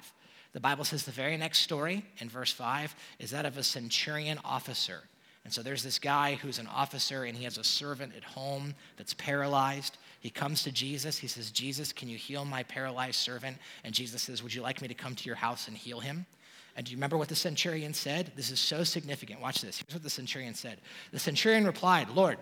The 0.51 0.59
Bible 0.59 0.83
says 0.83 1.03
the 1.03 1.11
very 1.11 1.37
next 1.37 1.59
story 1.59 2.03
in 2.17 2.27
verse 2.27 2.51
5 2.51 2.93
is 3.19 3.31
that 3.31 3.45
of 3.45 3.57
a 3.57 3.63
centurion 3.63 4.37
officer. 4.43 5.03
And 5.45 5.53
so 5.53 5.63
there's 5.63 5.81
this 5.81 5.97
guy 5.97 6.35
who's 6.35 6.59
an 6.59 6.67
officer 6.67 7.23
and 7.23 7.37
he 7.37 7.45
has 7.45 7.57
a 7.57 7.63
servant 7.63 8.11
at 8.17 8.25
home 8.25 8.75
that's 8.97 9.13
paralyzed. 9.13 9.97
He 10.19 10.29
comes 10.29 10.63
to 10.63 10.73
Jesus. 10.73 11.17
He 11.17 11.27
says, 11.27 11.51
Jesus, 11.51 11.93
can 11.93 12.09
you 12.09 12.17
heal 12.17 12.43
my 12.43 12.63
paralyzed 12.63 13.15
servant? 13.15 13.57
And 13.85 13.93
Jesus 13.93 14.23
says, 14.23 14.43
Would 14.43 14.53
you 14.53 14.61
like 14.61 14.81
me 14.81 14.89
to 14.89 14.93
come 14.93 15.15
to 15.15 15.25
your 15.25 15.35
house 15.35 15.69
and 15.69 15.77
heal 15.77 16.01
him? 16.01 16.25
And 16.75 16.85
do 16.85 16.91
you 16.91 16.97
remember 16.97 17.17
what 17.17 17.27
the 17.27 17.35
centurion 17.35 17.93
said? 17.93 18.31
This 18.35 18.51
is 18.51 18.59
so 18.59 18.83
significant. 18.83 19.41
Watch 19.41 19.61
this. 19.61 19.77
Here's 19.77 19.95
what 19.95 20.03
the 20.03 20.09
centurion 20.09 20.53
said 20.53 20.77
The 21.11 21.19
centurion 21.19 21.65
replied, 21.65 22.09
Lord, 22.09 22.37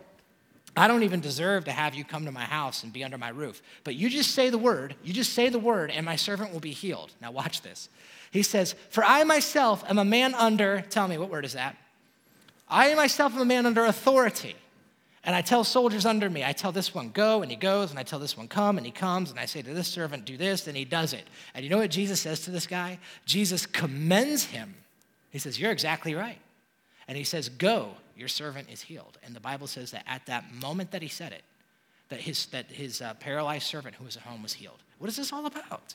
I 0.76 0.88
don't 0.88 1.04
even 1.04 1.22
deserve 1.22 1.66
to 1.66 1.72
have 1.72 1.96
you 1.96 2.04
come 2.04 2.26
to 2.26 2.32
my 2.32 2.44
house 2.44 2.84
and 2.84 2.94
be 2.94 3.04
under 3.04 3.18
my 3.18 3.30
roof. 3.30 3.62
But 3.84 3.96
you 3.96 4.10
just 4.10 4.32
say 4.32 4.50
the 4.50 4.58
word, 4.58 4.96
you 5.04 5.12
just 5.12 5.34
say 5.34 5.50
the 5.50 5.60
word, 5.60 5.90
and 5.90 6.06
my 6.06 6.16
servant 6.16 6.54
will 6.54 6.60
be 6.60 6.72
healed. 6.72 7.14
Now, 7.20 7.32
watch 7.32 7.62
this. 7.62 7.90
He 8.30 8.44
says, 8.44 8.76
For 8.90 9.04
I 9.04 9.24
myself 9.24 9.84
am 9.90 9.98
a 9.98 10.06
man 10.06 10.36
under, 10.36 10.82
tell 10.90 11.08
me, 11.08 11.18
what 11.18 11.32
word 11.32 11.46
is 11.46 11.54
that? 11.54 11.76
I 12.70 12.94
myself 12.96 13.34
am 13.34 13.42
a 13.42 13.46
man 13.46 13.66
under 13.66 13.86
authority 13.86 14.56
and 15.28 15.36
I 15.36 15.42
tell 15.42 15.66
soldiers 15.66 16.06
under 16.06 16.30
me, 16.30 16.46
I 16.46 16.54
tell 16.54 16.72
this 16.72 16.96
one, 16.96 17.10
go, 17.10 17.42
and 17.42 17.52
he 17.52 17.58
goes, 17.58 17.90
and 17.90 18.00
I 18.00 18.04
tell 18.04 18.18
this 18.18 18.38
one, 18.38 18.48
come, 18.48 18.78
and 18.78 18.86
he 18.86 18.94
comes, 18.94 19.30
and 19.30 19.38
I 19.38 19.46
say 19.46 19.62
to 19.62 19.74
this 19.74 19.90
servant, 19.90 20.24
do 20.24 20.38
this, 20.38 20.68
and 20.68 20.78
he 20.78 20.86
does 20.86 21.12
it. 21.12 21.28
And 21.54 21.66
you 21.66 21.70
know 21.70 21.80
what 21.80 21.92
Jesus 21.92 22.22
says 22.22 22.40
to 22.46 22.52
this 22.52 22.66
guy? 22.66 22.98
Jesus 23.26 23.66
commends 23.66 24.46
him. 24.46 24.74
He 25.30 25.38
says, 25.38 25.60
You're 25.60 25.74
exactly 25.74 26.16
right. 26.16 26.40
And 27.10 27.18
he 27.18 27.26
says, 27.26 27.50
Go, 27.50 27.90
your 28.16 28.30
servant 28.30 28.70
is 28.72 28.82
healed. 28.82 29.18
And 29.22 29.36
the 29.36 29.42
Bible 29.42 29.68
says 29.68 29.92
that 29.92 30.06
at 30.08 30.26
that 30.28 30.46
moment 30.54 30.92
that 30.92 31.02
he 31.02 31.10
said 31.10 31.34
it, 31.34 31.44
that 32.08 32.22
his, 32.22 32.46
that 32.48 32.72
his 32.72 33.02
uh, 33.02 33.14
paralyzed 33.16 33.68
servant 33.68 33.96
who 33.96 34.06
was 34.06 34.16
at 34.16 34.24
home 34.24 34.44
was 34.44 34.54
healed. 34.54 34.82
What 34.98 35.10
is 35.10 35.18
this 35.18 35.34
all 35.34 35.46
about? 35.46 35.94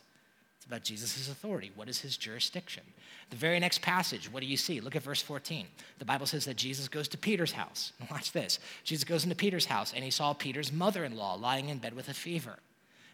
About 0.73 0.85
Jesus' 0.85 1.29
authority. 1.29 1.71
What 1.75 1.91
is 1.91 2.01
his 2.01 2.17
jurisdiction? 2.17 2.83
The 3.29 3.37
very 3.37 3.61
next 3.61 3.83
passage, 3.83 4.33
what 4.33 4.41
do 4.41 4.47
you 4.47 4.57
see? 4.57 4.81
Look 4.81 4.97
at 4.97 5.03
verse 5.03 5.21
14. 5.21 5.67
The 5.99 6.07
Bible 6.07 6.25
says 6.25 6.47
that 6.47 6.57
Jesus 6.57 6.89
goes 6.89 7.09
to 7.09 7.19
Peter's 7.19 7.53
house. 7.53 7.93
Watch 8.11 8.33
this. 8.33 8.59
Jesus 8.83 9.05
goes 9.05 9.25
into 9.25 9.37
Peter's 9.37 9.67
house 9.67 9.93
and 9.95 10.03
he 10.03 10.11
saw 10.11 10.33
Peter's 10.33 10.73
mother 10.73 11.05
in 11.05 11.15
law 11.15 11.35
lying 11.35 11.69
in 11.69 11.77
bed 11.77 11.93
with 11.93 12.09
a 12.09 12.15
fever. 12.15 12.57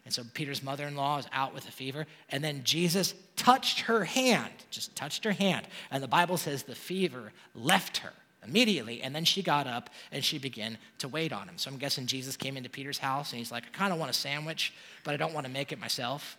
And 0.05 0.13
so 0.13 0.23
Peter's 0.33 0.63
mother 0.63 0.87
in 0.87 0.95
law 0.95 1.17
is 1.17 1.27
out 1.33 1.53
with 1.53 1.67
a 1.67 1.71
fever. 1.73 2.05
And 2.29 2.41
then 2.41 2.63
Jesus 2.63 3.13
touched 3.35 3.81
her 3.81 4.05
hand, 4.05 4.53
just 4.69 4.95
touched 4.95 5.25
her 5.25 5.33
hand. 5.33 5.67
And 5.91 6.01
the 6.01 6.07
Bible 6.07 6.37
says 6.37 6.63
the 6.63 6.75
fever 6.75 7.33
left 7.53 7.97
her 7.97 8.13
immediately. 8.41 9.01
And 9.01 9.13
then 9.13 9.25
she 9.25 9.43
got 9.43 9.67
up 9.67 9.89
and 10.13 10.23
she 10.23 10.37
began 10.37 10.77
to 10.99 11.09
wait 11.09 11.33
on 11.33 11.49
him. 11.49 11.57
So 11.57 11.69
I'm 11.69 11.77
guessing 11.77 12.05
Jesus 12.05 12.37
came 12.37 12.55
into 12.55 12.69
Peter's 12.69 12.99
house 12.99 13.33
and 13.33 13.39
he's 13.39 13.51
like, 13.51 13.65
I 13.65 13.77
kind 13.77 13.91
of 13.91 13.99
want 13.99 14.11
a 14.11 14.13
sandwich, 14.13 14.73
but 15.03 15.13
I 15.13 15.17
don't 15.17 15.33
want 15.33 15.45
to 15.45 15.51
make 15.51 15.73
it 15.73 15.79
myself. 15.81 16.37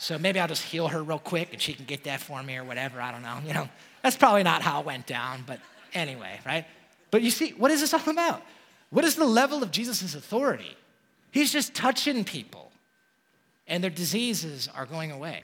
So 0.00 0.18
maybe 0.18 0.40
I'll 0.40 0.48
just 0.48 0.62
heal 0.62 0.88
her 0.88 1.02
real 1.02 1.18
quick 1.18 1.52
and 1.52 1.60
she 1.60 1.74
can 1.74 1.84
get 1.84 2.04
that 2.04 2.20
for 2.20 2.42
me 2.42 2.56
or 2.56 2.64
whatever. 2.64 3.02
I 3.02 3.12
don't 3.12 3.22
know. 3.22 3.38
You 3.46 3.52
know, 3.52 3.68
that's 4.02 4.16
probably 4.16 4.42
not 4.42 4.62
how 4.62 4.80
it 4.80 4.86
went 4.86 5.06
down, 5.06 5.44
but 5.46 5.60
anyway, 5.92 6.40
right? 6.46 6.64
But 7.10 7.20
you 7.20 7.30
see, 7.30 7.50
what 7.50 7.70
is 7.70 7.82
this 7.82 7.92
all 7.92 8.08
about? 8.08 8.42
What 8.88 9.04
is 9.04 9.16
the 9.16 9.26
level 9.26 9.62
of 9.62 9.70
Jesus' 9.70 10.14
authority? 10.14 10.74
He's 11.32 11.52
just 11.52 11.74
touching 11.74 12.24
people 12.24 12.72
and 13.66 13.84
their 13.84 13.90
diseases 13.90 14.70
are 14.74 14.86
going 14.86 15.12
away. 15.12 15.42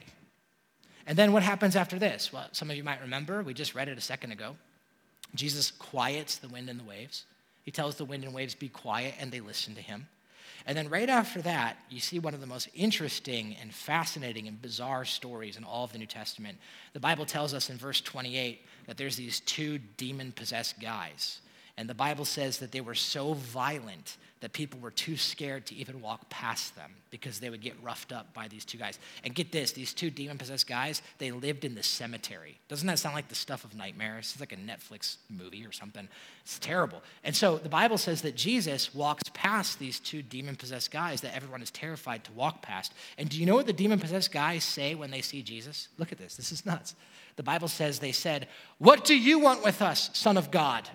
And 1.05 1.15
then 1.15 1.33
what 1.33 1.43
happens 1.43 1.75
after 1.75 1.99
this? 1.99 2.33
Well, 2.33 2.47
some 2.51 2.71
of 2.71 2.75
you 2.75 2.83
might 2.83 3.01
remember, 3.01 3.43
we 3.43 3.53
just 3.53 3.75
read 3.75 3.89
it 3.89 3.97
a 3.99 4.01
second 4.01 4.31
ago. 4.31 4.55
Jesus 5.35 5.69
quiets 5.69 6.37
the 6.37 6.49
wind 6.49 6.67
and 6.67 6.79
the 6.79 6.83
waves. 6.83 7.25
He 7.61 7.69
tells 7.69 7.95
the 7.95 8.05
wind 8.05 8.23
and 8.23 8.33
waves, 8.33 8.55
be 8.55 8.69
quiet, 8.69 9.13
and 9.19 9.31
they 9.31 9.39
listen 9.39 9.75
to 9.75 9.81
him. 9.81 10.07
And 10.67 10.77
then 10.77 10.89
right 10.89 11.09
after 11.09 11.41
that, 11.43 11.77
you 11.89 12.01
see 12.01 12.19
one 12.19 12.33
of 12.33 12.41
the 12.41 12.45
most 12.45 12.67
interesting 12.75 13.55
and 13.61 13.73
fascinating 13.73 14.49
and 14.49 14.61
bizarre 14.61 15.05
stories 15.05 15.55
in 15.55 15.63
all 15.63 15.85
of 15.85 15.93
the 15.93 15.97
New 15.97 16.05
Testament. 16.05 16.57
The 16.91 16.99
Bible 16.99 17.25
tells 17.25 17.53
us 17.53 17.69
in 17.69 17.77
verse 17.77 18.01
28 18.01 18.65
that 18.85 18.97
there's 18.97 19.15
these 19.15 19.39
two 19.39 19.77
demon 19.95 20.33
possessed 20.33 20.77
guys. 20.81 21.39
And 21.77 21.89
the 21.89 21.93
Bible 21.93 22.25
says 22.25 22.57
that 22.57 22.73
they 22.73 22.81
were 22.81 22.95
so 22.95 23.33
violent 23.33 24.17
that 24.39 24.53
people 24.53 24.79
were 24.79 24.91
too 24.91 25.17
scared 25.17 25.65
to 25.65 25.75
even 25.75 26.01
walk 26.01 26.29
past 26.29 26.75
them 26.75 26.91
because 27.09 27.39
they 27.39 27.49
would 27.49 27.61
get 27.61 27.73
roughed 27.81 28.11
up 28.11 28.33
by 28.33 28.47
these 28.47 28.65
two 28.65 28.77
guys. 28.77 28.99
And 29.23 29.33
get 29.33 29.51
this 29.51 29.71
these 29.71 29.93
two 29.93 30.09
demon 30.09 30.37
possessed 30.37 30.67
guys, 30.67 31.01
they 31.17 31.31
lived 31.31 31.65
in 31.65 31.73
the 31.73 31.81
cemetery. 31.81 32.59
Doesn't 32.67 32.85
that 32.87 32.99
sound 32.99 33.15
like 33.15 33.29
the 33.29 33.35
stuff 33.35 33.63
of 33.63 33.75
nightmares? 33.75 34.31
It's 34.33 34.39
like 34.39 34.53
a 34.53 34.57
Netflix 34.57 35.17
movie 35.29 35.65
or 35.65 35.71
something. 35.71 36.07
It's 36.43 36.59
terrible. 36.59 37.01
And 37.23 37.35
so 37.35 37.57
the 37.57 37.69
Bible 37.69 37.97
says 37.97 38.21
that 38.21 38.35
Jesus 38.35 38.93
walks 38.93 39.23
past 39.33 39.79
these 39.79 39.99
two 39.99 40.21
demon 40.21 40.55
possessed 40.55 40.91
guys 40.91 41.21
that 41.21 41.35
everyone 41.35 41.61
is 41.61 41.71
terrified 41.71 42.23
to 42.25 42.31
walk 42.33 42.61
past. 42.61 42.93
And 43.17 43.29
do 43.29 43.39
you 43.39 43.45
know 43.45 43.55
what 43.55 43.65
the 43.65 43.73
demon 43.73 43.99
possessed 43.99 44.31
guys 44.31 44.63
say 44.63 44.93
when 44.93 45.09
they 45.09 45.21
see 45.21 45.41
Jesus? 45.41 45.87
Look 45.97 46.11
at 46.11 46.17
this. 46.19 46.35
This 46.35 46.51
is 46.51 46.65
nuts. 46.65 46.95
The 47.37 47.43
Bible 47.43 47.67
says 47.67 47.99
they 47.99 48.11
said, 48.11 48.47
What 48.77 49.03
do 49.03 49.17
you 49.17 49.39
want 49.39 49.63
with 49.63 49.81
us, 49.81 50.11
Son 50.13 50.37
of 50.37 50.51
God? 50.51 50.87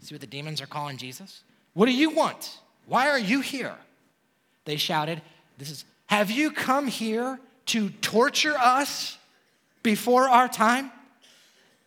See 0.00 0.14
what 0.14 0.20
the 0.20 0.26
demons 0.26 0.60
are 0.60 0.66
calling 0.66 0.98
Jesus? 0.98 1.42
What 1.74 1.86
do 1.86 1.92
you 1.92 2.10
want? 2.10 2.58
Why 2.86 3.08
are 3.10 3.18
you 3.18 3.40
here? 3.40 3.74
They 4.64 4.76
shouted, 4.76 5.20
This 5.58 5.70
is, 5.70 5.84
have 6.06 6.30
you 6.30 6.50
come 6.50 6.86
here 6.86 7.38
to 7.66 7.90
torture 7.90 8.56
us 8.56 9.18
before 9.82 10.28
our 10.28 10.48
time? 10.48 10.90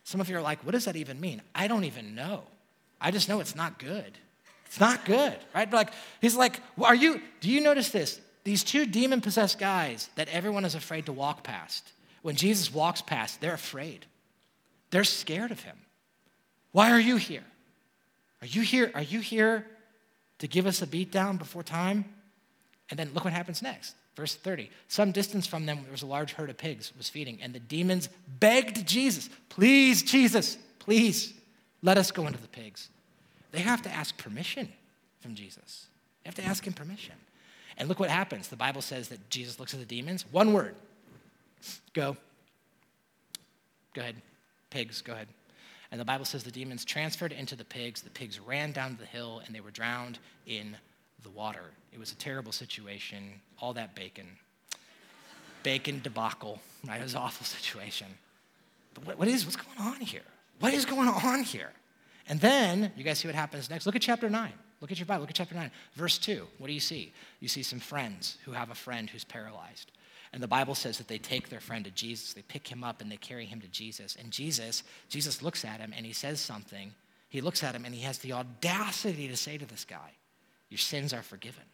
Some 0.04 0.20
of 0.20 0.28
you 0.28 0.36
are 0.36 0.42
like, 0.42 0.64
What 0.64 0.72
does 0.72 0.84
that 0.84 0.96
even 0.96 1.20
mean? 1.20 1.42
I 1.54 1.66
don't 1.68 1.84
even 1.84 2.14
know. 2.14 2.42
I 3.00 3.10
just 3.10 3.28
know 3.28 3.40
it's 3.40 3.56
not 3.56 3.78
good. 3.78 4.18
It's 4.66 4.80
not 4.80 5.04
good, 5.04 5.36
right? 5.54 5.72
Like, 5.72 5.90
he's 6.20 6.36
like, 6.36 6.60
Are 6.80 6.94
you, 6.94 7.20
do 7.40 7.50
you 7.50 7.60
notice 7.60 7.90
this? 7.90 8.20
These 8.44 8.64
two 8.64 8.86
demon 8.86 9.20
possessed 9.20 9.58
guys 9.58 10.08
that 10.16 10.28
everyone 10.28 10.64
is 10.64 10.74
afraid 10.74 11.06
to 11.06 11.12
walk 11.12 11.42
past, 11.42 11.92
when 12.22 12.36
Jesus 12.36 12.72
walks 12.72 13.00
past, 13.00 13.40
they're 13.40 13.54
afraid. 13.54 14.06
They're 14.90 15.04
scared 15.04 15.50
of 15.50 15.60
him. 15.60 15.76
Why 16.72 16.90
are 16.90 17.00
you 17.00 17.16
here? 17.16 17.44
Are 18.42 18.46
you 18.46 18.62
here? 18.62 18.90
Are 18.94 19.02
you 19.02 19.20
here 19.20 19.66
to 20.38 20.48
give 20.48 20.66
us 20.66 20.82
a 20.82 20.86
beatdown 20.86 21.38
before 21.38 21.62
time? 21.62 22.04
And 22.90 22.98
then 22.98 23.10
look 23.14 23.24
what 23.24 23.32
happens 23.32 23.62
next. 23.62 23.94
Verse 24.16 24.34
30. 24.34 24.70
Some 24.88 25.12
distance 25.12 25.46
from 25.46 25.66
them, 25.66 25.80
there 25.82 25.92
was 25.92 26.02
a 26.02 26.06
large 26.06 26.32
herd 26.32 26.50
of 26.50 26.58
pigs 26.58 26.92
was 26.96 27.08
feeding, 27.08 27.38
and 27.40 27.54
the 27.54 27.60
demons 27.60 28.08
begged 28.40 28.86
Jesus, 28.86 29.28
Please, 29.48 30.02
Jesus, 30.02 30.58
please, 30.78 31.34
let 31.82 31.98
us 31.98 32.10
go 32.10 32.26
into 32.26 32.40
the 32.40 32.48
pigs. 32.48 32.88
They 33.52 33.60
have 33.60 33.82
to 33.82 33.90
ask 33.90 34.16
permission 34.18 34.68
from 35.20 35.34
Jesus. 35.34 35.86
They 36.22 36.28
have 36.28 36.34
to 36.36 36.44
ask 36.44 36.66
him 36.66 36.72
permission. 36.72 37.14
And 37.76 37.88
look 37.88 38.00
what 38.00 38.10
happens. 38.10 38.48
The 38.48 38.56
Bible 38.56 38.82
says 38.82 39.08
that 39.08 39.30
Jesus 39.30 39.60
looks 39.60 39.72
at 39.72 39.80
the 39.80 39.86
demons. 39.86 40.24
One 40.30 40.52
word 40.52 40.74
go. 41.92 42.16
Go 43.94 44.02
ahead. 44.02 44.16
Pigs, 44.70 45.00
go 45.00 45.12
ahead. 45.12 45.28
And 45.90 46.00
the 46.00 46.04
Bible 46.04 46.24
says 46.24 46.44
the 46.44 46.50
demons 46.50 46.84
transferred 46.84 47.32
into 47.32 47.56
the 47.56 47.64
pigs. 47.64 48.02
The 48.02 48.10
pigs 48.10 48.38
ran 48.38 48.72
down 48.72 48.96
the 48.98 49.06
hill 49.06 49.42
and 49.46 49.54
they 49.54 49.60
were 49.60 49.70
drowned 49.70 50.18
in 50.46 50.76
the 51.22 51.30
water. 51.30 51.64
It 51.92 51.98
was 51.98 52.12
a 52.12 52.16
terrible 52.16 52.52
situation. 52.52 53.40
All 53.60 53.72
that 53.74 53.94
bacon. 53.94 54.26
Bacon 55.62 56.00
debacle. 56.02 56.60
Right? 56.86 57.00
It 57.00 57.04
was 57.04 57.14
an 57.14 57.20
awful 57.20 57.46
situation. 57.46 58.06
But 58.94 59.06
what, 59.06 59.18
what 59.18 59.28
is, 59.28 59.44
what's 59.44 59.56
going 59.56 59.78
on 59.78 60.00
here? 60.00 60.22
What 60.60 60.74
is 60.74 60.84
going 60.84 61.08
on 61.08 61.42
here? 61.42 61.72
And 62.28 62.40
then, 62.40 62.92
you 62.96 63.04
guys 63.04 63.18
see 63.18 63.28
what 63.28 63.34
happens 63.34 63.70
next? 63.70 63.86
Look 63.86 63.96
at 63.96 64.02
chapter 64.02 64.28
9. 64.28 64.52
Look 64.80 64.92
at 64.92 64.98
your 64.98 65.06
Bible. 65.06 65.22
Look 65.22 65.30
at 65.30 65.36
chapter 65.36 65.54
9. 65.54 65.70
Verse 65.94 66.18
2. 66.18 66.46
What 66.58 66.66
do 66.66 66.72
you 66.72 66.80
see? 66.80 67.12
You 67.40 67.48
see 67.48 67.62
some 67.62 67.80
friends 67.80 68.36
who 68.44 68.52
have 68.52 68.70
a 68.70 68.74
friend 68.74 69.08
who's 69.08 69.24
paralyzed. 69.24 69.90
And 70.32 70.42
the 70.42 70.48
Bible 70.48 70.74
says 70.74 70.98
that 70.98 71.08
they 71.08 71.18
take 71.18 71.48
their 71.48 71.60
friend 71.60 71.84
to 71.84 71.90
Jesus, 71.90 72.32
they 72.32 72.42
pick 72.42 72.68
him 72.68 72.84
up 72.84 73.00
and 73.00 73.10
they 73.10 73.16
carry 73.16 73.46
him 73.46 73.60
to 73.60 73.68
Jesus. 73.68 74.16
And 74.18 74.30
Jesus, 74.30 74.82
Jesus 75.08 75.42
looks 75.42 75.64
at 75.64 75.80
him 75.80 75.92
and 75.96 76.04
he 76.04 76.12
says 76.12 76.40
something. 76.40 76.92
He 77.28 77.40
looks 77.40 77.62
at 77.62 77.74
him 77.74 77.84
and 77.84 77.94
he 77.94 78.02
has 78.02 78.18
the 78.18 78.32
audacity 78.32 79.28
to 79.28 79.36
say 79.36 79.58
to 79.58 79.66
this 79.66 79.84
guy, 79.84 80.12
Your 80.68 80.78
sins 80.78 81.12
are 81.12 81.22
forgiven. 81.22 81.64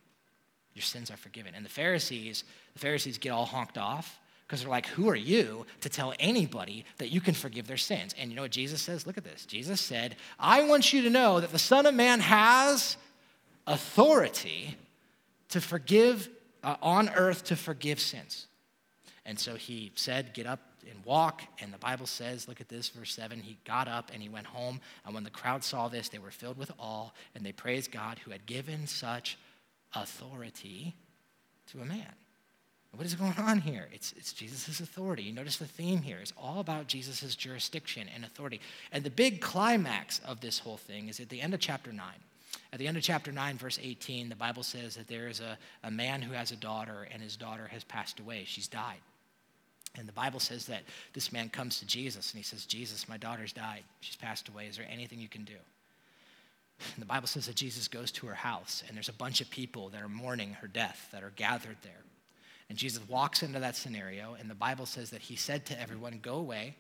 Your 0.75 0.83
sins 0.83 1.11
are 1.11 1.17
forgiven. 1.17 1.55
And 1.55 1.65
the 1.65 1.71
Pharisees, 1.71 2.45
the 2.73 2.81
Pharisees 2.81 3.19
get 3.19 3.31
all 3.31 3.45
honked 3.45 3.79
off 3.79 4.19
because 4.47 4.61
they're 4.61 4.71
like, 4.71 4.87
Who 4.87 5.09
are 5.09 5.17
you 5.17 5.67
to 5.81 5.89
tell 5.89 6.13
anybody 6.19 6.85
that 6.99 7.09
you 7.09 7.21
can 7.21 7.35
forgive 7.35 7.67
their 7.67 7.77
sins? 7.77 8.15
And 8.19 8.31
you 8.31 8.37
know 8.37 8.43
what 8.43 8.51
Jesus 8.51 8.83
says? 8.83 9.07
Look 9.07 9.19
at 9.19 9.25
this. 9.25 9.47
Jesus 9.47 9.81
said, 9.81 10.17
I 10.39 10.65
want 10.65 10.93
you 10.93 11.03
to 11.03 11.11
know 11.11 11.41
that 11.41 11.53
the 11.53 11.59
Son 11.59 11.87
of 11.87 11.95
Man 11.95 12.21
has 12.21 12.97
authority 13.67 14.77
to 15.51 15.61
forgive 15.61 16.29
uh, 16.65 16.77
on 16.83 17.09
earth 17.11 17.45
to 17.45 17.57
forgive 17.57 18.01
sins. 18.01 18.47
And 19.25 19.39
so 19.39 19.55
he 19.55 19.93
said, 19.95 20.35
Get 20.35 20.47
up 20.47 20.61
and 20.91 21.05
walk. 21.05 21.43
And 21.61 21.73
the 21.73 21.79
Bible 21.79 22.07
says, 22.07 22.49
look 22.49 22.61
at 22.61 22.69
this, 22.69 22.89
verse 22.89 23.13
7. 23.13 23.41
He 23.41 23.59
got 23.65 23.89
up 23.89 24.11
and 24.13 24.23
he 24.23 24.29
went 24.29 24.47
home. 24.47 24.81
And 25.05 25.15
when 25.15 25.25
the 25.25 25.31
crowd 25.31 25.65
saw 25.65 25.89
this, 25.89 26.09
they 26.09 26.19
were 26.19 26.31
filled 26.31 26.59
with 26.59 26.71
awe 26.79 27.11
and 27.35 27.45
they 27.45 27.53
praised 27.53 27.91
God 27.93 28.19
who 28.19 28.31
had 28.31 28.47
given 28.47 28.87
such 28.87 29.39
authority 29.95 30.95
to 31.73 31.81
a 31.81 31.85
man. 31.85 32.13
What 32.95 33.07
is 33.07 33.15
going 33.17 33.35
on 33.39 33.61
here? 33.61 33.89
It's, 33.93 34.13
it's 34.17 34.33
Jesus' 34.33 34.79
authority. 34.79 35.25
You 35.25 35.33
notice 35.33 35.57
the 35.57 35.67
theme 35.67 36.03
here. 36.03 36.19
It's 36.21 36.33
all 36.41 36.61
about 36.61 36.87
Jesus' 36.87 37.35
jurisdiction 37.35 38.09
and 38.15 38.25
authority. 38.25 38.61
And 38.93 39.03
the 39.03 39.11
big 39.11 39.41
climax 39.41 40.21
of 40.25 40.41
this 40.41 40.61
whole 40.61 40.77
thing 40.77 41.09
is 41.09 41.19
at 41.19 41.29
the 41.29 41.41
end 41.41 41.55
of 41.55 41.61
chapter 41.61 41.93
9. 41.93 42.07
At 42.75 42.81
the 42.81 42.89
end 42.89 42.97
of 42.97 43.05
chapter 43.05 43.31
9, 43.31 43.57
verse 43.57 43.79
18, 43.81 44.29
the 44.29 44.35
Bible 44.35 44.65
says 44.65 44.97
that 44.97 45.07
there 45.07 45.29
is 45.29 45.39
a, 45.39 45.57
a 45.85 45.93
man 45.93 46.21
who 46.21 46.33
has 46.33 46.51
a 46.51 46.57
daughter, 46.57 47.07
and 47.13 47.23
his 47.23 47.37
daughter 47.37 47.69
has 47.69 47.85
passed 47.85 48.19
away. 48.19 48.43
She's 48.49 48.67
died. 48.67 48.99
And 49.97 50.09
the 50.09 50.13
Bible 50.13 50.41
says 50.41 50.67
that 50.67 50.83
this 51.13 51.33
man 51.33 51.51
comes 51.51 51.79
to 51.79 51.87
Jesus 51.87 52.33
and 52.33 52.39
he 52.39 52.43
says, 52.43 52.67
Jesus, 52.67 53.09
my 53.09 53.17
daughter's 53.17 53.53
died. 53.53 53.85
She's 54.01 54.17
passed 54.17 54.49
away. 54.49 54.67
Is 54.67 54.77
there 54.77 54.89
anything 54.91 55.21
you 55.21 55.29
can 55.29 55.45
do? 55.45 55.55
And 56.81 56.99
the 57.01 57.07
Bible 57.07 57.29
says 57.29 57.47
that 57.47 57.55
Jesus 57.55 57.87
goes 57.87 58.11
to 58.11 58.27
her 58.27 58.35
house, 58.35 58.83
and 58.89 58.97
there's 58.97 59.09
a 59.09 59.13
bunch 59.13 59.41
of 59.41 59.49
people 59.51 59.91
that 59.91 60.03
are 60.03 60.09
mourning 60.09 60.55
her 60.55 60.67
death 60.67 61.07
that 61.13 61.23
are 61.23 61.33
gathered 61.37 61.77
there. 61.85 62.03
And 62.69 62.77
Jesus 62.77 63.09
walks 63.09 63.45
into 63.45 63.61
that 63.61 63.77
scenario, 63.77 64.35
and 64.35 64.51
the 64.51 64.55
Bible 64.57 64.87
says 64.87 65.11
that 65.11 65.21
he 65.21 65.37
said 65.37 65.65
to 65.67 65.81
everyone, 65.81 66.19
Go 66.21 66.35
away. 66.35 66.75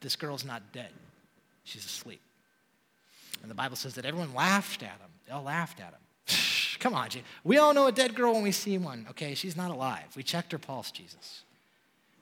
This 0.00 0.16
girl's 0.16 0.46
not 0.46 0.72
dead, 0.72 0.92
she's 1.64 1.84
asleep. 1.84 2.22
And 3.42 3.50
the 3.50 3.54
Bible 3.54 3.76
says 3.76 3.94
that 3.94 4.04
everyone 4.04 4.34
laughed 4.34 4.82
at 4.82 4.98
him. 4.98 5.10
They 5.26 5.32
all 5.32 5.42
laughed 5.42 5.80
at 5.80 5.92
him. 5.92 6.00
Come 6.78 6.94
on, 6.94 7.08
we 7.44 7.58
all 7.58 7.74
know 7.74 7.88
a 7.88 7.92
dead 7.92 8.14
girl 8.14 8.32
when 8.32 8.42
we 8.42 8.52
see 8.52 8.78
one, 8.78 9.06
okay? 9.10 9.34
She's 9.34 9.56
not 9.56 9.70
alive. 9.70 10.16
We 10.16 10.22
checked 10.22 10.52
her 10.52 10.58
pulse, 10.58 10.90
Jesus. 10.90 11.42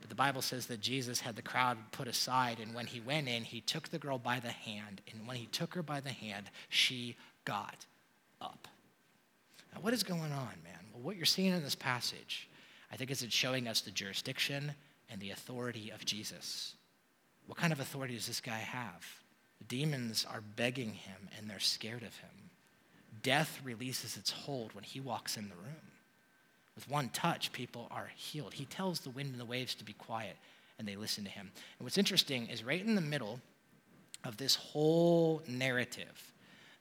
But 0.00 0.08
the 0.08 0.16
Bible 0.16 0.42
says 0.42 0.66
that 0.66 0.80
Jesus 0.80 1.20
had 1.20 1.36
the 1.36 1.42
crowd 1.42 1.78
put 1.92 2.08
aside, 2.08 2.58
and 2.60 2.74
when 2.74 2.86
he 2.86 2.98
went 2.98 3.28
in, 3.28 3.44
he 3.44 3.60
took 3.60 3.88
the 3.88 3.98
girl 3.98 4.18
by 4.18 4.40
the 4.40 4.50
hand, 4.50 5.00
and 5.12 5.28
when 5.28 5.36
he 5.36 5.46
took 5.46 5.74
her 5.74 5.82
by 5.82 6.00
the 6.00 6.10
hand, 6.10 6.50
she 6.68 7.16
got 7.44 7.86
up. 8.40 8.66
Now, 9.72 9.80
what 9.80 9.94
is 9.94 10.02
going 10.02 10.32
on, 10.32 10.54
man? 10.64 10.80
Well, 10.92 11.02
what 11.02 11.16
you're 11.16 11.24
seeing 11.24 11.52
in 11.52 11.62
this 11.62 11.76
passage, 11.76 12.48
I 12.92 12.96
think, 12.96 13.12
is 13.12 13.22
it's 13.22 13.34
showing 13.34 13.68
us 13.68 13.80
the 13.80 13.92
jurisdiction 13.92 14.72
and 15.08 15.20
the 15.20 15.30
authority 15.30 15.90
of 15.90 16.04
Jesus. 16.04 16.74
What 17.46 17.58
kind 17.58 17.72
of 17.72 17.78
authority 17.78 18.14
does 18.14 18.26
this 18.26 18.40
guy 18.40 18.58
have? 18.58 19.06
Demons 19.66 20.26
are 20.30 20.40
begging 20.40 20.92
him 20.92 21.28
and 21.36 21.48
they're 21.48 21.58
scared 21.58 22.02
of 22.02 22.16
him. 22.16 22.30
Death 23.22 23.60
releases 23.64 24.16
its 24.16 24.30
hold 24.30 24.74
when 24.74 24.84
he 24.84 25.00
walks 25.00 25.36
in 25.36 25.48
the 25.48 25.56
room. 25.56 25.88
With 26.74 26.88
one 26.88 27.08
touch, 27.08 27.52
people 27.52 27.88
are 27.90 28.10
healed. 28.14 28.54
He 28.54 28.64
tells 28.64 29.00
the 29.00 29.10
wind 29.10 29.32
and 29.32 29.40
the 29.40 29.44
waves 29.44 29.74
to 29.76 29.84
be 29.84 29.94
quiet, 29.94 30.36
and 30.78 30.86
they 30.86 30.94
listen 30.94 31.24
to 31.24 31.30
him. 31.30 31.50
And 31.78 31.84
what's 31.84 31.98
interesting 31.98 32.46
is 32.46 32.62
right 32.62 32.80
in 32.80 32.94
the 32.94 33.00
middle 33.00 33.40
of 34.24 34.36
this 34.36 34.54
whole 34.54 35.42
narrative, 35.48 36.32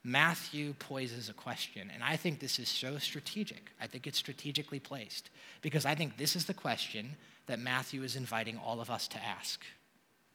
Matthew 0.04 0.74
poses 0.74 1.28
a 1.28 1.32
question. 1.32 1.90
And 1.92 2.04
I 2.04 2.16
think 2.16 2.38
this 2.38 2.60
is 2.60 2.68
so 2.68 2.98
strategic. 2.98 3.72
I 3.80 3.88
think 3.88 4.06
it's 4.06 4.18
strategically 4.18 4.78
placed 4.78 5.30
because 5.62 5.84
I 5.84 5.96
think 5.96 6.16
this 6.16 6.36
is 6.36 6.44
the 6.44 6.54
question 6.54 7.16
that 7.46 7.58
Matthew 7.58 8.04
is 8.04 8.14
inviting 8.14 8.56
all 8.56 8.80
of 8.80 8.90
us 8.90 9.08
to 9.08 9.24
ask. 9.24 9.64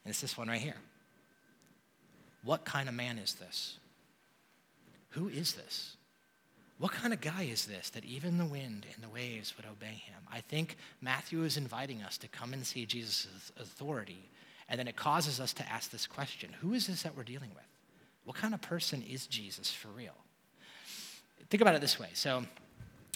And 0.03 0.11
it's 0.11 0.21
this 0.21 0.37
one 0.37 0.49
right 0.49 0.61
here 0.61 0.75
what 2.43 2.65
kind 2.65 2.89
of 2.89 2.95
man 2.95 3.17
is 3.17 3.35
this? 3.35 3.77
Who 5.09 5.29
is 5.29 5.53
this? 5.53 5.95
What 6.79 6.91
kind 6.91 7.13
of 7.13 7.21
guy 7.21 7.43
is 7.43 7.65
this 7.65 7.89
that 7.91 8.03
even 8.03 8.37
the 8.37 8.45
wind 8.45 8.85
and 8.93 9.03
the 9.03 9.09
waves 9.09 9.55
would 9.55 9.65
obey 9.65 10.01
him? 10.05 10.17
I 10.31 10.41
think 10.41 10.75
Matthew 11.01 11.43
is 11.43 11.55
inviting 11.55 12.01
us 12.01 12.17
to 12.17 12.27
come 12.27 12.51
and 12.51 12.65
see 12.65 12.85
Jesus' 12.85 13.51
authority, 13.59 14.29
and 14.67 14.79
then 14.79 14.87
it 14.87 14.95
causes 14.95 15.39
us 15.39 15.53
to 15.53 15.71
ask 15.71 15.91
this 15.91 16.07
question 16.07 16.49
Who 16.61 16.73
is 16.73 16.87
this 16.87 17.03
that 17.03 17.15
we're 17.15 17.23
dealing 17.23 17.51
with? 17.53 17.63
What 18.25 18.37
kind 18.37 18.53
of 18.53 18.61
person 18.61 19.03
is 19.09 19.27
Jesus 19.27 19.71
for 19.71 19.89
real? 19.89 20.15
Think 21.49 21.61
about 21.61 21.75
it 21.75 21.81
this 21.81 21.99
way. 21.99 22.09
So, 22.13 22.43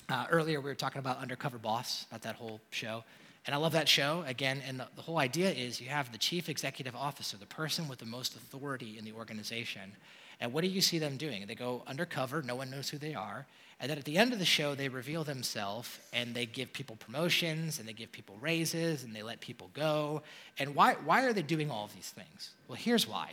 uh, 0.10 0.26
earlier 0.30 0.62
we 0.62 0.70
were 0.70 0.76
talking 0.76 1.00
about 1.00 1.20
Undercover 1.20 1.58
Boss, 1.58 2.06
about 2.10 2.22
that 2.22 2.36
whole 2.36 2.62
show. 2.70 3.04
And 3.48 3.56
I 3.56 3.60
love 3.60 3.72
that 3.72 3.88
show, 3.88 4.26
again, 4.28 4.62
and 4.68 4.82
the, 4.82 4.88
the, 4.98 5.02
whole 5.02 5.20
idea 5.20 5.50
is 5.50 5.80
you 5.80 5.88
have 5.88 6.12
the 6.12 6.18
chief 6.18 6.50
executive 6.50 6.94
officer, 6.98 7.38
the 7.38 7.46
person 7.46 7.88
with 7.88 7.98
the 7.98 8.06
most 8.06 8.36
authority 8.36 8.98
in 8.98 9.06
the 9.06 9.14
organization. 9.14 9.94
And 10.42 10.52
what 10.52 10.66
do 10.66 10.68
you 10.68 10.82
see 10.82 11.00
them 11.00 11.16
doing? 11.16 11.46
They 11.48 11.56
go 11.56 11.82
undercover, 11.88 12.42
no 12.42 12.58
one 12.58 12.70
knows 12.70 12.90
who 12.90 12.98
they 12.98 13.16
are. 13.16 13.48
And 13.80 13.90
then 13.90 13.98
at 13.98 14.04
the 14.04 14.18
end 14.18 14.34
of 14.34 14.40
the 14.40 14.46
show, 14.46 14.76
they 14.76 14.90
reveal 14.90 15.24
themselves 15.24 15.98
and 16.12 16.36
they 16.36 16.46
give 16.46 16.74
people 16.74 16.98
promotions 16.98 17.80
and 17.80 17.88
they 17.88 17.94
give 17.94 18.12
people 18.12 18.36
raises 18.42 19.06
and 19.06 19.16
they 19.16 19.24
let 19.24 19.40
people 19.40 19.70
go. 19.74 20.24
And 20.60 20.76
why, 20.76 20.96
why 21.06 21.24
are 21.24 21.32
they 21.32 21.42
doing 21.42 21.72
all 21.72 21.86
of 21.86 21.96
these 21.96 22.10
things? 22.10 22.52
Well, 22.68 22.78
here's 22.78 23.08
why 23.08 23.32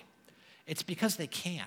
it's 0.66 0.82
because 0.82 1.16
they 1.16 1.26
can. 1.26 1.66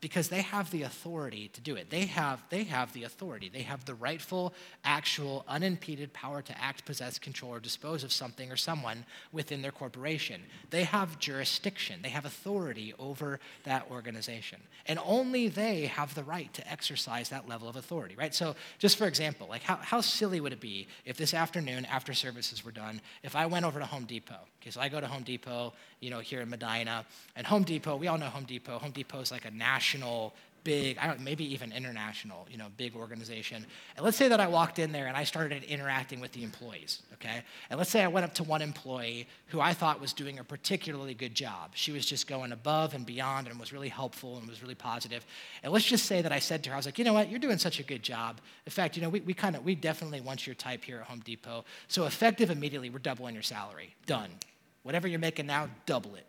Because 0.00 0.28
they 0.28 0.42
have 0.42 0.70
the 0.70 0.82
authority 0.82 1.48
to 1.48 1.60
do 1.60 1.74
it. 1.74 1.90
They 1.90 2.06
have, 2.06 2.42
they 2.50 2.64
have 2.64 2.92
the 2.92 3.04
authority. 3.04 3.48
They 3.48 3.62
have 3.62 3.84
the 3.84 3.94
rightful, 3.94 4.54
actual, 4.84 5.44
unimpeded 5.48 6.12
power 6.12 6.40
to 6.42 6.62
act, 6.62 6.84
possess, 6.84 7.18
control, 7.18 7.54
or 7.54 7.60
dispose 7.60 8.04
of 8.04 8.12
something 8.12 8.52
or 8.52 8.56
someone 8.56 9.04
within 9.32 9.60
their 9.60 9.72
corporation. 9.72 10.42
They 10.70 10.84
have 10.84 11.18
jurisdiction. 11.18 12.00
They 12.02 12.10
have 12.10 12.24
authority 12.24 12.94
over 12.98 13.40
that 13.64 13.90
organization. 13.90 14.60
And 14.86 15.00
only 15.04 15.48
they 15.48 15.86
have 15.86 16.14
the 16.14 16.24
right 16.24 16.52
to 16.54 16.70
exercise 16.70 17.28
that 17.30 17.48
level 17.48 17.68
of 17.68 17.76
authority, 17.76 18.14
right? 18.16 18.34
So, 18.34 18.54
just 18.78 18.96
for 18.96 19.06
example, 19.06 19.48
like 19.48 19.62
how, 19.62 19.76
how 19.76 20.00
silly 20.00 20.40
would 20.40 20.52
it 20.52 20.60
be 20.60 20.86
if 21.04 21.16
this 21.16 21.34
afternoon, 21.34 21.84
after 21.86 22.14
services 22.14 22.64
were 22.64 22.72
done, 22.72 23.00
if 23.22 23.34
I 23.34 23.46
went 23.46 23.64
over 23.64 23.80
to 23.80 23.86
Home 23.86 24.04
Depot? 24.04 24.46
Okay, 24.68 24.74
so 24.74 24.80
I 24.82 24.90
go 24.90 25.00
to 25.00 25.06
Home 25.06 25.22
Depot, 25.22 25.72
you 26.00 26.10
know, 26.10 26.18
here 26.18 26.42
in 26.42 26.50
Medina, 26.50 27.06
and 27.36 27.46
Home 27.46 27.62
Depot, 27.62 27.96
we 27.96 28.06
all 28.06 28.18
know 28.18 28.26
Home 28.26 28.44
Depot. 28.44 28.78
Home 28.78 28.90
Depot 28.90 29.20
is 29.20 29.30
like 29.30 29.46
a 29.46 29.50
national 29.50 30.34
big, 30.62 30.98
I 30.98 31.06
don't, 31.06 31.20
maybe 31.20 31.50
even 31.54 31.72
international, 31.72 32.46
you 32.50 32.58
know, 32.58 32.66
big 32.76 32.94
organization. 32.94 33.64
And 33.96 34.04
let's 34.04 34.18
say 34.18 34.28
that 34.28 34.40
I 34.40 34.46
walked 34.46 34.78
in 34.78 34.92
there 34.92 35.06
and 35.06 35.16
I 35.16 35.24
started 35.24 35.64
interacting 35.64 36.20
with 36.20 36.32
the 36.32 36.42
employees, 36.42 37.00
okay? 37.14 37.42
And 37.70 37.78
let's 37.78 37.88
say 37.88 38.02
I 38.02 38.08
went 38.08 38.24
up 38.24 38.34
to 38.34 38.44
one 38.44 38.60
employee 38.60 39.26
who 39.46 39.60
I 39.60 39.72
thought 39.72 39.98
was 39.98 40.12
doing 40.12 40.38
a 40.38 40.44
particularly 40.44 41.14
good 41.14 41.34
job. 41.34 41.70
She 41.72 41.90
was 41.90 42.04
just 42.04 42.26
going 42.26 42.52
above 42.52 42.92
and 42.92 43.06
beyond 43.06 43.48
and 43.48 43.58
was 43.58 43.72
really 43.72 43.88
helpful 43.88 44.36
and 44.36 44.46
was 44.46 44.60
really 44.60 44.74
positive. 44.74 45.24
And 45.62 45.72
let's 45.72 45.86
just 45.86 46.04
say 46.04 46.20
that 46.20 46.32
I 46.32 46.38
said 46.38 46.62
to 46.64 46.70
her, 46.70 46.74
I 46.74 46.78
was 46.78 46.84
like, 46.84 46.98
you 46.98 47.04
know 47.06 47.14
what, 47.14 47.30
you're 47.30 47.38
doing 47.38 47.56
such 47.56 47.80
a 47.80 47.82
good 47.82 48.02
job. 48.02 48.38
In 48.66 48.70
fact, 48.70 48.94
you 48.94 49.02
know, 49.02 49.08
we, 49.08 49.20
we 49.20 49.32
kind 49.32 49.56
of, 49.56 49.64
we 49.64 49.74
definitely 49.74 50.20
want 50.20 50.46
your 50.46 50.54
type 50.54 50.84
here 50.84 50.98
at 50.98 51.04
Home 51.04 51.20
Depot. 51.20 51.64
So 51.86 52.04
effective 52.04 52.50
immediately, 52.50 52.90
we're 52.90 52.98
doubling 52.98 53.32
your 53.32 53.42
salary. 53.42 53.94
Done. 54.04 54.28
Whatever 54.88 55.06
you're 55.06 55.18
making 55.18 55.46
now, 55.46 55.68
double 55.84 56.14
it 56.14 56.24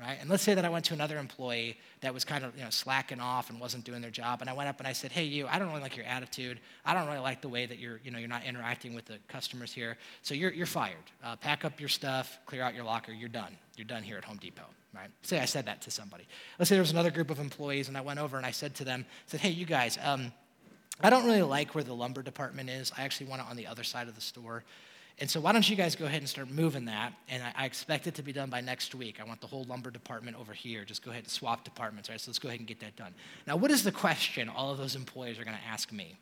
right? 0.00 0.18
And 0.20 0.30
let's 0.30 0.44
say 0.44 0.54
that 0.54 0.64
I 0.64 0.68
went 0.68 0.84
to 0.84 0.94
another 0.94 1.18
employee 1.18 1.76
that 2.02 2.14
was 2.14 2.24
kind 2.24 2.44
of 2.44 2.56
you 2.56 2.62
know 2.62 2.70
slacking 2.70 3.18
off 3.18 3.50
and 3.50 3.58
wasn't 3.58 3.82
doing 3.84 4.00
their 4.00 4.12
job, 4.12 4.40
and 4.40 4.48
I 4.48 4.52
went 4.52 4.68
up 4.68 4.78
and 4.78 4.86
I 4.86 4.92
said, 4.92 5.10
"Hey, 5.10 5.24
you, 5.24 5.48
I 5.48 5.58
don't 5.58 5.68
really 5.68 5.80
like 5.80 5.96
your 5.96 6.06
attitude. 6.06 6.60
I 6.84 6.94
don't 6.94 7.08
really 7.08 7.18
like 7.18 7.40
the 7.40 7.48
way 7.48 7.66
that 7.66 7.78
you're 7.78 7.98
you 8.04 8.12
know 8.12 8.18
you're 8.18 8.28
not 8.28 8.44
interacting 8.44 8.94
with 8.94 9.06
the 9.06 9.18
customers 9.26 9.72
here. 9.72 9.96
So 10.22 10.34
you're 10.34 10.52
you're 10.52 10.66
fired. 10.66 10.96
Uh, 11.24 11.34
pack 11.34 11.64
up 11.64 11.80
your 11.80 11.88
stuff, 11.88 12.38
clear 12.46 12.62
out 12.62 12.74
your 12.74 12.84
locker. 12.84 13.10
You're 13.12 13.28
done. 13.28 13.56
You're 13.76 13.86
done 13.86 14.04
here 14.04 14.16
at 14.16 14.24
Home 14.24 14.38
Depot." 14.38 14.66
Right? 14.94 15.10
Say 15.22 15.40
I 15.40 15.44
said 15.44 15.66
that 15.66 15.82
to 15.82 15.90
somebody. 15.90 16.28
Let's 16.58 16.68
say 16.68 16.76
there 16.76 16.82
was 16.82 16.92
another 16.92 17.10
group 17.10 17.30
of 17.30 17.40
employees, 17.40 17.88
and 17.88 17.96
I 17.96 18.00
went 18.00 18.20
over 18.20 18.36
and 18.36 18.46
I 18.46 18.52
said 18.52 18.76
to 18.76 18.84
them, 18.84 19.04
"said 19.26 19.40
Hey, 19.40 19.50
you 19.50 19.66
guys." 19.66 19.98
Um, 20.00 20.32
I 21.00 21.10
don't 21.10 21.24
really 21.26 21.42
like 21.42 21.74
where 21.74 21.84
the 21.84 21.94
lumber 21.94 22.22
department 22.22 22.70
is. 22.70 22.92
I 22.96 23.02
actually 23.02 23.26
want 23.26 23.42
it 23.42 23.48
on 23.48 23.56
the 23.56 23.66
other 23.66 23.84
side 23.84 24.08
of 24.08 24.14
the 24.14 24.20
store. 24.20 24.64
And 25.20 25.28
so, 25.28 25.40
why 25.40 25.50
don't 25.50 25.68
you 25.68 25.74
guys 25.74 25.96
go 25.96 26.04
ahead 26.04 26.20
and 26.20 26.28
start 26.28 26.48
moving 26.48 26.84
that? 26.84 27.12
And 27.28 27.42
I, 27.42 27.62
I, 27.62 27.64
expect 27.66 28.06
it 28.06 28.14
to 28.14 28.22
be 28.22 28.32
done 28.32 28.50
by 28.50 28.60
next 28.60 28.94
week. 28.94 29.18
I 29.20 29.24
want 29.24 29.40
the 29.40 29.48
whole 29.48 29.64
lumber 29.64 29.90
department 29.90 30.38
over 30.38 30.52
here. 30.52 30.84
Just 30.84 31.04
go 31.04 31.10
ahead 31.10 31.24
and 31.24 31.30
swap 31.30 31.64
departments, 31.64 32.08
right? 32.08 32.20
So, 32.20 32.30
let's 32.30 32.38
go 32.38 32.48
ahead 32.48 32.60
and 32.60 32.68
get 32.68 32.78
that 32.80 32.94
done. 32.94 33.12
Now, 33.46 33.56
what 33.56 33.72
is 33.72 33.82
the 33.82 33.90
question 33.90 34.48
all 34.48 34.70
of 34.70 34.78
those 34.78 34.94
employees 34.94 35.38
are 35.38 35.44
going 35.44 35.56
to 35.56 35.68
ask 35.68 35.90
me? 35.90 36.16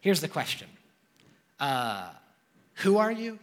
Here's 0.00 0.20
the 0.20 0.28
question 0.28 0.68
uh, 1.58 2.10
Who 2.76 2.98
are 2.98 3.10
you? 3.10 3.38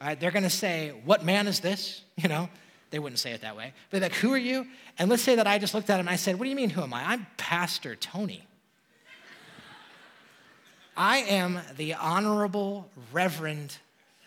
All 0.00 0.08
right, 0.08 0.18
they're 0.18 0.30
going 0.30 0.44
to 0.44 0.50
say, 0.50 0.94
What 1.04 1.24
man 1.24 1.46
is 1.46 1.60
this? 1.60 2.02
You 2.16 2.30
know, 2.30 2.48
they 2.90 2.98
wouldn't 2.98 3.18
say 3.18 3.32
it 3.32 3.42
that 3.42 3.58
way. 3.58 3.74
But 3.90 4.00
they're 4.00 4.08
like, 4.08 4.18
Who 4.18 4.32
are 4.32 4.38
you? 4.38 4.66
And 4.98 5.10
let's 5.10 5.22
say 5.22 5.34
that 5.34 5.46
I 5.46 5.58
just 5.58 5.74
looked 5.74 5.90
at 5.90 6.00
him 6.00 6.06
and 6.06 6.10
I 6.10 6.16
said, 6.16 6.38
What 6.38 6.44
do 6.44 6.50
you 6.50 6.56
mean, 6.56 6.70
who 6.70 6.82
am 6.82 6.94
I? 6.94 7.04
I'm 7.04 7.26
Pastor 7.36 7.94
Tony. 7.94 8.42
I 10.96 11.18
am 11.18 11.60
the 11.76 11.92
Honorable 11.92 12.88
Reverend 13.12 13.76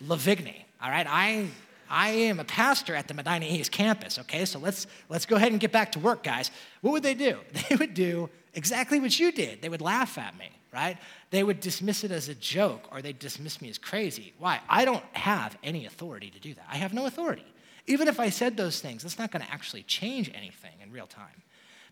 Lavigny, 0.05 0.63
all 0.81 0.89
right? 0.89 1.05
I, 1.07 1.47
I 1.89 2.09
am 2.09 2.39
a 2.39 2.43
pastor 2.43 2.95
at 2.95 3.07
the 3.07 3.13
Medina 3.13 3.45
East 3.45 3.71
campus, 3.71 4.19
okay? 4.19 4.45
So 4.45 4.59
let's, 4.59 4.87
let's 5.09 5.25
go 5.25 5.35
ahead 5.35 5.51
and 5.51 5.59
get 5.59 5.71
back 5.71 5.91
to 5.93 5.99
work, 5.99 6.23
guys. 6.23 6.51
What 6.81 6.91
would 6.91 7.03
they 7.03 7.15
do? 7.15 7.37
They 7.69 7.75
would 7.75 7.93
do 7.93 8.29
exactly 8.53 8.99
what 8.99 9.19
you 9.19 9.31
did. 9.31 9.61
They 9.61 9.69
would 9.69 9.81
laugh 9.81 10.17
at 10.17 10.37
me, 10.37 10.49
right? 10.73 10.97
They 11.31 11.43
would 11.43 11.59
dismiss 11.59 12.03
it 12.03 12.11
as 12.11 12.29
a 12.29 12.35
joke 12.35 12.87
or 12.91 13.01
they'd 13.01 13.19
dismiss 13.19 13.61
me 13.61 13.69
as 13.69 13.77
crazy. 13.77 14.33
Why? 14.39 14.59
I 14.69 14.85
don't 14.85 15.03
have 15.13 15.57
any 15.63 15.85
authority 15.85 16.29
to 16.29 16.39
do 16.39 16.53
that. 16.53 16.65
I 16.69 16.77
have 16.77 16.93
no 16.93 17.05
authority. 17.05 17.45
Even 17.87 18.07
if 18.07 18.19
I 18.19 18.29
said 18.29 18.55
those 18.55 18.81
things, 18.81 19.03
that's 19.03 19.17
not 19.17 19.31
going 19.31 19.43
to 19.43 19.51
actually 19.51 19.83
change 19.83 20.31
anything 20.35 20.73
in 20.81 20.91
real 20.91 21.07
time. 21.07 21.43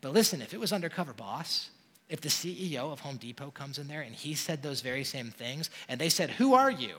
But 0.02 0.14
listen, 0.14 0.42
if 0.42 0.54
it 0.54 0.60
was 0.60 0.72
undercover 0.72 1.14
boss, 1.14 1.72
if 2.10 2.22
the 2.22 2.30
CEO 2.30 2.92
of 2.92 3.00
Home 3.02 3.18
Depot 3.18 3.52
comes 3.52 3.80
in 3.80 3.88
there 3.88 4.02
and 4.02 4.14
he 4.16 4.36
said 4.36 4.62
those 4.62 4.82
very 4.82 5.04
same 5.04 5.32
things, 5.32 5.70
and 5.90 6.00
they 6.00 6.10
said, 6.10 6.30
Who 6.32 6.54
are 6.54 6.72
you? 6.72 6.98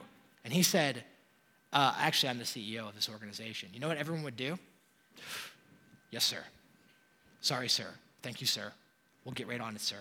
And 0.49 0.55
he 0.55 0.63
said, 0.63 1.05
uh, 1.75 1.95
Actually, 1.99 2.31
I'm 2.31 2.39
the 2.39 2.45
CEO 2.45 2.89
of 2.89 2.95
this 2.95 3.11
organization. 3.11 3.69
You 3.75 3.81
know 3.81 3.89
what 3.89 3.99
everyone 3.99 4.25
would 4.25 4.37
do? 4.39 4.59
Yes, 6.11 6.25
sir. 6.25 6.43
Sorry, 7.43 7.69
sir. 7.69 7.89
Thank 8.23 8.41
you, 8.41 8.47
sir. 8.47 8.73
We'll 9.27 9.35
get 9.35 9.47
right 9.47 9.61
on 9.61 9.75
it, 9.75 9.83
sir. 9.83 10.01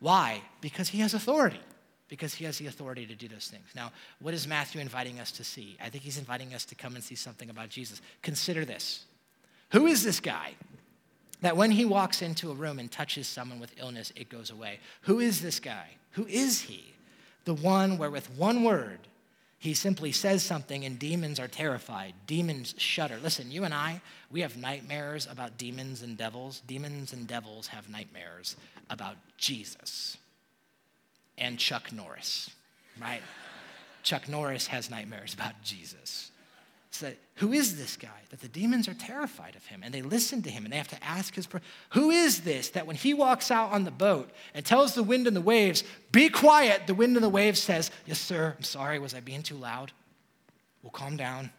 Why? 0.00 0.42
Because 0.60 0.90
he 0.90 0.98
has 1.00 1.14
authority. 1.14 1.62
Because 2.08 2.34
he 2.34 2.44
has 2.44 2.58
the 2.58 2.66
authority 2.66 3.06
to 3.06 3.14
do 3.14 3.26
those 3.26 3.48
things. 3.48 3.64
Now, 3.74 3.90
what 4.20 4.34
is 4.34 4.46
Matthew 4.46 4.82
inviting 4.82 5.18
us 5.18 5.32
to 5.32 5.44
see? 5.44 5.78
I 5.82 5.88
think 5.88 6.04
he's 6.04 6.18
inviting 6.18 6.52
us 6.52 6.66
to 6.66 6.74
come 6.74 6.94
and 6.94 7.02
see 7.02 7.14
something 7.14 7.48
about 7.48 7.70
Jesus. 7.70 8.02
Consider 8.20 8.66
this 8.66 9.06
Who 9.70 9.86
is 9.86 10.04
this 10.04 10.20
guy 10.20 10.56
that 11.40 11.56
when 11.56 11.70
he 11.70 11.86
walks 11.86 12.20
into 12.20 12.50
a 12.50 12.54
room 12.54 12.78
and 12.78 12.92
touches 12.92 13.26
someone 13.26 13.60
with 13.60 13.72
illness, 13.78 14.12
it 14.14 14.28
goes 14.28 14.50
away? 14.50 14.80
Who 15.02 15.20
is 15.20 15.40
this 15.40 15.58
guy? 15.58 15.86
Who 16.10 16.26
is 16.26 16.60
he? 16.60 16.92
The 17.46 17.54
one 17.54 17.96
where, 17.96 18.10
with 18.10 18.28
one 18.36 18.62
word, 18.62 18.98
he 19.60 19.74
simply 19.74 20.10
says 20.10 20.42
something 20.42 20.86
and 20.86 20.98
demons 20.98 21.38
are 21.38 21.46
terrified. 21.46 22.14
Demons 22.26 22.74
shudder. 22.78 23.18
Listen, 23.22 23.50
you 23.50 23.64
and 23.64 23.74
I, 23.74 24.00
we 24.30 24.40
have 24.40 24.56
nightmares 24.56 25.28
about 25.30 25.58
demons 25.58 26.00
and 26.00 26.16
devils. 26.16 26.62
Demons 26.66 27.12
and 27.12 27.26
devils 27.26 27.66
have 27.66 27.90
nightmares 27.90 28.56
about 28.88 29.16
Jesus 29.36 30.16
and 31.36 31.58
Chuck 31.58 31.92
Norris, 31.92 32.48
right? 32.98 33.20
Chuck 34.02 34.30
Norris 34.30 34.68
has 34.68 34.90
nightmares 34.90 35.34
about 35.34 35.60
Jesus. 35.62 36.29
So, 36.92 37.12
who 37.36 37.52
is 37.52 37.78
this 37.78 37.96
guy? 37.96 38.08
That 38.30 38.40
the 38.40 38.48
demons 38.48 38.88
are 38.88 38.94
terrified 38.94 39.54
of 39.54 39.64
him 39.66 39.82
and 39.84 39.94
they 39.94 40.02
listen 40.02 40.42
to 40.42 40.50
him 40.50 40.64
and 40.64 40.72
they 40.72 40.76
have 40.76 40.88
to 40.88 41.04
ask 41.04 41.34
his, 41.34 41.48
who 41.90 42.10
is 42.10 42.40
this 42.40 42.70
that 42.70 42.86
when 42.86 42.96
he 42.96 43.14
walks 43.14 43.50
out 43.50 43.72
on 43.72 43.84
the 43.84 43.90
boat 43.92 44.30
and 44.54 44.64
tells 44.64 44.94
the 44.94 45.02
wind 45.02 45.26
and 45.26 45.36
the 45.36 45.40
waves, 45.40 45.84
be 46.10 46.28
quiet, 46.28 46.86
the 46.86 46.94
wind 46.94 47.16
and 47.16 47.24
the 47.24 47.30
waves 47.30 47.60
says, 47.60 47.90
yes, 48.06 48.18
sir, 48.18 48.54
I'm 48.56 48.64
sorry, 48.64 48.98
was 48.98 49.14
I 49.14 49.20
being 49.20 49.42
too 49.42 49.54
loud? 49.54 49.92
We'll 50.82 50.90
calm 50.90 51.16
down. 51.16 51.50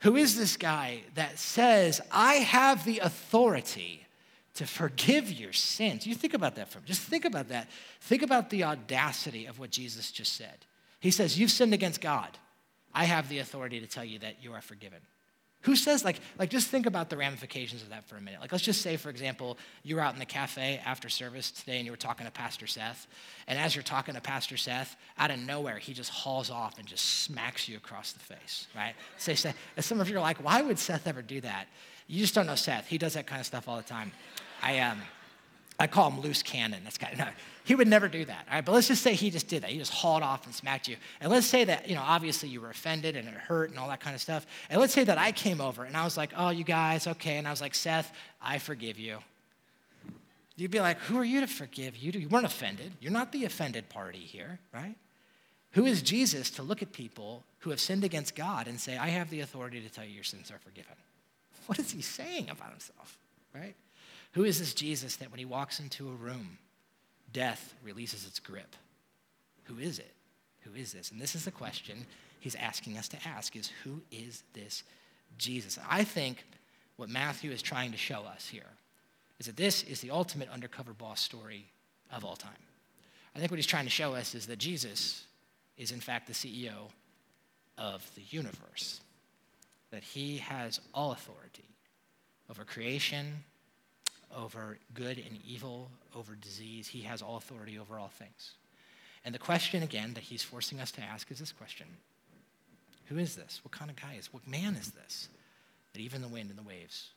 Who 0.00 0.16
is 0.16 0.36
this 0.36 0.56
guy 0.56 1.02
that 1.14 1.38
says, 1.38 2.00
I 2.10 2.34
have 2.34 2.84
the 2.84 2.98
authority 2.98 4.06
to 4.54 4.66
forgive 4.66 5.30
your 5.32 5.52
sins? 5.52 6.06
You 6.06 6.14
think 6.14 6.34
about 6.34 6.56
that 6.56 6.68
for 6.68 6.80
just 6.80 7.02
think 7.02 7.24
about 7.24 7.48
that. 7.48 7.68
Think 8.00 8.22
about 8.22 8.50
the 8.50 8.64
audacity 8.64 9.46
of 9.46 9.58
what 9.58 9.70
Jesus 9.70 10.10
just 10.10 10.32
said. 10.32 10.66
He 11.00 11.10
says, 11.10 11.38
You've 11.38 11.50
sinned 11.50 11.74
against 11.74 12.00
God. 12.00 12.36
I 12.96 13.04
have 13.04 13.28
the 13.28 13.40
authority 13.40 13.78
to 13.78 13.86
tell 13.86 14.04
you 14.04 14.18
that 14.20 14.42
you 14.42 14.54
are 14.54 14.62
forgiven. 14.62 15.00
Who 15.62 15.76
says, 15.76 16.02
like, 16.02 16.20
like, 16.38 16.48
just 16.48 16.68
think 16.68 16.86
about 16.86 17.10
the 17.10 17.16
ramifications 17.16 17.82
of 17.82 17.90
that 17.90 18.08
for 18.08 18.16
a 18.16 18.20
minute. 18.20 18.40
Like, 18.40 18.52
let's 18.52 18.64
just 18.64 18.80
say, 18.80 18.96
for 18.96 19.10
example, 19.10 19.58
you 19.82 19.96
were 19.96 20.00
out 20.00 20.14
in 20.14 20.18
the 20.18 20.24
cafe 20.24 20.80
after 20.84 21.10
service 21.10 21.50
today 21.50 21.76
and 21.76 21.84
you 21.84 21.90
were 21.90 21.98
talking 21.98 22.24
to 22.24 22.32
Pastor 22.32 22.66
Seth. 22.66 23.06
And 23.48 23.58
as 23.58 23.76
you're 23.76 23.82
talking 23.82 24.14
to 24.14 24.20
Pastor 24.20 24.56
Seth, 24.56 24.96
out 25.18 25.30
of 25.30 25.38
nowhere, 25.40 25.76
he 25.76 25.92
just 25.92 26.10
hauls 26.10 26.50
off 26.50 26.78
and 26.78 26.86
just 26.86 27.04
smacks 27.22 27.68
you 27.68 27.76
across 27.76 28.12
the 28.12 28.20
face, 28.20 28.66
right? 28.74 28.94
Say, 29.18 29.34
say, 29.34 29.52
some 29.80 30.00
of 30.00 30.08
you 30.08 30.16
are 30.16 30.20
like, 30.20 30.42
why 30.42 30.62
would 30.62 30.78
Seth 30.78 31.06
ever 31.06 31.20
do 31.20 31.42
that? 31.42 31.66
You 32.06 32.20
just 32.20 32.34
don't 32.34 32.46
know 32.46 32.54
Seth. 32.54 32.86
He 32.86 32.96
does 32.96 33.12
that 33.12 33.26
kind 33.26 33.40
of 33.40 33.46
stuff 33.46 33.68
all 33.68 33.76
the 33.76 33.82
time. 33.82 34.12
I, 34.62 34.78
um, 34.78 35.02
I 35.78 35.86
call 35.86 36.10
him 36.10 36.20
loose 36.20 36.42
cannon. 36.42 36.82
That's 36.84 36.96
kind 36.96 37.12
of, 37.12 37.18
no, 37.18 37.28
he 37.66 37.74
would 37.74 37.88
never 37.88 38.06
do 38.06 38.24
that. 38.24 38.46
All 38.48 38.54
right, 38.54 38.64
but 38.64 38.70
let's 38.70 38.86
just 38.86 39.02
say 39.02 39.14
he 39.14 39.28
just 39.28 39.48
did 39.48 39.64
that. 39.64 39.70
He 39.70 39.78
just 39.78 39.92
hauled 39.92 40.22
off 40.22 40.46
and 40.46 40.54
smacked 40.54 40.86
you. 40.86 40.96
And 41.20 41.32
let's 41.32 41.48
say 41.48 41.64
that, 41.64 41.88
you 41.88 41.96
know, 41.96 42.02
obviously 42.06 42.48
you 42.48 42.60
were 42.60 42.70
offended 42.70 43.16
and 43.16 43.26
it 43.26 43.34
hurt 43.34 43.70
and 43.70 43.78
all 43.78 43.88
that 43.88 43.98
kind 43.98 44.14
of 44.14 44.22
stuff. 44.22 44.46
And 44.70 44.80
let's 44.80 44.92
say 44.92 45.02
that 45.02 45.18
I 45.18 45.32
came 45.32 45.60
over 45.60 45.82
and 45.82 45.96
I 45.96 46.04
was 46.04 46.16
like, 46.16 46.30
oh, 46.36 46.50
you 46.50 46.62
guys, 46.62 47.08
okay. 47.08 47.38
And 47.38 47.48
I 47.48 47.50
was 47.50 47.60
like, 47.60 47.74
Seth, 47.74 48.12
I 48.40 48.58
forgive 48.58 49.00
you. 49.00 49.18
You'd 50.54 50.70
be 50.70 50.78
like, 50.78 50.98
who 51.00 51.18
are 51.18 51.24
you 51.24 51.40
to 51.40 51.48
forgive? 51.48 51.96
You, 51.96 52.12
you 52.12 52.28
weren't 52.28 52.46
offended. 52.46 52.92
You're 53.00 53.10
not 53.10 53.32
the 53.32 53.44
offended 53.44 53.88
party 53.88 54.20
here, 54.20 54.60
right? 54.72 54.94
Who 55.72 55.86
is 55.86 56.02
Jesus 56.02 56.50
to 56.50 56.62
look 56.62 56.82
at 56.82 56.92
people 56.92 57.42
who 57.58 57.70
have 57.70 57.80
sinned 57.80 58.04
against 58.04 58.36
God 58.36 58.68
and 58.68 58.78
say, 58.78 58.96
I 58.96 59.08
have 59.08 59.28
the 59.28 59.40
authority 59.40 59.80
to 59.80 59.88
tell 59.88 60.04
you 60.04 60.14
your 60.14 60.22
sins 60.22 60.52
are 60.52 60.60
forgiven? 60.60 60.94
What 61.66 61.80
is 61.80 61.90
he 61.90 62.00
saying 62.00 62.48
about 62.48 62.70
himself, 62.70 63.18
right? 63.52 63.74
Who 64.34 64.44
is 64.44 64.60
this 64.60 64.72
Jesus 64.72 65.16
that 65.16 65.32
when 65.32 65.40
he 65.40 65.44
walks 65.44 65.80
into 65.80 66.08
a 66.08 66.12
room, 66.12 66.58
death 67.36 67.74
releases 67.84 68.26
its 68.26 68.40
grip? 68.40 68.74
Who 69.64 69.78
is 69.78 69.98
it? 69.98 70.14
Who 70.62 70.74
is 70.74 70.94
this? 70.94 71.10
And 71.10 71.20
this 71.20 71.34
is 71.34 71.44
the 71.44 71.50
question 71.50 72.06
he's 72.40 72.54
asking 72.54 72.96
us 72.96 73.08
to 73.08 73.18
ask 73.28 73.54
is 73.54 73.70
who 73.84 74.00
is 74.10 74.42
this 74.54 74.84
Jesus? 75.36 75.78
I 75.86 76.02
think 76.02 76.46
what 76.96 77.10
Matthew 77.10 77.50
is 77.50 77.60
trying 77.60 77.92
to 77.92 77.98
show 77.98 78.22
us 78.22 78.48
here 78.48 78.72
is 79.38 79.44
that 79.44 79.56
this 79.58 79.82
is 79.82 80.00
the 80.00 80.12
ultimate 80.12 80.48
undercover 80.48 80.94
boss 80.94 81.20
story 81.20 81.66
of 82.10 82.24
all 82.24 82.36
time. 82.36 82.52
I 83.34 83.38
think 83.38 83.50
what 83.50 83.58
he's 83.58 83.66
trying 83.66 83.84
to 83.84 83.90
show 83.90 84.14
us 84.14 84.34
is 84.34 84.46
that 84.46 84.58
Jesus 84.58 85.26
is 85.76 85.92
in 85.92 86.00
fact 86.00 86.28
the 86.28 86.32
CEO 86.32 86.88
of 87.76 88.10
the 88.14 88.22
universe, 88.30 89.02
that 89.90 90.02
he 90.02 90.38
has 90.38 90.80
all 90.94 91.12
authority 91.12 91.68
over 92.48 92.64
creation, 92.64 93.44
over 94.36 94.78
good 94.94 95.18
and 95.18 95.38
evil, 95.44 95.90
over 96.14 96.34
disease. 96.34 96.86
He 96.86 97.02
has 97.02 97.22
all 97.22 97.36
authority 97.36 97.78
over 97.78 97.98
all 97.98 98.08
things. 98.08 98.52
And 99.24 99.34
the 99.34 99.40
question, 99.40 99.82
again, 99.82 100.14
that 100.14 100.22
he's 100.24 100.42
forcing 100.42 100.78
us 100.78 100.92
to 100.92 101.00
ask 101.00 101.30
is 101.30 101.38
this 101.38 101.52
question 101.52 101.86
Who 103.06 103.18
is 103.18 103.34
this? 103.34 103.60
What 103.64 103.72
kind 103.72 103.90
of 103.90 103.96
guy 103.96 104.16
is? 104.18 104.32
What 104.32 104.46
man 104.46 104.76
is 104.76 104.90
this? 104.90 105.28
That 105.92 106.00
even 106.00 106.22
the 106.22 106.28
wind 106.28 106.50
and 106.50 106.58
the 106.58 106.68
waves 106.68 107.08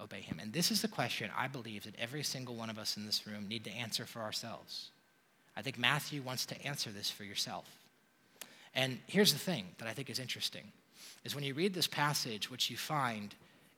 obey 0.00 0.20
him. 0.20 0.38
And 0.40 0.52
this 0.52 0.70
is 0.70 0.82
the 0.82 0.88
question 0.88 1.30
I 1.36 1.48
believe 1.48 1.84
that 1.84 1.98
every 1.98 2.22
single 2.22 2.54
one 2.54 2.70
of 2.70 2.78
us 2.78 2.96
in 2.96 3.06
this 3.06 3.26
room 3.26 3.48
need 3.48 3.64
to 3.64 3.70
answer 3.70 4.06
for 4.06 4.20
ourselves. 4.20 4.90
I 5.56 5.62
think 5.62 5.78
Matthew 5.78 6.22
wants 6.22 6.46
to 6.46 6.66
answer 6.66 6.90
this 6.90 7.10
for 7.10 7.24
yourself. 7.24 7.66
And 8.74 8.98
here's 9.06 9.32
the 9.32 9.38
thing 9.38 9.66
that 9.78 9.88
I 9.88 9.92
think 9.92 10.08
is 10.08 10.18
interesting 10.18 10.72
is 11.24 11.34
when 11.34 11.44
you 11.44 11.54
read 11.54 11.74
this 11.74 11.86
passage, 11.86 12.50
what 12.50 12.70
you 12.70 12.76
find 12.76 13.34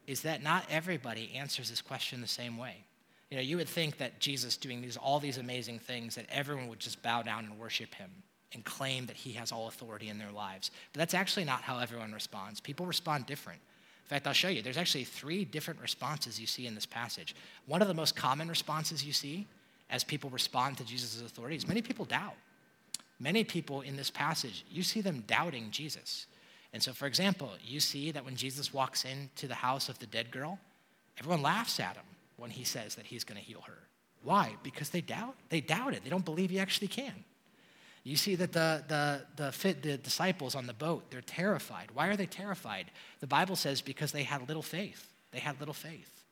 is 0.06 0.22
that 0.22 0.42
not 0.42 0.64
everybody 0.70 1.32
answers 1.34 1.70
this 1.70 1.80
question 1.80 2.20
the 2.20 2.26
same 2.26 2.56
way. 2.58 2.84
You 3.30 3.36
know, 3.38 3.42
you 3.42 3.56
would 3.56 3.68
think 3.68 3.98
that 3.98 4.20
Jesus 4.20 4.56
doing 4.56 4.80
these 4.80 4.96
all 4.96 5.18
these 5.18 5.38
amazing 5.38 5.78
things 5.78 6.14
that 6.14 6.26
everyone 6.30 6.68
would 6.68 6.78
just 6.78 7.02
bow 7.02 7.22
down 7.22 7.44
and 7.44 7.58
worship 7.58 7.94
him 7.94 8.10
and 8.52 8.64
claim 8.64 9.06
that 9.06 9.16
he 9.16 9.32
has 9.32 9.50
all 9.50 9.66
authority 9.66 10.08
in 10.08 10.18
their 10.18 10.30
lives. 10.30 10.70
But 10.92 11.00
that's 11.00 11.14
actually 11.14 11.44
not 11.44 11.62
how 11.62 11.78
everyone 11.78 12.12
responds. 12.12 12.60
People 12.60 12.86
respond 12.86 13.26
different. 13.26 13.60
In 14.04 14.08
fact, 14.08 14.26
I'll 14.26 14.34
show 14.34 14.48
you. 14.48 14.62
There's 14.62 14.76
actually 14.76 15.04
three 15.04 15.44
different 15.44 15.80
responses 15.80 16.38
you 16.38 16.46
see 16.46 16.66
in 16.66 16.74
this 16.74 16.86
passage. 16.86 17.34
One 17.66 17.82
of 17.82 17.88
the 17.88 17.94
most 17.94 18.14
common 18.14 18.48
responses 18.48 19.04
you 19.04 19.12
see 19.12 19.46
as 19.90 20.04
people 20.04 20.30
respond 20.30 20.76
to 20.78 20.84
Jesus' 20.84 21.20
authority 21.20 21.56
is 21.56 21.66
many 21.66 21.82
people 21.82 22.04
doubt. 22.04 22.34
Many 23.18 23.44
people 23.44 23.80
in 23.80 23.96
this 23.96 24.10
passage, 24.10 24.64
you 24.70 24.82
see 24.82 25.00
them 25.00 25.24
doubting 25.26 25.70
Jesus. 25.70 26.26
And 26.74 26.82
so, 26.82 26.92
for 26.92 27.06
example, 27.06 27.52
you 27.64 27.78
see 27.78 28.10
that 28.10 28.24
when 28.24 28.34
Jesus 28.34 28.74
walks 28.74 29.04
into 29.04 29.46
the 29.46 29.54
house 29.54 29.88
of 29.88 30.00
the 30.00 30.06
dead 30.06 30.32
girl, 30.32 30.58
everyone 31.20 31.40
laughs 31.40 31.78
at 31.78 31.94
him 31.94 32.04
when 32.36 32.50
he 32.50 32.64
says 32.64 32.96
that 32.96 33.06
he's 33.06 33.22
going 33.22 33.40
to 33.40 33.46
heal 33.46 33.62
her. 33.64 33.78
Why? 34.24 34.56
Because 34.64 34.90
they 34.90 35.00
doubt. 35.00 35.36
They 35.50 35.60
doubt 35.60 35.94
it. 35.94 36.02
They 36.02 36.10
don't 36.10 36.24
believe 36.24 36.50
he 36.50 36.58
actually 36.58 36.88
can. 36.88 37.14
You 38.02 38.16
see 38.16 38.34
that 38.34 38.52
the, 38.52 38.82
the, 38.88 39.22
the, 39.36 39.52
fit, 39.52 39.82
the 39.82 39.96
disciples 39.98 40.56
on 40.56 40.66
the 40.66 40.74
boat, 40.74 41.12
they're 41.12 41.20
terrified. 41.20 41.90
Why 41.94 42.08
are 42.08 42.16
they 42.16 42.26
terrified? 42.26 42.90
The 43.20 43.28
Bible 43.28 43.54
says 43.54 43.80
because 43.80 44.10
they 44.10 44.24
had 44.24 44.48
little 44.48 44.60
faith. 44.60 45.12
They 45.30 45.38
had 45.38 45.60
little 45.60 45.74
faith. 45.74 46.24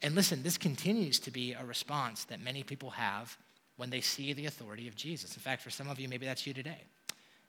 And 0.00 0.14
listen, 0.14 0.42
this 0.42 0.56
continues 0.56 1.18
to 1.20 1.30
be 1.30 1.52
a 1.52 1.64
response 1.64 2.24
that 2.24 2.40
many 2.40 2.62
people 2.62 2.90
have 2.90 3.36
when 3.76 3.90
they 3.90 4.00
see 4.00 4.32
the 4.32 4.46
authority 4.46 4.88
of 4.88 4.96
Jesus. 4.96 5.34
In 5.34 5.42
fact, 5.42 5.60
for 5.60 5.70
some 5.70 5.90
of 5.90 6.00
you, 6.00 6.08
maybe 6.08 6.24
that's 6.24 6.46
you 6.46 6.54
today. 6.54 6.80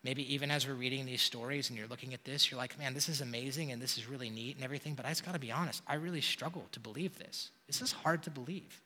Maybe 0.05 0.31
even 0.31 0.51
as 0.51 0.67
we're 0.67 0.75
reading 0.75 1.07
these 1.07 1.23
stories 1.23 1.69
and 1.69 1.79
you're 1.79 1.87
looking 1.87 2.13
at 2.13 2.23
this, 2.23 2.51
you're 2.51 2.59
like, 2.59 2.77
man, 2.77 2.93
this 2.93 3.09
is 3.09 3.21
amazing 3.21 3.71
and 3.71 3.81
this 3.81 3.97
is 3.97 4.07
really 4.07 4.29
neat 4.29 4.55
and 4.55 4.63
everything, 4.63 4.93
but 4.93 5.03
I 5.03 5.09
just 5.09 5.25
gotta 5.25 5.39
be 5.39 5.51
honest, 5.51 5.81
I 5.87 5.95
really 5.95 6.21
struggle 6.21 6.63
to 6.73 6.79
believe 6.79 7.17
this. 7.17 7.49
This 7.65 7.81
is 7.81 7.91
hard 7.91 8.21
to 8.23 8.29
believe. 8.29 8.83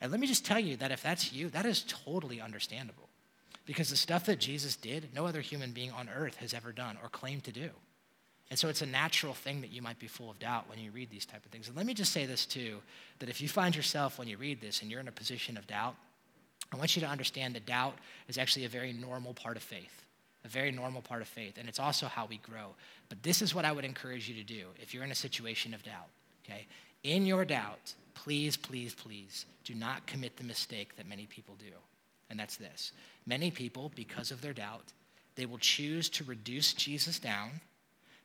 And 0.00 0.12
let 0.12 0.20
me 0.20 0.28
just 0.28 0.46
tell 0.46 0.60
you 0.60 0.76
that 0.76 0.92
if 0.92 1.02
that's 1.02 1.32
you, 1.32 1.48
that 1.48 1.66
is 1.66 1.84
totally 1.88 2.40
understandable. 2.40 3.08
Because 3.66 3.90
the 3.90 3.96
stuff 3.96 4.24
that 4.26 4.38
Jesus 4.38 4.76
did, 4.76 5.08
no 5.12 5.26
other 5.26 5.40
human 5.40 5.72
being 5.72 5.90
on 5.90 6.08
earth 6.08 6.36
has 6.36 6.54
ever 6.54 6.70
done 6.70 6.96
or 7.02 7.08
claimed 7.08 7.42
to 7.42 7.52
do. 7.52 7.70
And 8.48 8.56
so 8.56 8.68
it's 8.68 8.82
a 8.82 8.86
natural 8.86 9.34
thing 9.34 9.62
that 9.62 9.72
you 9.72 9.82
might 9.82 9.98
be 9.98 10.06
full 10.06 10.30
of 10.30 10.38
doubt 10.38 10.68
when 10.68 10.78
you 10.78 10.92
read 10.92 11.10
these 11.10 11.26
type 11.26 11.44
of 11.44 11.50
things. 11.50 11.66
And 11.66 11.76
let 11.76 11.86
me 11.86 11.94
just 11.94 12.12
say 12.12 12.24
this 12.24 12.46
too, 12.46 12.78
that 13.18 13.28
if 13.28 13.40
you 13.40 13.48
find 13.48 13.74
yourself 13.74 14.16
when 14.16 14.28
you 14.28 14.36
read 14.36 14.60
this 14.60 14.80
and 14.80 14.90
you're 14.92 15.00
in 15.00 15.08
a 15.08 15.12
position 15.12 15.56
of 15.56 15.66
doubt, 15.66 15.96
I 16.72 16.76
want 16.76 16.94
you 16.94 17.02
to 17.02 17.08
understand 17.08 17.56
that 17.56 17.66
doubt 17.66 17.96
is 18.28 18.38
actually 18.38 18.64
a 18.64 18.68
very 18.68 18.92
normal 18.92 19.34
part 19.34 19.56
of 19.56 19.62
faith, 19.64 20.01
a 20.44 20.48
very 20.48 20.70
normal 20.70 21.02
part 21.02 21.22
of 21.22 21.28
faith, 21.28 21.56
and 21.58 21.68
it's 21.68 21.78
also 21.78 22.06
how 22.06 22.26
we 22.26 22.38
grow. 22.38 22.74
But 23.08 23.22
this 23.22 23.42
is 23.42 23.54
what 23.54 23.64
I 23.64 23.72
would 23.72 23.84
encourage 23.84 24.28
you 24.28 24.34
to 24.34 24.42
do 24.42 24.66
if 24.80 24.92
you're 24.92 25.04
in 25.04 25.12
a 25.12 25.16
situation 25.16 25.74
of 25.74 25.82
doubt, 25.82 26.08
okay? 26.44 26.66
In 27.04 27.26
your 27.26 27.44
doubt, 27.44 27.94
please, 28.14 28.56
please, 28.56 28.94
please 28.94 29.46
do 29.64 29.74
not 29.74 30.06
commit 30.06 30.36
the 30.36 30.44
mistake 30.44 30.96
that 30.96 31.08
many 31.08 31.26
people 31.26 31.54
do, 31.58 31.74
and 32.30 32.38
that's 32.38 32.56
this. 32.56 32.92
Many 33.26 33.50
people, 33.50 33.92
because 33.94 34.30
of 34.30 34.40
their 34.40 34.52
doubt, 34.52 34.92
they 35.36 35.46
will 35.46 35.58
choose 35.58 36.08
to 36.10 36.24
reduce 36.24 36.74
Jesus 36.74 37.18
down 37.18 37.50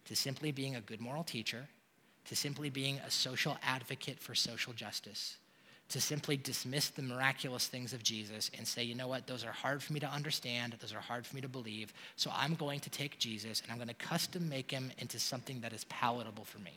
to 0.05 0.15
simply 0.15 0.51
being 0.51 0.75
a 0.75 0.81
good 0.81 1.01
moral 1.01 1.23
teacher, 1.23 1.67
to 2.25 2.35
simply 2.35 2.69
being 2.69 2.97
a 3.05 3.11
social 3.11 3.57
advocate 3.63 4.19
for 4.19 4.35
social 4.35 4.73
justice 4.73 5.37
to 5.89 6.01
simply 6.01 6.35
dismiss 6.35 6.89
the 6.89 7.01
miraculous 7.01 7.67
things 7.67 7.93
of 7.93 8.03
Jesus 8.03 8.51
and 8.57 8.67
say, 8.67 8.83
you 8.83 8.93
know 8.93 9.07
what, 9.07 9.25
those 9.25 9.45
are 9.45 9.51
hard 9.51 9.81
for 9.81 9.93
me 9.93 9.99
to 10.01 10.07
understand, 10.07 10.75
those 10.79 10.93
are 10.93 10.99
hard 10.99 11.25
for 11.25 11.35
me 11.35 11.41
to 11.41 11.47
believe, 11.47 11.93
so 12.17 12.29
I'm 12.35 12.55
going 12.55 12.81
to 12.81 12.89
take 12.89 13.19
Jesus 13.19 13.61
and 13.61 13.71
I'm 13.71 13.77
going 13.77 13.87
to 13.87 13.93
custom 13.93 14.49
make 14.49 14.69
him 14.69 14.91
into 14.97 15.19
something 15.19 15.61
that 15.61 15.71
is 15.71 15.85
palatable 15.85 16.43
for 16.43 16.59
me. 16.59 16.73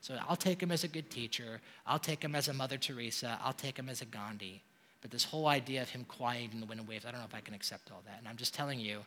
So 0.00 0.16
I'll 0.28 0.36
take 0.36 0.62
him 0.62 0.70
as 0.70 0.84
a 0.84 0.88
good 0.88 1.10
teacher, 1.10 1.60
I'll 1.86 1.98
take 1.98 2.22
him 2.22 2.34
as 2.34 2.48
a 2.48 2.54
Mother 2.54 2.78
Teresa, 2.78 3.38
I'll 3.44 3.52
take 3.52 3.78
him 3.78 3.88
as 3.88 4.00
a 4.00 4.06
Gandhi. 4.06 4.62
But 5.02 5.10
this 5.10 5.24
whole 5.24 5.46
idea 5.46 5.82
of 5.82 5.90
him 5.90 6.04
quieting 6.08 6.60
the 6.60 6.66
wind 6.66 6.80
and 6.80 6.88
waves, 6.88 7.04
I 7.04 7.10
don't 7.10 7.20
know 7.20 7.26
if 7.26 7.34
I 7.34 7.40
can 7.40 7.54
accept 7.54 7.90
all 7.90 8.02
that. 8.06 8.18
And 8.18 8.26
I'm 8.26 8.36
just 8.36 8.54
telling 8.54 8.80
you, 8.80 9.00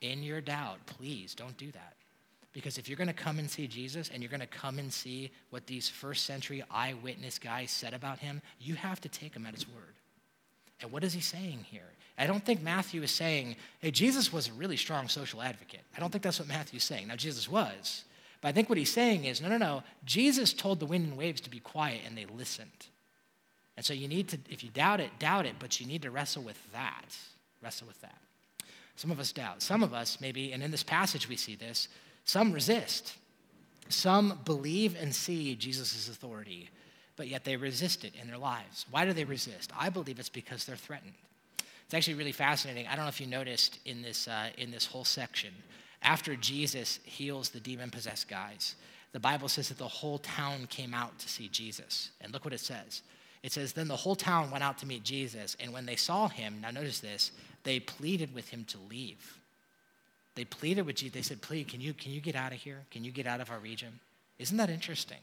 in 0.00 0.22
your 0.22 0.40
doubt, 0.40 0.78
please 0.86 1.34
don't 1.34 1.56
do 1.56 1.70
that. 1.72 1.94
Because 2.58 2.76
if 2.76 2.88
you're 2.88 2.96
going 2.96 3.06
to 3.06 3.14
come 3.14 3.38
and 3.38 3.48
see 3.48 3.68
Jesus 3.68 4.10
and 4.12 4.20
you're 4.20 4.28
going 4.28 4.40
to 4.40 4.46
come 4.48 4.80
and 4.80 4.92
see 4.92 5.30
what 5.50 5.68
these 5.68 5.88
first 5.88 6.26
century 6.26 6.64
eyewitness 6.72 7.38
guys 7.38 7.70
said 7.70 7.94
about 7.94 8.18
him, 8.18 8.42
you 8.58 8.74
have 8.74 9.00
to 9.02 9.08
take 9.08 9.32
him 9.32 9.46
at 9.46 9.54
his 9.54 9.68
word. 9.68 9.94
And 10.82 10.90
what 10.90 11.04
is 11.04 11.12
he 11.12 11.20
saying 11.20 11.66
here? 11.70 11.86
I 12.18 12.26
don't 12.26 12.44
think 12.44 12.60
Matthew 12.60 13.00
is 13.04 13.12
saying, 13.12 13.54
hey, 13.78 13.92
Jesus 13.92 14.32
was 14.32 14.48
a 14.48 14.52
really 14.54 14.76
strong 14.76 15.06
social 15.06 15.40
advocate. 15.40 15.82
I 15.96 16.00
don't 16.00 16.10
think 16.10 16.24
that's 16.24 16.40
what 16.40 16.48
Matthew's 16.48 16.82
saying. 16.82 17.06
Now, 17.06 17.14
Jesus 17.14 17.48
was. 17.48 18.02
But 18.40 18.48
I 18.48 18.52
think 18.52 18.68
what 18.68 18.76
he's 18.76 18.92
saying 18.92 19.26
is, 19.26 19.40
no, 19.40 19.48
no, 19.48 19.56
no. 19.56 19.84
Jesus 20.04 20.52
told 20.52 20.80
the 20.80 20.86
wind 20.86 21.06
and 21.06 21.16
waves 21.16 21.40
to 21.42 21.50
be 21.50 21.60
quiet 21.60 22.00
and 22.08 22.18
they 22.18 22.26
listened. 22.26 22.88
And 23.76 23.86
so 23.86 23.92
you 23.94 24.08
need 24.08 24.30
to, 24.30 24.38
if 24.50 24.64
you 24.64 24.70
doubt 24.70 24.98
it, 24.98 25.10
doubt 25.20 25.46
it, 25.46 25.54
but 25.60 25.78
you 25.78 25.86
need 25.86 26.02
to 26.02 26.10
wrestle 26.10 26.42
with 26.42 26.60
that. 26.72 27.16
Wrestle 27.62 27.86
with 27.86 28.00
that. 28.00 28.18
Some 28.96 29.12
of 29.12 29.20
us 29.20 29.30
doubt. 29.30 29.62
Some 29.62 29.84
of 29.84 29.94
us, 29.94 30.20
maybe, 30.20 30.50
and 30.50 30.60
in 30.60 30.72
this 30.72 30.82
passage 30.82 31.28
we 31.28 31.36
see 31.36 31.54
this, 31.54 31.86
some 32.28 32.52
resist. 32.52 33.14
Some 33.88 34.40
believe 34.44 34.94
and 35.00 35.14
see 35.14 35.54
Jesus' 35.54 36.10
authority, 36.10 36.68
but 37.16 37.26
yet 37.26 37.44
they 37.44 37.56
resist 37.56 38.04
it 38.04 38.12
in 38.20 38.28
their 38.28 38.36
lives. 38.36 38.84
Why 38.90 39.06
do 39.06 39.14
they 39.14 39.24
resist? 39.24 39.72
I 39.76 39.88
believe 39.88 40.18
it's 40.18 40.28
because 40.28 40.66
they're 40.66 40.76
threatened. 40.76 41.14
It's 41.86 41.94
actually 41.94 42.14
really 42.14 42.32
fascinating. 42.32 42.86
I 42.86 42.96
don't 42.96 43.06
know 43.06 43.08
if 43.08 43.18
you 43.18 43.26
noticed 43.26 43.78
in 43.86 44.02
this, 44.02 44.28
uh, 44.28 44.50
in 44.58 44.70
this 44.70 44.84
whole 44.84 45.06
section, 45.06 45.54
after 46.02 46.36
Jesus 46.36 47.00
heals 47.04 47.48
the 47.48 47.60
demon 47.60 47.88
possessed 47.88 48.28
guys, 48.28 48.74
the 49.12 49.20
Bible 49.20 49.48
says 49.48 49.70
that 49.70 49.78
the 49.78 49.88
whole 49.88 50.18
town 50.18 50.66
came 50.66 50.92
out 50.92 51.18
to 51.20 51.30
see 51.30 51.48
Jesus. 51.48 52.10
And 52.20 52.30
look 52.30 52.44
what 52.44 52.52
it 52.52 52.60
says. 52.60 53.00
It 53.42 53.52
says, 53.52 53.72
Then 53.72 53.88
the 53.88 53.96
whole 53.96 54.16
town 54.16 54.50
went 54.50 54.62
out 54.62 54.76
to 54.78 54.86
meet 54.86 55.02
Jesus, 55.02 55.56
and 55.60 55.72
when 55.72 55.86
they 55.86 55.96
saw 55.96 56.28
him, 56.28 56.58
now 56.60 56.72
notice 56.72 57.00
this, 57.00 57.32
they 57.64 57.80
pleaded 57.80 58.34
with 58.34 58.50
him 58.50 58.66
to 58.66 58.78
leave. 58.90 59.38
They 60.38 60.44
pleaded 60.44 60.86
with 60.86 60.94
Jesus. 60.94 61.14
They 61.14 61.22
said, 61.22 61.42
please, 61.42 61.66
can 61.68 61.80
you, 61.80 61.92
can 61.92 62.12
you 62.12 62.20
get 62.20 62.36
out 62.36 62.52
of 62.52 62.58
here? 62.58 62.84
Can 62.92 63.02
you 63.02 63.10
get 63.10 63.26
out 63.26 63.40
of 63.40 63.50
our 63.50 63.58
region? 63.58 63.98
Isn't 64.38 64.56
that 64.58 64.70
interesting? 64.70 65.18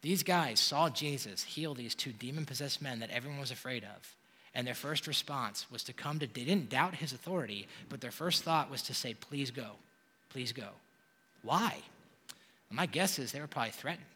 These 0.00 0.22
guys 0.22 0.60
saw 0.60 0.88
Jesus 0.88 1.42
heal 1.42 1.74
these 1.74 1.96
two 1.96 2.12
demon 2.12 2.46
possessed 2.46 2.80
men 2.80 3.00
that 3.00 3.10
everyone 3.10 3.40
was 3.40 3.50
afraid 3.50 3.82
of. 3.82 4.14
And 4.54 4.64
their 4.64 4.76
first 4.76 5.08
response 5.08 5.66
was 5.72 5.82
to 5.82 5.92
come 5.92 6.20
to, 6.20 6.28
they 6.28 6.44
didn't 6.44 6.70
doubt 6.70 6.94
his 6.94 7.12
authority, 7.12 7.66
but 7.88 8.00
their 8.00 8.12
first 8.12 8.44
thought 8.44 8.70
was 8.70 8.82
to 8.82 8.94
say, 8.94 9.14
please 9.14 9.50
go, 9.50 9.72
please 10.30 10.52
go. 10.52 10.68
Why? 11.42 11.74
My 12.70 12.86
guess 12.86 13.18
is 13.18 13.32
they 13.32 13.40
were 13.40 13.48
probably 13.48 13.72
threatened. 13.72 14.06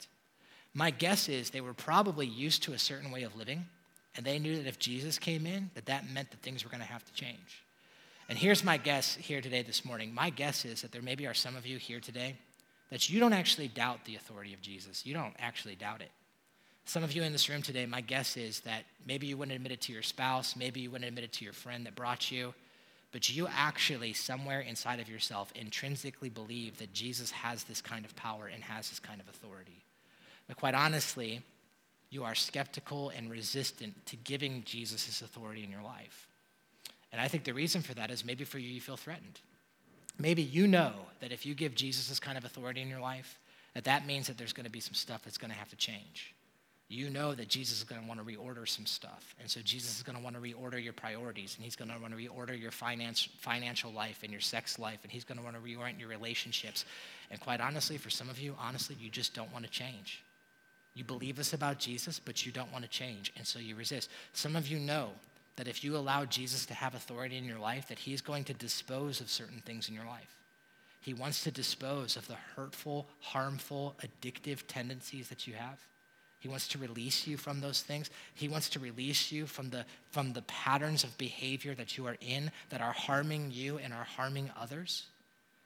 My 0.72 0.90
guess 0.90 1.28
is 1.28 1.50
they 1.50 1.60
were 1.60 1.74
probably 1.74 2.28
used 2.28 2.62
to 2.62 2.74
a 2.74 2.78
certain 2.78 3.10
way 3.10 3.24
of 3.24 3.34
living, 3.34 3.66
and 4.14 4.24
they 4.24 4.38
knew 4.38 4.54
that 4.56 4.68
if 4.68 4.78
Jesus 4.78 5.18
came 5.18 5.48
in, 5.48 5.70
that 5.74 5.86
that 5.86 6.08
meant 6.08 6.30
that 6.30 6.42
things 6.42 6.62
were 6.62 6.70
going 6.70 6.80
to 6.82 6.86
have 6.86 7.04
to 7.04 7.12
change. 7.12 7.64
And 8.28 8.36
here's 8.36 8.62
my 8.62 8.76
guess 8.76 9.14
here 9.14 9.40
today, 9.40 9.62
this 9.62 9.86
morning. 9.86 10.12
My 10.12 10.28
guess 10.28 10.66
is 10.66 10.82
that 10.82 10.92
there 10.92 11.00
maybe 11.00 11.26
are 11.26 11.34
some 11.34 11.56
of 11.56 11.66
you 11.66 11.78
here 11.78 11.98
today 11.98 12.36
that 12.90 13.08
you 13.08 13.20
don't 13.20 13.32
actually 13.32 13.68
doubt 13.68 14.04
the 14.04 14.16
authority 14.16 14.52
of 14.52 14.60
Jesus. 14.60 15.06
You 15.06 15.14
don't 15.14 15.34
actually 15.38 15.76
doubt 15.76 16.02
it. 16.02 16.10
Some 16.84 17.04
of 17.04 17.12
you 17.12 17.22
in 17.22 17.32
this 17.32 17.48
room 17.48 17.62
today, 17.62 17.86
my 17.86 18.00
guess 18.00 18.36
is 18.36 18.60
that 18.60 18.84
maybe 19.06 19.26
you 19.26 19.36
wouldn't 19.36 19.56
admit 19.56 19.72
it 19.72 19.80
to 19.82 19.92
your 19.92 20.02
spouse, 20.02 20.56
maybe 20.56 20.80
you 20.80 20.90
wouldn't 20.90 21.08
admit 21.08 21.24
it 21.24 21.32
to 21.34 21.44
your 21.44 21.52
friend 21.52 21.84
that 21.84 21.94
brought 21.94 22.30
you, 22.30 22.54
but 23.12 23.34
you 23.34 23.46
actually, 23.50 24.12
somewhere 24.12 24.60
inside 24.60 25.00
of 25.00 25.08
yourself, 25.08 25.52
intrinsically 25.54 26.28
believe 26.28 26.78
that 26.78 26.92
Jesus 26.92 27.30
has 27.30 27.64
this 27.64 27.80
kind 27.82 28.04
of 28.04 28.14
power 28.16 28.46
and 28.46 28.62
has 28.62 28.88
this 28.90 29.00
kind 29.00 29.20
of 29.20 29.28
authority. 29.28 29.84
But 30.46 30.56
quite 30.56 30.74
honestly, 30.74 31.42
you 32.10 32.24
are 32.24 32.34
skeptical 32.34 33.10
and 33.10 33.30
resistant 33.30 34.06
to 34.06 34.16
giving 34.16 34.62
Jesus 34.64 35.06
his 35.06 35.20
authority 35.22 35.64
in 35.64 35.70
your 35.70 35.82
life. 35.82 36.27
And 37.12 37.20
I 37.20 37.28
think 37.28 37.44
the 37.44 37.54
reason 37.54 37.82
for 37.82 37.94
that 37.94 38.10
is 38.10 38.24
maybe 38.24 38.44
for 38.44 38.58
you, 38.58 38.68
you 38.68 38.80
feel 38.80 38.96
threatened. 38.96 39.40
Maybe 40.18 40.42
you 40.42 40.66
know 40.66 40.92
that 41.20 41.32
if 41.32 41.46
you 41.46 41.54
give 41.54 41.74
Jesus 41.74 42.08
this 42.08 42.20
kind 42.20 42.36
of 42.36 42.44
authority 42.44 42.82
in 42.82 42.88
your 42.88 43.00
life, 43.00 43.38
that 43.74 43.84
that 43.84 44.06
means 44.06 44.26
that 44.26 44.36
there's 44.36 44.52
going 44.52 44.66
to 44.66 44.72
be 44.72 44.80
some 44.80 44.94
stuff 44.94 45.22
that's 45.24 45.38
going 45.38 45.50
to 45.50 45.56
have 45.56 45.70
to 45.70 45.76
change. 45.76 46.34
You 46.90 47.10
know 47.10 47.34
that 47.34 47.48
Jesus 47.48 47.78
is 47.78 47.84
going 47.84 48.00
to 48.00 48.08
want 48.08 48.18
to 48.18 48.26
reorder 48.26 48.66
some 48.66 48.86
stuff. 48.86 49.34
And 49.38 49.50
so 49.50 49.60
Jesus 49.60 49.96
is 49.98 50.02
going 50.02 50.16
to 50.16 50.24
want 50.24 50.36
to 50.36 50.40
reorder 50.42 50.82
your 50.82 50.94
priorities, 50.94 51.54
and 51.54 51.64
he's 51.64 51.76
going 51.76 51.90
to 51.90 51.98
want 52.00 52.16
to 52.16 52.18
reorder 52.18 52.58
your 52.58 52.70
finance, 52.70 53.28
financial 53.38 53.92
life 53.92 54.20
and 54.22 54.32
your 54.32 54.40
sex 54.40 54.78
life, 54.78 55.00
and 55.02 55.12
he's 55.12 55.24
going 55.24 55.36
to 55.38 55.44
want 55.44 55.54
to 55.54 55.62
reorient 55.62 56.00
your 56.00 56.08
relationships. 56.08 56.86
And 57.30 57.38
quite 57.40 57.60
honestly, 57.60 57.98
for 57.98 58.08
some 58.08 58.30
of 58.30 58.40
you, 58.40 58.56
honestly, 58.58 58.96
you 58.98 59.10
just 59.10 59.34
don't 59.34 59.52
want 59.52 59.66
to 59.66 59.70
change. 59.70 60.22
You 60.94 61.04
believe 61.04 61.36
this 61.36 61.52
about 61.52 61.78
Jesus, 61.78 62.18
but 62.18 62.46
you 62.46 62.52
don't 62.52 62.72
want 62.72 62.84
to 62.84 62.90
change, 62.90 63.32
and 63.36 63.46
so 63.46 63.58
you 63.58 63.76
resist. 63.76 64.08
Some 64.32 64.56
of 64.56 64.66
you 64.66 64.78
know 64.78 65.10
that 65.58 65.66
if 65.66 65.82
you 65.82 65.96
allow 65.96 66.24
Jesus 66.24 66.64
to 66.66 66.74
have 66.74 66.94
authority 66.94 67.36
in 67.36 67.44
your 67.44 67.58
life, 67.58 67.88
that 67.88 67.98
he's 67.98 68.20
going 68.20 68.44
to 68.44 68.54
dispose 68.54 69.20
of 69.20 69.28
certain 69.28 69.60
things 69.66 69.88
in 69.88 69.94
your 69.94 70.04
life. 70.04 70.38
He 71.00 71.12
wants 71.14 71.42
to 71.42 71.50
dispose 71.50 72.16
of 72.16 72.28
the 72.28 72.36
hurtful, 72.54 73.08
harmful, 73.20 73.96
addictive 74.00 74.62
tendencies 74.68 75.28
that 75.30 75.48
you 75.48 75.54
have. 75.54 75.80
He 76.38 76.46
wants 76.46 76.68
to 76.68 76.78
release 76.78 77.26
you 77.26 77.36
from 77.36 77.60
those 77.60 77.82
things. 77.82 78.08
He 78.34 78.46
wants 78.46 78.68
to 78.70 78.78
release 78.78 79.32
you 79.32 79.46
from 79.46 79.70
the, 79.70 79.84
from 80.12 80.32
the 80.32 80.42
patterns 80.42 81.02
of 81.02 81.18
behavior 81.18 81.74
that 81.74 81.98
you 81.98 82.06
are 82.06 82.16
in 82.20 82.52
that 82.70 82.80
are 82.80 82.92
harming 82.92 83.50
you 83.52 83.78
and 83.78 83.92
are 83.92 84.04
harming 84.04 84.52
others. 84.56 85.06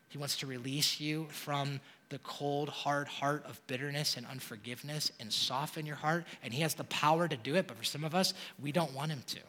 He 0.09 0.17
wants 0.17 0.39
to 0.39 0.47
release 0.47 1.01
you 1.01 1.27
from 1.31 1.81
the 2.09 2.19
cold, 2.21 2.71
hard 2.71 3.09
heart 3.09 3.45
of 3.47 3.61
bitterness 3.67 4.17
and 4.17 4.27
unforgiveness 4.27 5.13
and 5.21 5.31
soften 5.31 5.85
your 5.85 5.97
heart. 5.97 6.25
And 6.43 6.55
He 6.55 6.63
has 6.63 6.73
the 6.73 6.85
power 6.85 7.29
to 7.29 7.37
do 7.37 7.57
it, 7.57 7.67
but 7.67 7.77
for 7.77 7.85
some 7.85 8.05
of 8.05 8.15
us, 8.15 8.33
we 8.59 8.73
don't 8.73 8.95
want 8.95 9.11
Him 9.11 9.23
to 9.27 9.41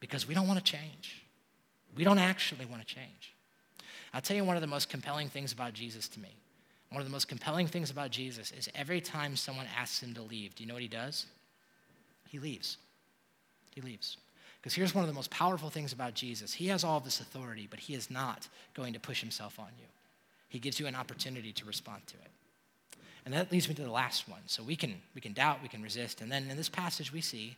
because 0.00 0.26
we 0.26 0.34
don't 0.34 0.46
want 0.46 0.64
to 0.64 0.72
change. 0.72 1.22
We 1.96 2.04
don't 2.04 2.18
actually 2.18 2.66
want 2.66 2.86
to 2.86 2.94
change. 2.94 3.34
I'll 4.12 4.20
tell 4.20 4.36
you 4.36 4.44
one 4.44 4.56
of 4.56 4.62
the 4.62 4.66
most 4.66 4.88
compelling 4.88 5.28
things 5.28 5.52
about 5.52 5.72
Jesus 5.72 6.08
to 6.08 6.20
me. 6.20 6.34
One 6.90 7.00
of 7.00 7.06
the 7.06 7.12
most 7.12 7.28
compelling 7.28 7.66
things 7.66 7.90
about 7.90 8.10
Jesus 8.10 8.52
is 8.52 8.68
every 8.74 9.00
time 9.00 9.36
someone 9.36 9.66
asks 9.76 10.02
him 10.02 10.14
to 10.14 10.22
leave, 10.22 10.54
do 10.54 10.62
you 10.62 10.68
know 10.68 10.74
what 10.74 10.82
he 10.82 10.88
does? 10.88 11.26
He 12.28 12.38
leaves. 12.38 12.76
He 13.74 13.80
leaves. 13.80 14.16
Because 14.60 14.74
here's 14.74 14.94
one 14.94 15.04
of 15.04 15.08
the 15.08 15.14
most 15.14 15.30
powerful 15.30 15.70
things 15.70 15.92
about 15.92 16.14
Jesus 16.14 16.52
He 16.52 16.66
has 16.68 16.82
all 16.82 16.98
this 16.98 17.20
authority, 17.20 17.68
but 17.70 17.78
He 17.78 17.94
is 17.94 18.10
not 18.10 18.48
going 18.74 18.92
to 18.94 19.00
push 19.00 19.20
Himself 19.20 19.58
on 19.58 19.68
you. 19.78 19.86
He 20.48 20.58
gives 20.58 20.80
you 20.80 20.86
an 20.86 20.94
opportunity 20.94 21.52
to 21.52 21.64
respond 21.64 22.06
to 22.08 22.14
it. 22.14 22.30
And 23.24 23.34
that 23.34 23.50
leads 23.50 23.68
me 23.68 23.74
to 23.74 23.82
the 23.82 23.90
last 23.90 24.28
one. 24.28 24.40
So 24.46 24.62
we 24.62 24.76
can, 24.76 24.94
we 25.14 25.20
can 25.20 25.32
doubt, 25.32 25.62
we 25.62 25.68
can 25.68 25.82
resist. 25.82 26.20
And 26.20 26.30
then 26.30 26.48
in 26.48 26.56
this 26.56 26.68
passage, 26.68 27.12
we 27.12 27.20
see 27.20 27.56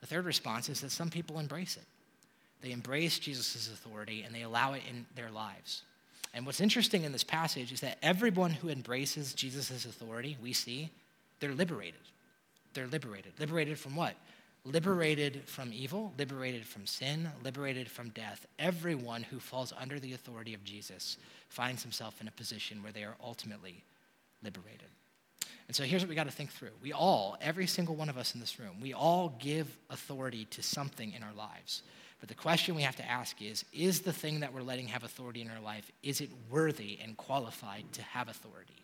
the 0.00 0.06
third 0.06 0.24
response 0.24 0.68
is 0.68 0.80
that 0.80 0.90
some 0.90 1.10
people 1.10 1.38
embrace 1.38 1.76
it. 1.76 1.84
They 2.62 2.72
embrace 2.72 3.18
Jesus' 3.18 3.68
authority 3.68 4.22
and 4.22 4.34
they 4.34 4.42
allow 4.42 4.74
it 4.74 4.82
in 4.88 5.06
their 5.14 5.30
lives. 5.30 5.82
And 6.32 6.46
what's 6.46 6.60
interesting 6.60 7.04
in 7.04 7.12
this 7.12 7.24
passage 7.24 7.72
is 7.72 7.80
that 7.80 7.98
everyone 8.02 8.50
who 8.50 8.68
embraces 8.68 9.34
Jesus' 9.34 9.84
authority, 9.84 10.36
we 10.42 10.52
see, 10.52 10.90
they're 11.40 11.54
liberated. 11.54 12.00
They're 12.74 12.86
liberated. 12.86 13.32
Liberated 13.40 13.78
from 13.78 13.96
what? 13.96 14.14
Liberated 14.64 15.42
from 15.46 15.72
evil, 15.72 16.12
liberated 16.18 16.66
from 16.66 16.86
sin, 16.86 17.28
liberated 17.42 17.90
from 17.90 18.10
death. 18.10 18.46
Everyone 18.58 19.22
who 19.22 19.40
falls 19.40 19.72
under 19.80 19.98
the 19.98 20.12
authority 20.12 20.54
of 20.54 20.62
Jesus 20.62 21.16
finds 21.48 21.82
himself 21.82 22.20
in 22.20 22.28
a 22.28 22.32
position 22.32 22.82
where 22.82 22.92
they 22.92 23.02
are 23.02 23.16
ultimately 23.24 23.82
liberated. 24.44 24.88
And 25.70 25.76
so 25.76 25.84
here's 25.84 26.02
what 26.02 26.08
we 26.08 26.16
got 26.16 26.26
to 26.26 26.32
think 26.32 26.50
through. 26.50 26.72
We 26.82 26.92
all, 26.92 27.36
every 27.40 27.68
single 27.68 27.94
one 27.94 28.08
of 28.08 28.18
us 28.18 28.34
in 28.34 28.40
this 28.40 28.58
room, 28.58 28.80
we 28.82 28.92
all 28.92 29.36
give 29.38 29.68
authority 29.88 30.46
to 30.46 30.64
something 30.64 31.12
in 31.12 31.22
our 31.22 31.32
lives. 31.32 31.84
But 32.18 32.28
the 32.28 32.34
question 32.34 32.74
we 32.74 32.82
have 32.82 32.96
to 32.96 33.08
ask 33.08 33.40
is 33.40 33.64
is 33.72 34.00
the 34.00 34.12
thing 34.12 34.40
that 34.40 34.52
we're 34.52 34.62
letting 34.62 34.88
have 34.88 35.04
authority 35.04 35.42
in 35.42 35.48
our 35.48 35.60
life 35.60 35.88
is 36.02 36.20
it 36.20 36.30
worthy 36.50 36.98
and 37.00 37.16
qualified 37.16 37.84
to 37.92 38.02
have 38.02 38.26
authority? 38.26 38.82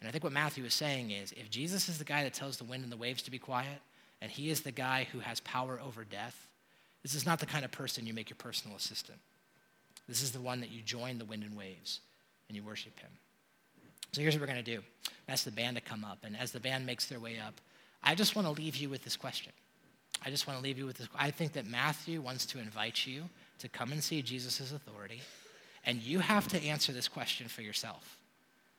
And 0.00 0.08
I 0.08 0.10
think 0.10 0.24
what 0.24 0.32
Matthew 0.32 0.64
is 0.64 0.74
saying 0.74 1.12
is 1.12 1.30
if 1.30 1.50
Jesus 1.50 1.88
is 1.88 1.98
the 1.98 2.04
guy 2.04 2.24
that 2.24 2.34
tells 2.34 2.56
the 2.56 2.64
wind 2.64 2.82
and 2.82 2.90
the 2.90 2.96
waves 2.96 3.22
to 3.22 3.30
be 3.30 3.38
quiet 3.38 3.80
and 4.20 4.28
he 4.28 4.50
is 4.50 4.62
the 4.62 4.72
guy 4.72 5.06
who 5.12 5.20
has 5.20 5.38
power 5.38 5.80
over 5.86 6.02
death, 6.02 6.48
this 7.04 7.14
is 7.14 7.26
not 7.26 7.38
the 7.38 7.46
kind 7.46 7.64
of 7.64 7.70
person 7.70 8.08
you 8.08 8.12
make 8.12 8.28
your 8.28 8.38
personal 8.38 8.76
assistant. 8.76 9.20
This 10.08 10.20
is 10.20 10.32
the 10.32 10.40
one 10.40 10.62
that 10.62 10.72
you 10.72 10.82
join 10.82 11.18
the 11.18 11.24
wind 11.24 11.44
and 11.44 11.56
waves 11.56 12.00
and 12.48 12.56
you 12.56 12.64
worship 12.64 12.98
him. 12.98 13.10
So 14.12 14.20
here's 14.20 14.34
what 14.34 14.40
we're 14.42 14.52
going 14.52 14.64
to 14.64 14.76
do. 14.76 14.82
Ask 15.28 15.44
the 15.44 15.52
band 15.52 15.76
to 15.76 15.82
come 15.82 16.04
up. 16.04 16.18
And 16.24 16.36
as 16.36 16.52
the 16.52 16.60
band 16.60 16.86
makes 16.86 17.06
their 17.06 17.20
way 17.20 17.38
up, 17.38 17.54
I 18.02 18.14
just 18.14 18.34
want 18.34 18.46
to 18.46 18.52
leave 18.52 18.76
you 18.76 18.88
with 18.88 19.04
this 19.04 19.16
question. 19.16 19.52
I 20.24 20.30
just 20.30 20.46
want 20.46 20.58
to 20.58 20.62
leave 20.62 20.78
you 20.78 20.86
with 20.86 20.98
this. 20.98 21.08
I 21.16 21.30
think 21.30 21.52
that 21.52 21.66
Matthew 21.66 22.20
wants 22.20 22.46
to 22.46 22.58
invite 22.58 23.06
you 23.06 23.24
to 23.58 23.68
come 23.68 23.92
and 23.92 24.02
see 24.02 24.22
Jesus' 24.22 24.72
authority, 24.72 25.20
and 25.84 26.00
you 26.00 26.20
have 26.20 26.48
to 26.48 26.62
answer 26.62 26.92
this 26.92 27.08
question 27.08 27.48
for 27.48 27.62
yourself. 27.62 28.16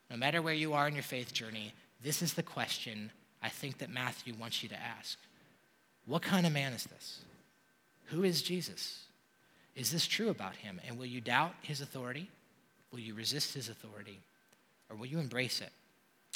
No 0.09 0.17
matter 0.17 0.41
where 0.41 0.53
you 0.53 0.73
are 0.73 0.87
in 0.87 0.95
your 0.95 1.03
faith 1.03 1.33
journey, 1.33 1.73
this 2.01 2.21
is 2.21 2.33
the 2.33 2.43
question 2.43 3.11
I 3.41 3.49
think 3.49 3.77
that 3.77 3.89
Matthew 3.89 4.33
wants 4.39 4.63
you 4.63 4.69
to 4.69 4.81
ask. 4.81 5.17
What 6.05 6.21
kind 6.21 6.45
of 6.45 6.53
man 6.53 6.73
is 6.73 6.85
this? 6.85 7.19
Who 8.07 8.23
is 8.23 8.41
Jesus? 8.41 9.03
Is 9.75 9.91
this 9.91 10.07
true 10.07 10.29
about 10.29 10.55
him? 10.55 10.81
And 10.87 10.97
will 10.97 11.05
you 11.05 11.21
doubt 11.21 11.53
his 11.61 11.81
authority? 11.81 12.29
Will 12.91 12.99
you 12.99 13.13
resist 13.13 13.53
his 13.53 13.69
authority? 13.69 14.19
Or 14.89 14.95
will 14.95 15.05
you 15.05 15.19
embrace 15.19 15.61
it 15.61 15.71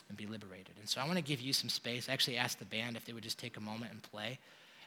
and 0.09 0.17
be 0.17 0.25
liberated? 0.25 0.75
And 0.79 0.87
so 0.87 1.01
I 1.01 1.05
want 1.05 1.17
to 1.17 1.23
give 1.23 1.41
you 1.41 1.53
some 1.53 1.69
space. 1.69 2.07
I 2.09 2.13
actually 2.13 2.37
asked 2.37 2.59
the 2.59 2.65
band 2.65 2.95
if 2.95 3.05
they 3.05 3.13
would 3.13 3.23
just 3.23 3.39
take 3.39 3.57
a 3.57 3.61
moment 3.61 3.91
and 3.91 4.01
play. 4.03 4.39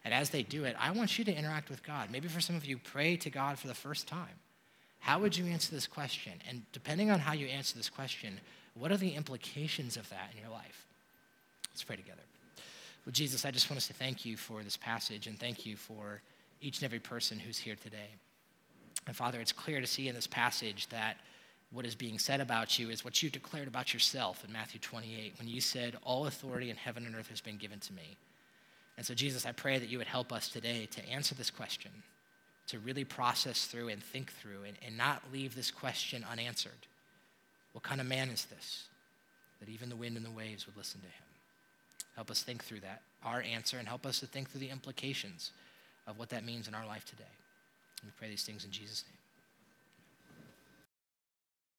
And 0.05 0.15
as 0.15 0.31
they 0.31 0.43
do 0.43 0.65
it, 0.65 0.77
I 0.79 0.93
want 0.93 1.19
you 1.19 1.25
to 1.25 1.35
interact 1.35 1.69
with 1.69 1.83
God. 1.83 2.11
Maybe 2.11 2.29
for 2.29 2.41
some 2.41 2.57
of 2.57 2.65
you, 2.65 2.79
pray 2.79 3.17
to 3.17 3.31
God 3.31 3.59
for 3.59 3.67
the 3.67 3.75
first 3.75 4.07
time. 4.07 4.39
How 5.01 5.19
would 5.19 5.37
you 5.37 5.47
answer 5.47 5.73
this 5.73 5.87
question? 5.87 6.33
And 6.49 6.63
depending 6.73 7.11
on 7.11 7.19
how 7.19 7.33
you 7.33 7.47
answer 7.47 7.77
this 7.77 7.91
question, 7.91 8.41
what 8.75 8.93
are 8.93 8.97
the 8.97 9.15
implications 9.15 9.97
of 9.97 10.09
that 10.11 10.31
in 10.35 10.41
your 10.41 10.51
life? 10.51 10.87
Let's 11.73 11.83
pray 11.83 11.97
together. 11.97 12.23
Well, 13.05 13.13
Jesus, 13.13 13.45
I 13.45 13.51
just 13.51 13.71
want 13.71 13.79
us 13.79 13.87
to 13.87 13.95
thank 13.95 14.25
you 14.25 14.37
for 14.37 14.63
this 14.63 14.77
passage 14.77 15.27
and 15.27 15.39
thank 15.39 15.65
you 15.67 15.77
for 15.77 16.23
each 16.61 16.79
and 16.79 16.85
every 16.85 16.99
person 16.99 17.39
who's 17.39 17.59
here 17.59 17.77
today. 17.77 18.11
And 19.07 19.15
Father, 19.15 19.41
it's 19.41 19.53
clear 19.53 19.81
to 19.81 19.87
see 19.87 20.09
in 20.09 20.15
this 20.15 20.27
passage 20.27 20.89
that 20.89 21.19
what 21.73 21.85
is 21.85 21.95
being 21.95 22.19
said 22.19 22.41
about 22.41 22.79
you 22.79 22.91
is 22.91 23.05
what 23.05 23.23
you 23.23 23.31
declared 23.31 23.69
about 23.69 23.93
yourself 23.93 24.45
in 24.45 24.53
Matthew 24.53 24.81
28 24.81 25.35
when 25.39 25.49
you 25.49 25.61
said, 25.61 25.97
All 26.03 26.27
authority 26.27 26.71
in 26.71 26.77
heaven 26.77 27.07
and 27.07 27.15
earth 27.15 27.29
has 27.29 27.41
been 27.41 27.57
given 27.57 27.81
to 27.81 27.93
me. 27.93 28.17
And 28.97 29.05
so, 29.05 29.15
Jesus, 29.15 29.45
I 29.45 29.53
pray 29.53 29.79
that 29.79 29.89
you 29.89 29.99
would 29.99 30.07
help 30.07 30.33
us 30.33 30.49
today 30.49 30.87
to 30.93 31.09
answer 31.09 31.35
this 31.35 31.51
question, 31.51 31.91
to 32.69 32.79
really 32.79 33.05
process 33.05 33.67
through 33.67 33.89
and 33.89 34.03
think 34.03 34.33
through, 34.33 34.65
and, 34.67 34.77
and 34.85 34.97
not 34.97 35.23
leave 35.33 35.55
this 35.55 35.71
question 35.71 36.25
unanswered. 36.31 36.87
What 37.73 37.83
kind 37.83 38.01
of 38.01 38.07
man 38.07 38.31
is 38.31 38.47
this? 38.47 38.85
That 39.61 39.69
even 39.69 39.91
the 39.91 39.97
wind 39.97 40.17
and 40.17 40.25
the 40.25 40.31
waves 40.31 40.67
would 40.67 40.77
listen 40.77 41.01
to 41.01 41.07
him. 41.07 41.13
Help 42.15 42.31
us 42.31 42.43
think 42.43 42.65
through 42.65 42.81
that, 42.81 43.03
our 43.23 43.43
answer, 43.43 43.77
and 43.77 43.87
help 43.87 44.07
us 44.07 44.21
to 44.21 44.27
think 44.27 44.49
through 44.49 44.61
the 44.61 44.71
implications 44.71 45.51
of 46.07 46.19
what 46.19 46.31
that 46.31 46.45
means 46.45 46.69
in 46.69 46.75
our 46.75 46.87
life 46.87 47.05
today. 47.05 47.25
And 48.01 48.11
we 48.11 48.15
pray 48.19 48.31
these 48.31 48.45
things 48.45 48.65
in 48.65 48.71
Jesus' 48.71 49.05
name. 49.07 49.16